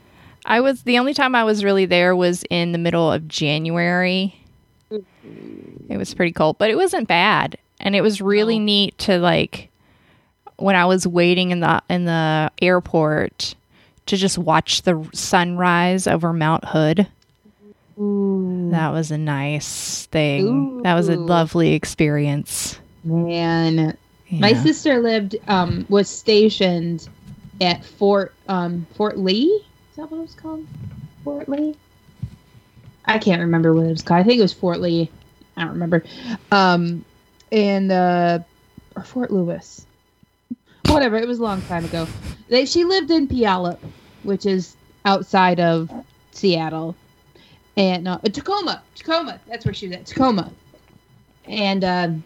I 0.45 0.61
was 0.61 0.83
the 0.83 0.99
only 0.99 1.15
time 1.15 1.35
I 1.35 1.45
was 1.45 1.65
really 1.65 1.87
there 1.87 2.15
was 2.17 2.45
in 2.51 2.73
the 2.73 2.79
middle 2.79 3.11
of 3.13 3.29
January. 3.29 4.35
Mm-hmm. 4.91 5.93
It 5.93 5.97
was 5.97 6.15
pretty 6.15 6.33
cold, 6.33 6.59
but 6.59 6.71
it 6.71 6.77
wasn't 6.77 7.09
bad, 7.09 7.57
and 7.81 7.95
it 7.97 8.01
was 8.03 8.21
really 8.21 8.59
No. 8.59 8.65
neat 8.67 8.99
to 8.99 9.19
like 9.19 9.69
when 10.57 10.77
I 10.77 10.85
was 10.85 11.07
waiting 11.07 11.51
in 11.51 11.61
the 11.61 11.83
in 11.89 12.05
the 12.05 12.51
airport 12.61 13.55
to 14.07 14.17
just 14.17 14.37
watch 14.39 14.83
the 14.83 15.09
sunrise 15.15 16.07
over 16.07 16.33
Mount 16.33 16.65
Hood. 16.67 17.07
Ooh, 17.99 18.69
That 18.73 18.91
was 18.91 19.11
a 19.11 19.19
nice 19.19 20.07
thing. 20.07 20.83
That 20.83 20.95
was 20.95 21.09
a 21.09 21.17
lovely 21.17 21.75
experience. 21.75 22.79
man. 23.05 23.97
My 24.33 24.55
sister 24.55 25.01
lived 25.01 25.37
um 25.49 25.87
was 25.89 26.09
stationed 26.09 27.09
at 27.61 27.85
Fort 27.85 28.35
um 28.49 28.87
Fort 28.95 29.19
Lee. 29.19 29.47
Is 29.91 29.97
that 29.97 30.11
what 30.11 30.19
it 30.19 30.23
was 30.23 30.35
called? 30.35 30.67
Fort 31.23 31.49
Lee? 31.49 31.77
I 33.05 33.19
can't 33.19 33.41
remember 33.41 33.75
what 33.75 33.87
it 33.87 33.91
was 33.91 34.03
called. 34.03 34.21
I 34.21 34.25
think 34.25 34.39
it 34.39 34.43
was 34.43 34.53
Fort 34.53 34.81
Lee. 34.81 35.11
I 35.57 35.63
don't 35.63 35.73
remember. 35.73 36.03
Um 36.51 37.05
and 37.51 37.93
uh 37.93 38.39
or 38.97 39.03
Fort 39.03 39.31
Lewis. 39.31 39.87
Whatever, 40.87 41.17
it 41.17 41.29
was 41.29 41.39
a 41.39 41.43
long 41.43 41.61
time 41.63 41.85
ago. 41.85 42.07
They 42.49 42.65
she 42.65 42.85
lived 42.85 43.11
in 43.11 43.29
Puyallup, 43.29 43.79
which 44.23 44.47
is 44.47 44.77
outside 45.05 45.61
of 45.61 45.91
Seattle. 46.31 46.97
And 47.77 48.07
uh, 48.07 48.19
Tacoma, 48.19 48.83
Tacoma. 48.95 49.41
That's 49.47 49.65
where 49.65 49.75
she 49.75 49.89
was 49.89 49.97
at. 49.97 50.07
Tacoma. 50.07 50.53
And 51.47 51.85
um 51.85 52.25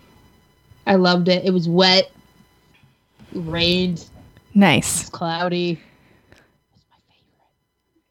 I 0.86 0.94
loved 0.96 1.28
it. 1.28 1.44
It 1.44 1.50
was 1.50 1.68
wet. 1.68 2.10
It 3.34 3.38
rained. 3.40 3.98
It 3.98 4.10
nice. 4.54 5.00
was 5.02 5.10
cloudy. 5.10 5.72
It 5.72 5.78
was 6.72 6.84
my 6.90 6.96
favorite. 7.08 7.44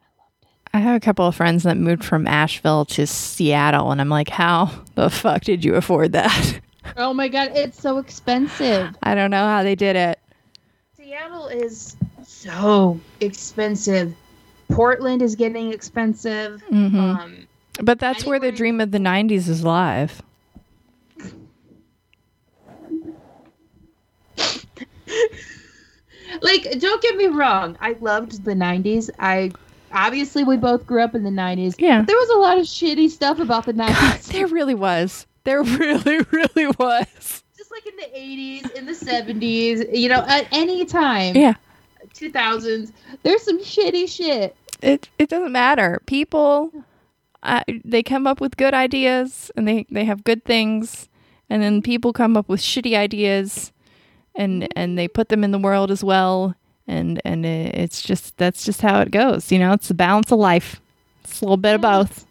I 0.02 0.22
loved 0.22 0.44
it. 0.44 0.48
I 0.74 0.78
have 0.80 0.96
a 0.96 1.00
couple 1.00 1.26
of 1.26 1.36
friends 1.36 1.64
that 1.64 1.78
moved 1.78 2.04
from 2.04 2.28
Asheville 2.28 2.86
to 2.86 3.08
Seattle, 3.08 3.92
and 3.92 4.02
I'm 4.02 4.10
like, 4.10 4.30
how 4.30 4.72
the 4.96 5.10
fuck 5.10 5.44
did 5.44 5.64
you 5.66 5.76
afford 5.76 6.12
that? 6.14 6.60
Oh 6.98 7.16
my 7.16 7.28
god, 7.28 7.50
it's 7.56 7.82
so 7.82 7.98
expensive. 7.98 8.96
I 9.02 9.16
don't 9.16 9.32
know 9.32 9.44
how 9.48 9.64
they 9.64 9.74
did 9.74 9.96
it. 9.96 10.20
Seattle 10.96 11.48
is 11.48 11.98
so 12.24 13.00
expensive. 13.22 14.14
Portland 14.70 15.24
is 15.24 15.36
getting 15.36 15.74
expensive. 15.74 16.62
hmm 16.70 16.96
Um, 16.96 17.48
But 17.82 17.98
that's 18.00 18.24
where 18.24 18.40
the 18.40 18.52
dream 18.52 18.80
of 18.80 18.92
the 18.92 19.00
90s 19.00 19.50
is 19.50 19.64
live. 19.64 20.22
Like, 26.42 26.80
don't 26.80 27.02
get 27.02 27.16
me 27.16 27.28
wrong. 27.28 27.78
I 27.82 27.96
loved 28.02 28.44
the 28.44 28.54
'90s. 28.54 29.10
I 29.20 29.52
obviously 29.92 30.44
we 30.44 30.58
both 30.58 30.86
grew 30.86 31.02
up 31.02 31.16
in 31.16 31.24
the 31.24 31.30
'90s. 31.30 31.76
Yeah. 31.78 32.02
There 32.02 32.16
was 32.16 32.30
a 32.30 32.38
lot 32.38 32.58
of 32.58 32.66
shitty 32.66 33.10
stuff 33.10 33.40
about 33.40 33.66
the 33.66 33.74
God, 33.74 33.90
'90s. 33.90 34.32
there 34.32 34.48
really 34.48 34.76
was. 34.76 35.26
There 35.44 35.64
really, 35.64 36.20
really 36.32 36.68
was. 36.80 37.44
Just 37.58 37.72
like 37.72 37.86
in 37.86 37.96
the 37.98 38.18
'80s, 38.18 38.72
in 38.72 38.86
the 38.86 38.94
'70s, 38.94 39.98
you 39.98 40.10
know, 40.10 40.24
at 40.28 40.48
any 40.52 40.86
time. 40.86 41.36
Yeah. 41.36 41.56
2000s. 42.14 42.92
There's 43.24 43.44
some 43.44 43.60
shitty 43.60 44.10
shit. 44.10 44.56
It 44.82 45.10
it 45.18 45.30
doesn't 45.30 45.52
matter. 45.52 46.02
People 46.06 46.72
uh, 47.44 47.64
they 47.84 48.02
come 48.04 48.26
up 48.26 48.42
with 48.42 48.58
good 48.58 48.74
ideas 48.74 49.52
and 49.56 49.68
they 49.68 49.86
they 49.90 50.06
have 50.06 50.24
good 50.24 50.44
things 50.46 51.08
and 51.50 51.62
then 51.62 51.82
people 51.82 52.12
come 52.12 52.36
up 52.36 52.50
with 52.50 52.60
shitty 52.60 52.96
ideas 52.96 53.72
and 54.36 54.64
mm-hmm. 54.64 54.72
and 54.76 54.98
they 54.98 55.08
put 55.08 55.30
them 55.30 55.44
in 55.44 55.52
the 55.52 55.60
world 55.60 55.92
as 55.92 56.04
well 56.04 56.56
and 56.88 57.22
and 57.26 57.46
it's 57.46 58.02
just 58.02 58.38
that's 58.38 58.66
just 58.66 58.82
how 58.82 59.02
it 59.02 59.12
goes. 59.12 59.52
You 59.52 59.60
know, 59.60 59.74
it's 59.74 59.88
the 59.88 59.94
balance 59.94 60.32
of 60.32 60.40
life. 60.40 60.80
It's 61.24 61.42
a 61.42 61.46
little 61.46 61.58
bit 61.58 61.76
of 61.76 61.82
both. 61.82 62.26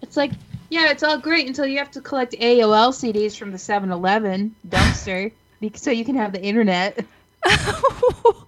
It's 0.00 0.16
like, 0.16 0.32
yeah, 0.70 0.90
it's 0.90 1.02
all 1.02 1.18
great 1.18 1.46
until 1.46 1.66
you 1.66 1.78
have 1.78 1.90
to 1.92 2.00
collect 2.00 2.32
AOL 2.32 2.92
CDs 2.92 3.36
from 3.36 3.52
the 3.52 3.58
7-Eleven 3.58 4.54
dumpster 4.68 5.32
so 5.74 5.90
you 5.90 6.04
can 6.04 6.14
have 6.14 6.32
the 6.32 6.42
internet. 6.42 7.04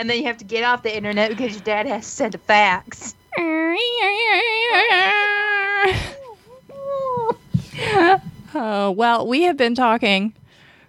And 0.00 0.08
then 0.08 0.16
you 0.16 0.24
have 0.24 0.38
to 0.38 0.44
get 0.46 0.64
off 0.64 0.82
the 0.82 0.96
internet 0.96 1.28
because 1.28 1.52
your 1.52 1.60
dad 1.60 1.84
has 1.84 2.06
to 2.06 2.10
send 2.10 2.34
a 2.34 2.38
fax. 2.38 3.14
oh, 8.54 8.90
well, 8.96 9.26
we 9.26 9.42
have 9.42 9.58
been 9.58 9.74
talking 9.74 10.32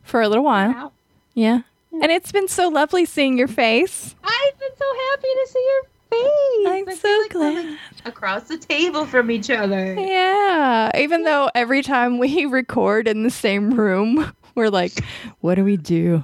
for 0.01 0.21
a 0.21 0.29
little 0.29 0.45
while. 0.45 0.93
Yeah. 1.33 1.61
And 1.91 2.11
it's 2.11 2.31
been 2.31 2.47
so 2.47 2.69
lovely 2.69 3.05
seeing 3.05 3.37
your 3.37 3.47
face. 3.47 4.15
I've 4.23 4.59
been 4.59 4.69
so 4.77 4.85
happy 5.11 5.27
to 5.27 5.47
see 5.49 5.65
your 5.69 5.83
face. 5.83 6.67
I'm 6.67 6.89
I 6.89 6.95
so 6.95 7.07
like 7.21 7.33
we're, 7.33 7.53
like, 7.53 7.55
glad. 7.65 7.79
across 8.05 8.43
the 8.43 8.57
table 8.57 9.05
from 9.05 9.29
each 9.31 9.49
other. 9.49 9.93
Yeah. 9.95 10.91
Even 10.97 11.23
though 11.23 11.49
every 11.55 11.81
time 11.81 12.17
we 12.17 12.45
record 12.47 13.07
in 13.07 13.23
the 13.23 13.29
same 13.29 13.71
room, 13.73 14.31
we're 14.55 14.69
like, 14.69 14.93
what 15.41 15.55
do 15.55 15.63
we 15.63 15.77
do? 15.77 16.23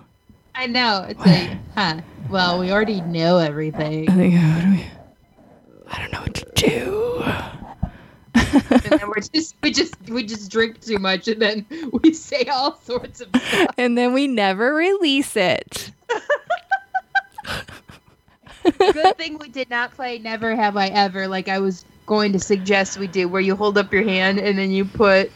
I 0.55 0.65
know. 0.67 1.05
It's 1.07 1.19
like, 1.25 1.51
huh. 1.75 2.01
Well, 2.29 2.59
we 2.59 2.71
already 2.71 3.01
know 3.01 3.37
everything. 3.37 4.09
I 4.09 4.13
think, 4.13 4.33
what 4.35 4.61
do 4.63 4.71
we? 4.71 4.85
I 5.89 6.01
don't 6.01 6.11
know 6.13 6.21
what 6.21 6.33
to 6.33 6.51
do. 6.55 7.23
And 8.37 8.81
then 8.99 9.07
we're 9.07 9.21
just 9.33 9.55
we 9.61 9.71
just 9.71 9.95
we 10.09 10.23
just 10.23 10.51
drink 10.51 10.79
too 10.81 10.97
much 10.99 11.27
and 11.27 11.41
then 11.41 11.65
we 12.03 12.13
say 12.13 12.43
all 12.45 12.77
sorts 12.83 13.21
of 13.21 13.29
stuff. 13.35 13.67
and 13.77 13.97
then 13.97 14.13
we 14.13 14.27
never 14.27 14.73
release 14.73 15.35
it. 15.35 15.91
Good 18.79 19.17
thing 19.17 19.37
we 19.37 19.47
did 19.49 19.69
not 19.69 19.91
play 19.93 20.17
Never 20.19 20.55
Have 20.55 20.75
I 20.75 20.87
Ever 20.87 21.27
like 21.27 21.47
I 21.47 21.59
was 21.59 21.85
going 22.05 22.33
to 22.33 22.39
suggest 22.39 22.97
we 22.97 23.07
do, 23.07 23.27
where 23.27 23.41
you 23.41 23.55
hold 23.55 23.77
up 23.77 23.91
your 23.93 24.03
hand 24.03 24.39
and 24.39 24.57
then 24.57 24.71
you 24.71 24.83
put 24.85 25.31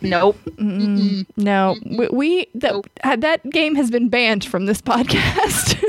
nope. 0.00 0.38
Mm, 0.56 0.78
Mm-mm. 0.96 1.26
no, 1.36 1.76
we, 1.84 2.08
we 2.08 2.46
that 2.54 2.72
Nope. 2.72 2.86
uh, 3.04 3.16
that 3.16 3.48
game 3.50 3.74
has 3.74 3.90
been 3.90 4.08
banned 4.08 4.44
from 4.44 4.66
this 4.66 4.80
podcast 4.80 5.82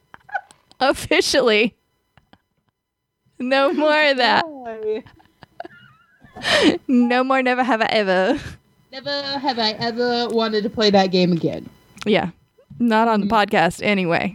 officially. 0.80 1.74
No 3.38 3.72
more 3.72 4.02
of 4.10 4.16
that. 4.18 4.44
No 6.88 7.22
more. 7.24 7.42
Never 7.42 7.62
have 7.62 7.80
I 7.80 7.86
ever. 7.86 8.40
Never 8.92 9.10
have 9.38 9.58
I 9.58 9.70
ever 9.72 10.28
wanted 10.28 10.62
to 10.64 10.70
play 10.70 10.90
that 10.90 11.10
game 11.10 11.32
again. 11.32 11.68
Yeah, 12.06 12.30
not 12.78 13.08
on 13.08 13.20
the 13.20 13.26
Mm. 13.26 13.30
podcast 13.30 13.80
anyway. 13.82 14.34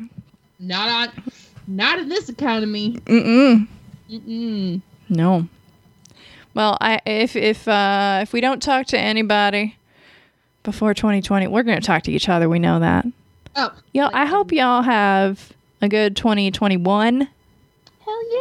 Not 0.59 0.89
on, 0.89 1.23
not 1.67 1.99
in 1.99 2.09
this 2.09 2.27
economy. 2.29 2.97
Mm-mm. 3.05 3.67
Mm-mm. 4.09 4.81
No. 5.07 5.47
Well, 6.53 6.77
I 6.81 6.99
if 7.05 7.35
if 7.35 7.67
uh, 7.67 8.19
if 8.23 8.33
we 8.33 8.41
don't 8.41 8.61
talk 8.61 8.87
to 8.87 8.99
anybody 8.99 9.77
before 10.63 10.93
2020, 10.93 11.47
we're 11.47 11.63
gonna 11.63 11.79
talk 11.79 12.03
to 12.03 12.11
each 12.11 12.27
other. 12.27 12.49
We 12.49 12.59
know 12.59 12.79
that. 12.79 13.05
Oh, 13.55 13.71
Y'all, 13.93 14.11
I 14.13 14.25
hope 14.25 14.51
y'all 14.51 14.81
have 14.81 15.53
a 15.81 15.87
good 15.87 16.15
2021. 16.17 17.27
hell 18.05 18.33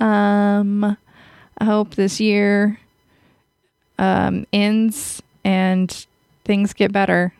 yeah! 0.00 0.58
Um, 0.60 0.96
I 1.58 1.64
hope 1.64 1.94
this 1.94 2.20
year 2.20 2.78
um, 3.98 4.46
ends 4.52 5.22
and 5.44 6.06
things 6.44 6.72
get 6.72 6.92
better 6.92 7.34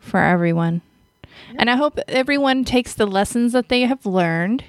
for 0.00 0.20
everyone. 0.20 0.82
And 1.56 1.70
I 1.70 1.76
hope 1.76 1.98
everyone 2.08 2.64
takes 2.64 2.94
the 2.94 3.06
lessons 3.06 3.52
that 3.52 3.68
they 3.68 3.82
have 3.82 4.04
learned 4.04 4.64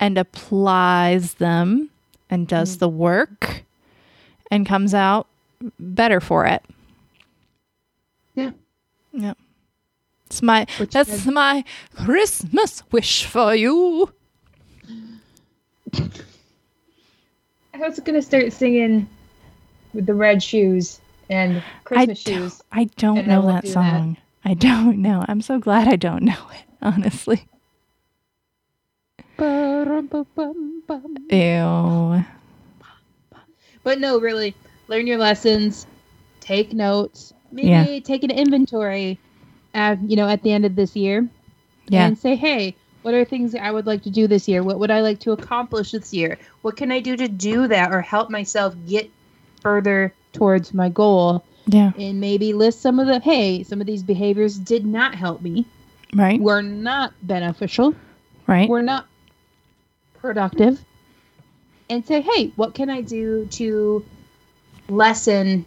and 0.00 0.18
applies 0.18 1.34
them 1.34 1.90
and 2.30 2.48
does 2.48 2.78
the 2.78 2.88
work 2.88 3.64
and 4.50 4.66
comes 4.66 4.94
out 4.94 5.26
better 5.78 6.20
for 6.20 6.46
it. 6.46 6.64
Yeah. 8.34 8.52
Yeah. 9.12 9.34
It's 10.26 10.40
my 10.42 10.66
Which 10.78 10.92
that's 10.92 11.26
my 11.26 11.62
Christmas 11.94 12.82
wish 12.90 13.26
for 13.26 13.54
you. 13.54 14.12
I 17.82 17.88
was 17.88 17.98
gonna 18.00 18.22
start 18.22 18.52
singing 18.52 19.08
with 19.92 20.06
the 20.06 20.14
red 20.14 20.42
shoes 20.42 21.00
and 21.28 21.62
Christmas 21.84 22.18
I 22.18 22.30
shoes. 22.30 22.58
Don't, 22.58 22.80
I 22.80 22.84
don't 22.96 23.18
and 23.18 23.32
I 23.32 23.36
know 23.36 23.46
that 23.46 23.62
do 23.64 23.68
that. 23.68 23.74
song. 23.74 24.16
I 24.44 24.54
don't 24.54 24.98
know. 25.02 25.24
I'm 25.28 25.40
so 25.40 25.58
glad 25.58 25.88
I 25.88 25.96
don't 25.96 26.22
know 26.22 26.32
it, 26.52 26.64
honestly. 26.82 27.46
Ew. 31.30 32.24
But 33.84 33.98
no, 34.00 34.20
really, 34.20 34.54
learn 34.88 35.06
your 35.08 35.18
lessons, 35.18 35.86
take 36.40 36.72
notes, 36.72 37.34
maybe 37.50 37.68
Yeah. 37.68 37.98
take 38.00 38.22
an 38.22 38.30
inventory 38.30 39.18
uh, 39.74 39.96
you 40.06 40.16
know, 40.16 40.28
at 40.28 40.42
the 40.42 40.52
end 40.52 40.66
of 40.66 40.76
this 40.76 40.94
year, 40.94 41.26
Yeah. 41.88 42.06
and 42.06 42.18
say, 42.18 42.36
hey, 42.36 42.76
what 43.02 43.14
are 43.14 43.24
things 43.24 43.52
that 43.52 43.64
I 43.64 43.70
would 43.70 43.86
like 43.86 44.02
to 44.04 44.10
do 44.10 44.26
this 44.26 44.48
year? 44.48 44.62
What 44.62 44.78
would 44.78 44.90
I 44.90 45.00
like 45.00 45.20
to 45.20 45.32
accomplish 45.32 45.90
this 45.90 46.12
year? 46.12 46.38
What 46.62 46.76
can 46.76 46.92
I 46.92 47.00
do 47.00 47.16
to 47.16 47.28
do 47.28 47.66
that 47.68 47.92
or 47.92 48.00
help 48.00 48.30
myself 48.30 48.74
get 48.86 49.10
further 49.60 50.14
towards 50.32 50.72
my 50.72 50.88
goal? 50.88 51.44
Yeah. 51.66 51.92
And 51.98 52.20
maybe 52.20 52.52
list 52.52 52.80
some 52.80 52.98
of 52.98 53.06
the, 53.06 53.20
hey, 53.20 53.62
some 53.64 53.80
of 53.80 53.86
these 53.86 54.02
behaviors 54.02 54.58
did 54.58 54.86
not 54.86 55.14
help 55.14 55.42
me, 55.42 55.66
Right. 56.14 56.40
were 56.40 56.62
not 56.62 57.12
beneficial, 57.22 57.94
Right. 58.46 58.68
were 58.68 58.82
not 58.82 59.06
productive. 60.14 60.84
And 61.90 62.06
say, 62.06 62.20
hey, 62.20 62.52
what 62.56 62.74
can 62.74 62.88
I 62.88 63.00
do 63.02 63.46
to 63.52 64.04
lessen 64.88 65.64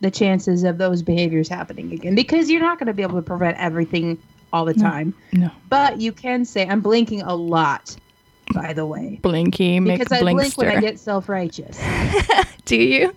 the 0.00 0.10
chances 0.10 0.62
of 0.64 0.78
those 0.78 1.02
behaviors 1.02 1.48
happening 1.48 1.92
again? 1.92 2.14
Because 2.14 2.50
you're 2.50 2.60
not 2.60 2.78
going 2.78 2.86
to 2.86 2.92
be 2.94 3.02
able 3.02 3.16
to 3.16 3.22
prevent 3.22 3.56
everything 3.58 4.18
all 4.52 4.64
the 4.64 4.74
No. 4.74 4.82
time. 4.82 5.14
No. 5.32 5.50
But 5.68 6.00
you 6.00 6.12
can 6.12 6.44
say, 6.44 6.66
I'm 6.66 6.80
blinking 6.80 7.22
a 7.22 7.34
lot, 7.34 7.96
by 8.52 8.72
the 8.72 8.86
way. 8.86 9.18
Blinky 9.22 9.80
Because 9.80 10.12
I 10.12 10.20
blink 10.20 10.56
when 10.56 10.68
I 10.68 10.80
get 10.80 10.98
self 10.98 11.28
righteous. 11.28 11.80
Do 12.64 12.76
you? 12.76 13.14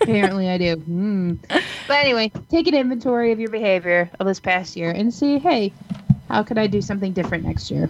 Apparently, 0.00 0.48
I 0.48 0.58
do. 0.58 0.74
Hmm. 0.76 1.34
But 1.48 1.94
anyway, 2.04 2.32
take 2.50 2.66
an 2.66 2.74
inventory 2.74 3.30
of 3.30 3.38
your 3.38 3.50
behavior 3.50 4.10
of 4.18 4.26
this 4.26 4.40
past 4.40 4.76
year 4.76 4.90
and 4.90 5.14
see, 5.14 5.38
hey, 5.38 5.72
how 6.28 6.42
could 6.42 6.58
I 6.58 6.66
do 6.66 6.82
something 6.82 7.12
different 7.12 7.44
next 7.44 7.70
year? 7.70 7.88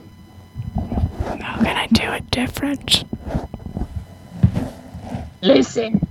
How 1.41 1.57
can 1.63 1.77
I 1.77 1.87
do 1.87 2.03
it 2.13 2.31
different? 2.31 3.05
Listen. 5.41 6.07